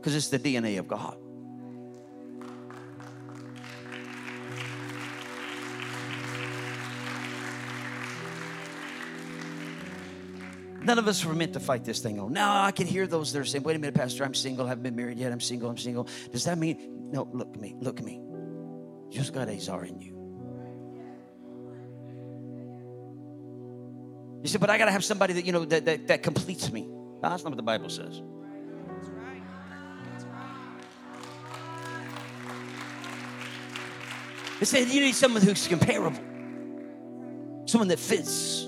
Because 0.00 0.16
it's 0.16 0.28
the 0.28 0.38
DNA 0.38 0.80
of 0.80 0.88
God. 0.88 1.16
None 10.84 10.98
of 10.98 11.06
us 11.06 11.24
were 11.24 11.34
meant 11.34 11.52
to 11.52 11.60
fight 11.60 11.84
this 11.84 12.00
thing 12.00 12.18
on. 12.18 12.32
Now 12.32 12.64
I 12.64 12.72
can 12.72 12.88
hear 12.88 13.06
those 13.06 13.32
that 13.32 13.38
are 13.38 13.44
saying, 13.44 13.62
wait 13.62 13.76
a 13.76 13.78
minute, 13.78 13.94
Pastor, 13.94 14.24
I'm 14.24 14.34
single, 14.34 14.66
I 14.66 14.70
haven't 14.70 14.82
been 14.82 14.96
married 14.96 15.18
yet, 15.18 15.30
I'm 15.30 15.40
single, 15.40 15.70
I'm 15.70 15.78
single. 15.78 16.08
Does 16.32 16.44
that 16.44 16.58
mean, 16.58 17.10
no, 17.12 17.28
look 17.32 17.54
at 17.54 17.60
me, 17.60 17.76
look 17.78 18.00
at 18.00 18.04
me. 18.04 18.14
You 18.14 19.10
just 19.12 19.32
got 19.32 19.48
Ezer 19.48 19.84
in 19.84 20.00
you. 20.00 20.21
You 24.42 24.48
said, 24.48 24.60
but 24.60 24.70
I 24.70 24.78
got 24.78 24.86
to 24.86 24.90
have 24.90 25.04
somebody 25.04 25.34
that, 25.34 25.44
you 25.44 25.52
know, 25.52 25.64
that, 25.64 25.84
that, 25.84 26.08
that 26.08 26.22
completes 26.22 26.72
me. 26.72 26.82
No, 26.82 27.20
that's 27.22 27.44
not 27.44 27.50
what 27.50 27.56
the 27.56 27.62
Bible 27.62 27.88
says. 27.88 28.20
It 34.60 34.66
said 34.66 34.88
you 34.88 35.00
need 35.00 35.14
someone 35.14 35.42
who's 35.42 35.66
comparable, 35.66 36.20
someone 37.66 37.88
that 37.88 37.98
fits 37.98 38.66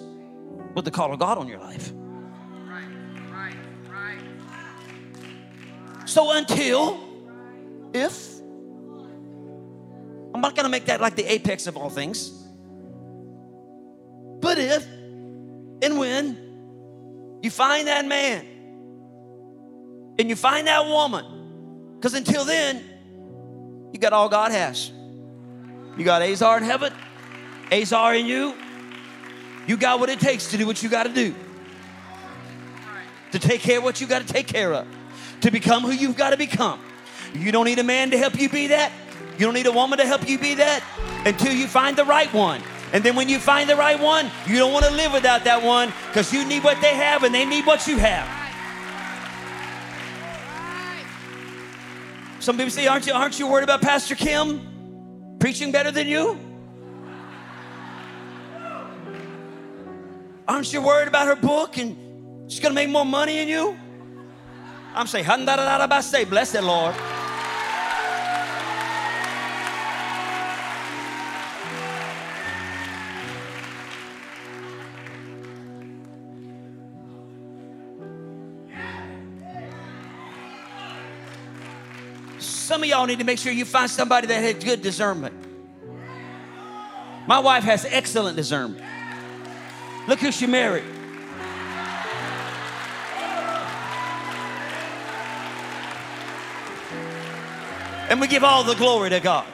with 0.75 0.85
the 0.85 0.91
call 0.91 1.13
of 1.13 1.19
God 1.21 1.39
on 1.39 1.47
your 1.49 1.61
life. 1.61 1.93
So 6.07 6.37
until, 6.37 7.01
if, 7.93 8.41
I'm 10.35 10.41
not 10.41 10.55
going 10.55 10.65
to 10.65 10.69
make 10.69 10.85
that 10.87 11.01
like 11.01 11.17
the 11.17 11.25
apex 11.25 11.67
of 11.67 11.77
all 11.77 11.91
things, 11.91 12.31
but 14.41 14.59
if 14.59 14.87
and 15.85 15.99
when 15.99 17.39
you 17.43 17.51
find 17.51 17.89
that 17.89 18.07
man 18.07 18.47
and 20.19 20.29
you 20.29 20.37
find 20.37 20.67
that 20.67 20.87
woman, 20.87 21.97
because 21.97 22.15
until 22.15 22.45
then, 22.45 22.83
you 23.93 23.99
got 23.99 24.13
all 24.13 24.29
God 24.29 24.51
has. 24.51 24.91
You 25.97 26.05
got 26.05 26.23
Ezer 26.23 26.57
in 26.57 26.65
heaven, 26.65 26.93
Ezer 27.71 28.15
in 28.15 28.27
you. 28.27 28.55
You 29.67 29.77
got 29.77 30.01
what 30.01 30.09
it 30.09 30.21
takes 30.21 30.51
to 30.51 30.59
do 30.59 30.67
what 30.67 30.83
you 30.83 30.89
got 30.89 31.05
to 31.05 31.13
do, 31.13 31.35
to 33.33 33.39
take 33.39 33.61
care 33.61 33.79
of 33.79 33.85
what 33.85 34.01
you 34.01 34.07
got 34.07 34.27
to 34.27 34.31
take 34.31 34.47
care 34.47 34.73
of, 34.73 34.87
to 35.41 35.51
become 35.51 35.83
who 35.83 35.93
you've 35.93 36.17
got 36.17 36.31
to 36.31 36.37
become. 36.37 36.81
You 37.35 37.51
don't 37.53 37.65
need 37.65 37.79
a 37.79 37.85
man 37.85 38.11
to 38.11 38.19
help 38.19 38.39
you 38.39 38.49
be 38.49 38.69
that. 38.69 38.93
You 39.39 39.47
don't 39.47 39.55
need 39.55 39.67
a 39.67 39.73
woman 39.73 39.99
to 39.99 40.07
help 40.07 40.29
you 40.29 40.39
be 40.39 40.55
that 40.55 40.83
until 41.25 41.53
you 41.53 41.67
find 41.67 41.97
the 41.97 42.05
right 42.05 42.33
one. 42.33 42.63
And 42.93 43.03
then 43.03 43.17
when 43.17 43.29
you 43.29 43.39
find 43.39 43.69
the 43.69 43.77
right 43.77 43.99
one, 43.99 44.31
you 44.47 44.57
don't 44.57 44.73
want 44.73 44.85
to 44.85 44.91
live 44.93 45.13
without 45.13 45.45
that 45.45 45.63
one 45.63 45.93
because 46.09 46.33
you 46.33 46.45
need 46.45 46.63
what 46.63 46.81
they 46.81 46.95
have 46.95 47.25
and 47.25 47.35
they 47.35 47.45
need 47.45 47.67
what 47.67 47.87
you 47.87 47.99
have. 47.99 48.29
Some 52.41 52.57
people 52.57 52.71
say, 52.71 52.87
aren't 52.87 53.07
you, 53.07 53.15
aren't 53.15 53.39
you 53.39 53.49
worried 53.49 53.65
about 53.65 53.81
Pastor 53.81 54.15
Kim 54.15 55.37
preaching 55.41 55.73
better 55.73 55.91
than 55.91 56.07
you? 56.07 56.39
Aren't 60.47 60.73
you 60.73 60.83
worried 60.83 61.09
about 61.09 61.27
her 61.27 61.37
book 61.37 61.79
and 61.79 62.51
she's 62.53 62.61
gonna 62.61 62.75
make 62.75 62.91
more 62.91 63.07
money 63.07 63.39
than 63.39 63.49
you? 63.49 63.79
I'm 64.95 65.07
saying, 65.07 65.25
bless 66.29 66.55
it, 66.55 66.63
Lord. 66.63 66.95
Some 82.75 82.83
of 82.83 82.89
y'all 82.89 83.07
need 83.07 83.21
to 83.21 83.25
make 83.25 83.39
sure 83.39 83.53
you 83.53 83.65
find 83.65 83.89
somebody 83.89 84.27
that 84.27 84.43
has 84.43 84.65
good 84.65 84.83
discernment. 84.83 85.33
My 87.29 87.39
wife 87.39 87.63
has 87.63 87.85
excellent 87.85 88.37
discernment. 88.37 88.83
Look 90.09 90.19
who 90.19 90.33
she 90.33 90.49
married. 90.49 90.83
And 98.11 98.21
we 98.21 98.27
give 98.27 98.43
all 98.43 98.65
the 98.65 98.75
glory 98.75 99.11
to 99.11 99.21
God. 99.21 99.47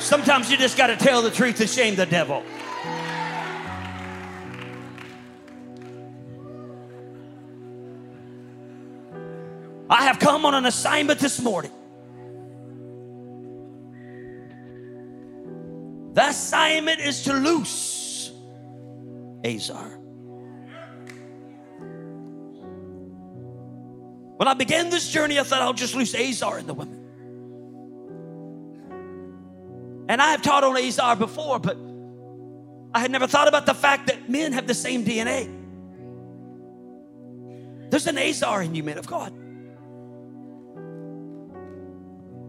Sometimes 0.00 0.50
you 0.50 0.56
just 0.56 0.76
got 0.76 0.88
to 0.88 0.96
tell 0.96 1.22
the 1.22 1.30
truth 1.30 1.58
to 1.58 1.68
shame 1.68 1.94
the 1.94 2.04
devil. 2.04 2.42
I 9.88 10.06
have 10.06 10.18
come 10.18 10.44
on 10.44 10.54
an 10.54 10.66
assignment 10.66 11.20
this 11.20 11.40
morning. 11.40 11.70
The 16.14 16.28
assignment 16.28 17.00
is 17.00 17.24
to 17.24 17.32
loose 17.32 18.30
Ezer. 19.42 19.98
When 24.36 24.48
I 24.48 24.54
began 24.54 24.90
this 24.90 25.10
journey, 25.10 25.40
I 25.40 25.42
thought 25.42 25.60
I'll 25.60 25.72
just 25.72 25.96
loose 25.96 26.14
Ezer 26.14 26.58
in 26.58 26.68
the 26.68 26.74
women. 26.74 27.00
And 30.08 30.22
I 30.22 30.30
have 30.30 30.42
taught 30.42 30.62
on 30.62 30.76
Ezer 30.76 31.16
before, 31.16 31.58
but 31.58 31.76
I 32.94 33.00
had 33.00 33.10
never 33.10 33.26
thought 33.26 33.48
about 33.48 33.66
the 33.66 33.74
fact 33.74 34.06
that 34.06 34.30
men 34.30 34.52
have 34.52 34.68
the 34.68 34.74
same 34.74 35.04
DNA. 35.04 35.50
There's 37.90 38.06
an 38.06 38.18
Ezer 38.18 38.62
in 38.62 38.76
you, 38.76 38.84
men 38.84 38.98
of 38.98 39.06
God. 39.08 39.32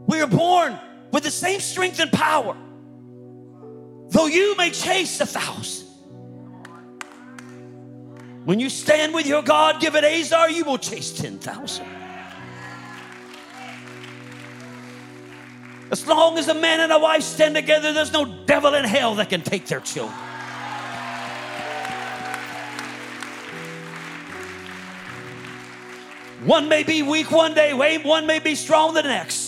We 0.07 0.21
are 0.21 0.27
born 0.27 0.79
with 1.11 1.23
the 1.23 1.31
same 1.31 1.59
strength 1.59 1.99
and 1.99 2.11
power. 2.11 2.55
Though 4.09 4.27
you 4.27 4.55
may 4.55 4.71
chase 4.71 5.19
a 5.19 5.25
thousand. 5.25 5.87
When 8.45 8.59
you 8.59 8.69
stand 8.69 9.13
with 9.13 9.25
your 9.25 9.41
God 9.41 9.81
given 9.81 10.03
Ezer, 10.03 10.49
you 10.49 10.63
will 10.65 10.77
chase 10.77 11.11
10,000. 11.11 11.85
As 15.91 16.05
long 16.07 16.37
as 16.37 16.47
a 16.47 16.53
man 16.53 16.79
and 16.79 16.91
a 16.91 16.99
wife 16.99 17.23
stand 17.23 17.55
together, 17.55 17.93
there's 17.93 18.13
no 18.13 18.25
devil 18.45 18.73
in 18.75 18.85
hell 18.85 19.15
that 19.15 19.29
can 19.29 19.41
take 19.41 19.65
their 19.65 19.79
children. 19.79 20.15
One 26.43 26.69
may 26.69 26.83
be 26.83 27.01
weak 27.01 27.31
one 27.31 27.55
day, 27.55 27.73
one 27.73 28.27
may 28.27 28.37
be 28.37 28.53
strong 28.53 28.93
the 28.93 29.01
next. 29.01 29.44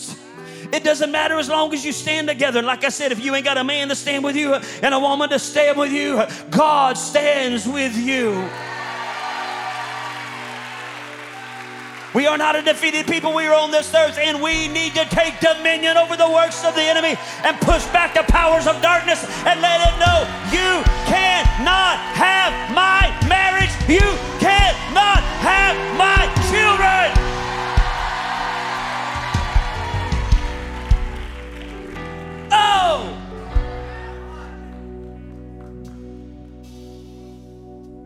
It 0.72 0.84
doesn't 0.84 1.11
matter 1.11 1.38
as 1.38 1.49
long 1.49 1.74
as 1.74 1.86
you 1.86 1.91
stand 1.91 2.28
together. 2.28 2.61
Like 2.61 2.84
I 2.84 2.89
said, 2.89 3.11
if 3.11 3.24
you 3.24 3.34
ain't 3.36 3.45
got 3.45 3.57
a 3.57 3.63
man 3.63 3.89
to 3.89 3.95
stand 3.95 4.24
with 4.24 4.36
you 4.36 4.53
and 4.53 4.93
a 4.93 4.99
woman 4.99 5.30
to 5.30 5.39
stand 5.39 5.78
with 5.78 5.91
you, 5.91 6.24
God 6.49 6.97
stands 6.97 7.68
with 7.68 7.95
you. 7.95 8.49
We 12.18 12.26
are 12.26 12.38
not 12.38 12.55
a 12.55 12.63
defeated 12.63 13.05
people. 13.05 13.36
We 13.36 13.45
are 13.45 13.53
on 13.53 13.70
this 13.70 13.93
earth, 13.93 14.18
and 14.18 14.41
we 14.41 14.68
need 14.68 14.95
to 14.95 15.05
take 15.05 15.39
dominion 15.39 15.97
over 15.97 16.18
the 16.18 16.28
works 16.28 16.65
of 16.65 16.74
the 16.74 16.82
enemy 16.82 17.15
and 17.43 17.55
push 17.61 17.86
back 17.93 18.15
the 18.15 18.24
powers 18.24 18.65
of 18.65 18.82
darkness 18.82 19.24
and 19.45 19.61
let 19.61 19.82
it 19.86 19.99
know 19.99 20.26
you 20.49 20.82
cannot 21.05 21.97
have 22.18 22.53
my 22.74 23.13
marriage. 23.30 23.70
You 23.88 24.01
cannot 24.39 25.22
have 25.45 25.78
my 25.95 26.26
children. 26.49 27.27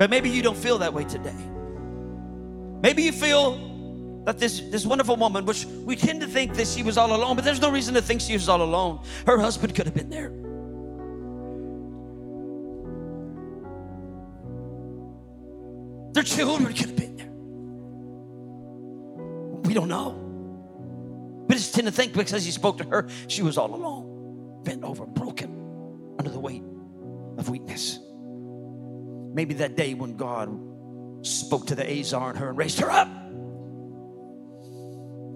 But 0.01 0.09
maybe 0.09 0.31
you 0.31 0.41
don't 0.41 0.57
feel 0.57 0.79
that 0.79 0.95
way 0.95 1.03
today. 1.03 1.35
Maybe 2.81 3.03
you 3.03 3.11
feel 3.11 4.23
that 4.25 4.39
this, 4.39 4.59
this 4.59 4.83
wonderful 4.83 5.15
woman, 5.15 5.45
which 5.45 5.65
we 5.65 5.95
tend 5.95 6.21
to 6.21 6.27
think 6.27 6.55
that 6.55 6.67
she 6.67 6.81
was 6.81 6.97
all 6.97 7.15
alone, 7.15 7.35
but 7.35 7.45
there's 7.45 7.61
no 7.61 7.69
reason 7.71 7.93
to 7.93 8.01
think 8.01 8.19
she 8.19 8.33
was 8.33 8.49
all 8.49 8.63
alone. 8.63 8.99
Her 9.27 9.37
husband 9.37 9.75
could 9.75 9.85
have 9.85 9.93
been 9.93 10.09
there. 10.09 10.31
Their 16.13 16.23
children 16.23 16.73
could 16.73 16.87
have 16.87 16.95
been 16.95 17.15
there. 17.15 17.31
We 19.63 19.75
don't 19.75 19.87
know. 19.87 20.17
But 21.47 21.57
just 21.57 21.75
tend 21.75 21.85
to 21.85 21.91
think 21.91 22.13
because 22.13 22.43
he 22.43 22.49
spoke 22.51 22.79
to 22.79 22.85
her, 22.85 23.07
she 23.27 23.43
was 23.43 23.55
all 23.57 23.73
alone, 23.73 24.10
bent 24.63 24.83
over, 24.83 25.05
broken 25.05 25.49
under 26.19 26.31
the 26.31 26.39
weight 26.39 26.63
of 27.37 27.49
weakness. 27.49 27.99
Maybe 29.33 29.53
that 29.55 29.75
day 29.75 29.93
when 29.93 30.17
God 30.17 30.49
spoke 31.25 31.67
to 31.67 31.75
the 31.75 31.89
Ezer 31.89 32.17
and 32.17 32.37
her 32.37 32.49
and 32.49 32.57
raised 32.57 32.79
her 32.79 32.91
up 32.91 33.07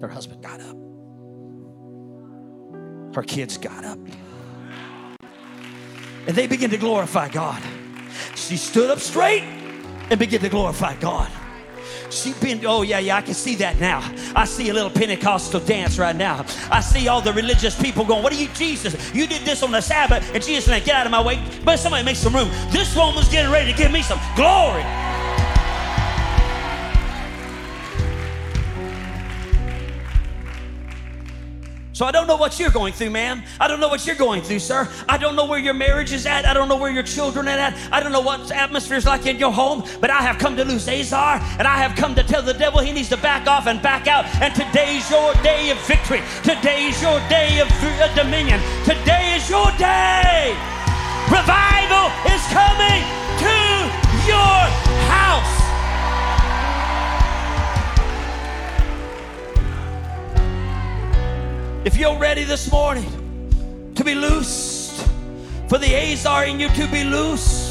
her 0.00 0.08
husband 0.08 0.42
got 0.42 0.60
up. 0.60 0.76
Her 3.14 3.22
kids 3.22 3.56
got 3.56 3.84
up. 3.84 3.98
And 6.26 6.36
they 6.36 6.46
began 6.46 6.70
to 6.70 6.76
glorify 6.76 7.28
God. 7.28 7.62
She 8.34 8.56
stood 8.56 8.90
up 8.90 8.98
straight 8.98 9.42
and 10.10 10.18
began 10.18 10.40
to 10.40 10.48
glorify 10.48 10.96
God. 10.96 11.30
She 12.10 12.32
been, 12.34 12.64
oh 12.66 12.82
yeah, 12.82 12.98
yeah, 12.98 13.16
I 13.16 13.22
can 13.22 13.34
see 13.34 13.54
that 13.56 13.78
now. 13.78 14.00
I 14.34 14.44
see 14.44 14.68
a 14.68 14.74
little 14.74 14.90
Pentecostal 14.90 15.60
dance 15.60 15.98
right 15.98 16.16
now. 16.16 16.44
I 16.70 16.80
see 16.80 17.08
all 17.08 17.20
the 17.20 17.32
religious 17.32 17.80
people 17.80 18.04
going, 18.04 18.22
What 18.22 18.32
are 18.32 18.36
you, 18.36 18.48
Jesus? 18.48 19.14
You 19.14 19.26
did 19.26 19.42
this 19.42 19.62
on 19.62 19.70
the 19.70 19.80
Sabbath, 19.80 20.34
and 20.34 20.42
Jesus 20.42 20.64
said, 20.64 20.84
Get 20.84 20.94
out 20.94 21.06
of 21.06 21.12
my 21.12 21.22
way. 21.22 21.42
But 21.64 21.78
somebody 21.78 22.04
make 22.04 22.16
some 22.16 22.34
room. 22.34 22.48
This 22.70 22.94
woman's 22.96 23.28
getting 23.28 23.50
ready 23.50 23.72
to 23.72 23.78
give 23.78 23.90
me 23.92 24.02
some 24.02 24.20
glory. 24.34 24.84
So 31.96 32.04
I 32.04 32.12
don't 32.12 32.26
know 32.26 32.36
what 32.36 32.60
you're 32.60 32.68
going 32.68 32.92
through, 32.92 33.08
ma'am. 33.08 33.42
I 33.58 33.68
don't 33.68 33.80
know 33.80 33.88
what 33.88 34.06
you're 34.06 34.16
going 34.16 34.42
through, 34.42 34.58
sir. 34.58 34.86
I 35.08 35.16
don't 35.16 35.34
know 35.34 35.46
where 35.46 35.58
your 35.58 35.72
marriage 35.72 36.12
is 36.12 36.26
at. 36.26 36.44
I 36.44 36.52
don't 36.52 36.68
know 36.68 36.76
where 36.76 36.90
your 36.90 37.02
children 37.02 37.48
are 37.48 37.52
at. 37.52 37.72
I 37.90 38.00
don't 38.00 38.12
know 38.12 38.20
what 38.20 38.52
atmosphere 38.52 38.98
is 38.98 39.06
like 39.06 39.24
in 39.24 39.38
your 39.38 39.50
home, 39.50 39.82
but 39.98 40.10
I 40.10 40.18
have 40.18 40.36
come 40.36 40.58
to 40.58 40.64
lose 40.66 40.86
Ezer, 40.86 41.16
and 41.16 41.66
I 41.66 41.78
have 41.78 41.96
come 41.96 42.14
to 42.16 42.22
tell 42.22 42.42
the 42.42 42.52
devil 42.52 42.80
he 42.80 42.92
needs 42.92 43.08
to 43.08 43.16
back 43.16 43.48
off 43.48 43.66
and 43.66 43.80
back 43.80 44.08
out. 44.08 44.26
And 44.42 44.54
today's 44.54 45.10
your 45.10 45.32
day 45.40 45.70
of 45.70 45.78
victory. 45.86 46.20
Today's 46.44 47.00
your 47.00 47.18
day 47.30 47.60
of 47.60 47.68
uh, 47.72 48.14
dominion. 48.14 48.60
Today 48.84 49.32
is 49.34 49.48
your 49.48 49.72
day. 49.80 50.52
Revival 51.32 52.12
is 52.28 52.44
coming 52.52 53.00
to 53.40 53.56
your 54.28 54.60
house. 55.08 55.55
If 61.86 61.96
you're 61.96 62.18
ready 62.18 62.42
this 62.42 62.72
morning 62.72 63.92
to 63.94 64.02
be 64.02 64.16
loosed, 64.16 65.06
for 65.68 65.78
the 65.78 65.86
Ezer 65.86 66.42
in 66.42 66.58
you 66.58 66.68
to 66.70 66.88
be 66.88 67.04
loosed, 67.04 67.65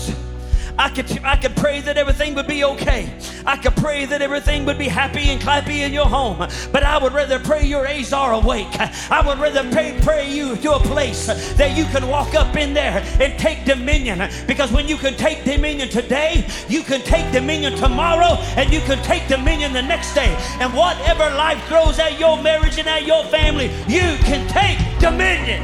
I 0.78 0.89
could, 0.89 1.23
I 1.23 1.38
could 1.38 1.55
pray 1.55 1.80
that 1.82 1.97
everything 1.97 2.36
would 2.36 2.47
be 2.47 2.63
okay. 2.63 3.09
I 3.45 3.55
could 3.55 3.76
pray 3.76 4.05
that 4.05 4.21
everything 4.21 4.65
would 4.65 4.78
be 4.78 4.88
happy 4.88 5.30
and 5.30 5.41
clappy 5.41 5.80
in 5.80 5.93
your 5.93 6.05
home. 6.05 6.38
But 6.71 6.84
I 6.84 6.97
would 6.97 7.13
rather 7.13 7.39
pray 7.39 7.63
your 7.65 7.88
Ezer 7.88 8.15
awake. 8.15 8.67
I 9.09 9.23
would 9.26 9.39
rather 9.39 9.69
pray, 9.71 9.97
pray 10.01 10.30
you 10.30 10.55
to 10.57 10.73
a 10.73 10.80
place 10.80 11.28
that 11.53 11.78
you 11.78 11.86
can 11.86 12.07
walk 12.07 12.36
up 12.36 12.55
in 12.57 12.73
there 12.73 13.03
and 13.21 13.39
take 13.39 13.63
dominion. 13.65 14.30
Because 14.47 14.71
when 14.71 14.88
you 14.88 14.97
can 14.97 15.15
take 15.15 15.45
dominion 15.45 15.88
today, 15.89 16.45
you 16.67 16.84
can 16.84 17.01
take 17.01 17.32
dominion 17.32 17.76
tomorrow, 17.76 18.36
and 18.57 18.71
you 18.73 18.82
can 18.82 19.01
take 19.03 19.28
dominion 19.28 19.71
the 19.71 19.82
next 19.82 20.13
day. 20.13 20.36
And 20.59 20.73
whatever 20.73 21.23
life 21.36 21.63
throws 21.67 21.99
at 21.99 22.19
your 22.19 22.41
marriage 22.41 22.78
and 22.78 22.88
at 22.88 23.05
your 23.05 23.23
family, 23.26 23.67
you 23.88 24.17
can 24.23 24.47
take 24.49 24.78
dominion. 24.99 25.61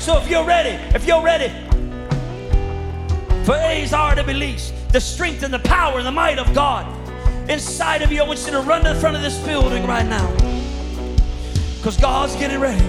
So 0.00 0.18
if 0.18 0.28
you're 0.28 0.44
ready, 0.44 0.70
if 0.94 1.06
you're 1.06 1.22
ready, 1.22 1.52
for 3.44 3.54
Ezer 3.54 4.14
to 4.14 4.22
release 4.26 4.72
the 4.92 5.00
strength 5.00 5.42
and 5.42 5.52
the 5.52 5.58
power 5.60 5.98
and 5.98 6.06
the 6.06 6.12
might 6.12 6.38
of 6.38 6.54
God 6.54 6.86
inside 7.50 8.02
of 8.02 8.12
you. 8.12 8.22
I 8.22 8.26
want 8.26 8.44
you 8.44 8.52
to 8.52 8.60
run 8.60 8.84
to 8.84 8.94
the 8.94 9.00
front 9.00 9.16
of 9.16 9.22
this 9.22 9.38
building 9.44 9.86
right 9.86 10.06
now 10.06 10.28
because 11.76 11.96
God's 11.96 12.36
getting 12.36 12.60
ready. 12.60 12.84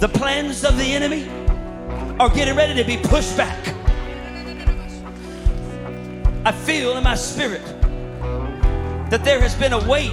The 0.00 0.08
plans 0.08 0.64
of 0.64 0.76
the 0.76 0.92
enemy 0.92 1.28
are 2.18 2.28
getting 2.28 2.56
ready 2.56 2.74
to 2.74 2.84
be 2.84 2.96
pushed 2.96 3.36
back. 3.36 3.74
I 6.44 6.52
feel 6.52 6.96
in 6.96 7.04
my 7.04 7.14
spirit 7.14 7.62
that 9.14 9.22
there 9.22 9.40
has 9.40 9.54
been 9.54 9.72
a 9.72 9.88
weight 9.88 10.10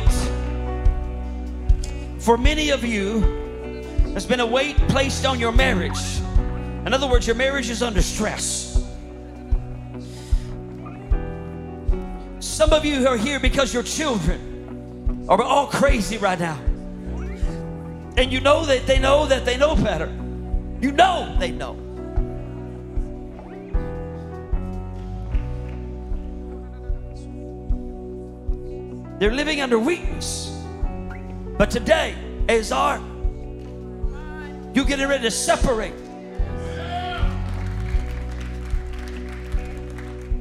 for 2.20 2.38
many 2.38 2.70
of 2.70 2.86
you 2.86 3.20
There's 4.12 4.28
been 4.28 4.42
a 4.42 4.46
weight 4.46 4.76
placed 4.90 5.26
on 5.26 5.40
your 5.40 5.52
marriage. 5.52 5.98
In 6.86 6.94
other 6.94 7.08
words, 7.08 7.26
your 7.26 7.36
marriage 7.36 7.72
is 7.72 7.82
under 7.82 8.04
stress. 8.04 8.86
Some 12.40 12.74
of 12.74 12.86
you 12.86 13.08
are 13.08 13.18
here 13.18 13.40
because 13.40 13.74
your 13.74 13.82
children 13.82 15.26
are 15.28 15.42
all 15.42 15.66
crazy 15.66 16.20
right 16.20 16.40
now. 16.40 16.60
And 18.18 18.32
you 18.32 18.40
know 18.40 18.66
that 18.66 18.86
they 18.86 19.00
know 19.00 19.26
that 19.26 19.46
they 19.46 19.58
know 19.58 19.76
better. 19.76 20.14
You 20.80 20.92
know 20.92 21.36
they 21.40 21.50
know. 21.50 21.91
They're 29.22 29.32
living 29.32 29.62
under 29.62 29.78
weakness. 29.78 30.50
But 31.56 31.70
today, 31.70 32.16
Ezer, 32.50 33.00
you're 34.74 34.84
getting 34.84 35.08
ready 35.08 35.26
to 35.26 35.30
separate 35.30 35.94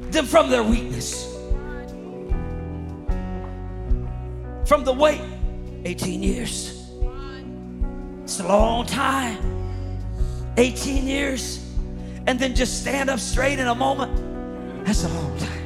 them 0.09 0.25
from 0.25 0.49
their 0.49 0.63
weakness, 0.63 1.25
from 4.65 4.83
the 4.83 4.93
weight. 4.93 5.21
18 5.85 6.23
years. 6.23 6.89
It's 8.23 8.39
a 8.39 8.47
long 8.47 8.87
time. 8.87 9.37
18 10.57 11.05
years. 11.05 11.63
And 12.25 12.39
then 12.39 12.55
just 12.55 12.81
stand 12.81 13.11
up 13.11 13.19
straight 13.19 13.59
in 13.59 13.67
a 13.67 13.75
moment. 13.75 14.85
That's 14.87 15.03
a 15.03 15.09
long 15.09 15.37
time. 15.37 15.60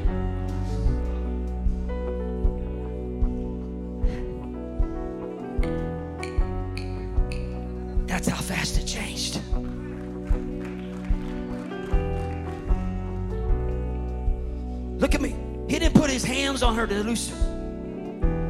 Loose. 17.06 17.32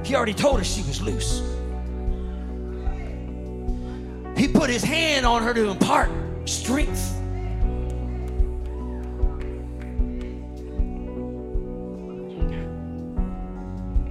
He 0.05 0.15
already 0.15 0.33
told 0.33 0.59
her 0.59 0.63
she 0.63 0.81
was 0.83 1.01
loose. 1.01 1.41
He 4.37 4.47
put 4.47 4.69
his 4.69 4.83
hand 4.83 5.25
on 5.25 5.43
her 5.43 5.53
to 5.53 5.69
impart 5.69 6.09
strength. 6.45 7.11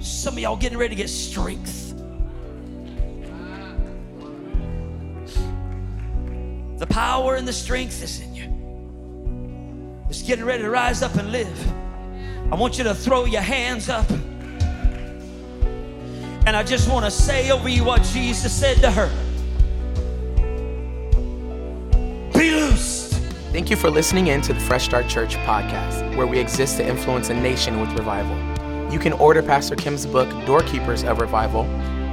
Some 0.01 0.34
of 0.34 0.38
y'all 0.38 0.57
getting 0.57 0.78
ready 0.78 0.95
to 0.95 1.01
get 1.01 1.09
strength. 1.09 1.95
The 6.78 6.86
power 6.86 7.36
and 7.36 7.47
the 7.47 7.53
strength 7.53 8.03
is 8.03 8.20
in 8.20 8.34
you. 8.34 10.05
It's 10.09 10.22
getting 10.22 10.45
ready 10.45 10.62
to 10.62 10.70
rise 10.70 11.03
up 11.03 11.14
and 11.14 11.30
live. 11.30 11.72
I 12.51 12.57
want 12.57 12.78
you 12.78 12.84
to 12.84 12.95
throw 12.95 13.24
your 13.24 13.42
hands 13.42 13.88
up. 13.88 14.07
And 16.47 16.57
I 16.57 16.62
just 16.62 16.90
want 16.90 17.05
to 17.05 17.11
say 17.11 17.51
over 17.51 17.68
you 17.68 17.84
what 17.84 18.03
Jesus 18.03 18.53
said 18.53 18.76
to 18.78 18.90
her 18.90 19.11
Be 22.34 22.51
loosed. 22.51 23.14
Thank 23.53 23.70
you 23.70 23.76
for 23.76 23.88
listening 23.88 24.26
in 24.26 24.42
to 24.42 24.53
the 24.53 24.61
Fresh 24.61 24.84
Start 24.84 25.09
Church 25.09 25.36
podcast, 25.38 26.16
where 26.16 26.26
we 26.26 26.38
exist 26.38 26.76
to 26.78 26.86
influence 26.86 27.30
a 27.30 27.34
nation 27.34 27.80
with 27.80 27.90
revival. 27.92 28.36
You 28.92 28.99
can 28.99 29.12
order 29.14 29.42
Pastor 29.42 29.76
Kim's 29.76 30.07
book, 30.07 30.28
Doorkeepers 30.45 31.09
of 31.09 31.20
Revival, 31.20 31.64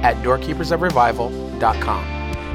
at 0.02 0.16
doorkeepersofrevival.com. 0.18 2.04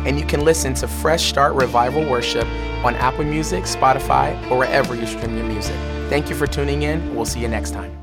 And 0.07 0.19
you 0.19 0.25
can 0.25 0.45
listen 0.45 0.73
to 0.75 0.87
Fresh 0.87 1.29
Start 1.29 1.53
Revival 1.53 2.09
Worship 2.09 2.45
on 2.85 2.95
Apple 2.95 3.25
Music, 3.25 3.65
Spotify, 3.65 4.39
or 4.49 4.59
wherever 4.59 4.95
you 4.95 5.05
stream 5.05 5.35
your 5.37 5.45
music. 5.45 5.75
Thank 6.09 6.29
you 6.29 6.35
for 6.35 6.47
tuning 6.47 6.83
in. 6.83 7.13
We'll 7.15 7.25
see 7.25 7.41
you 7.41 7.49
next 7.49 7.71
time. 7.71 7.96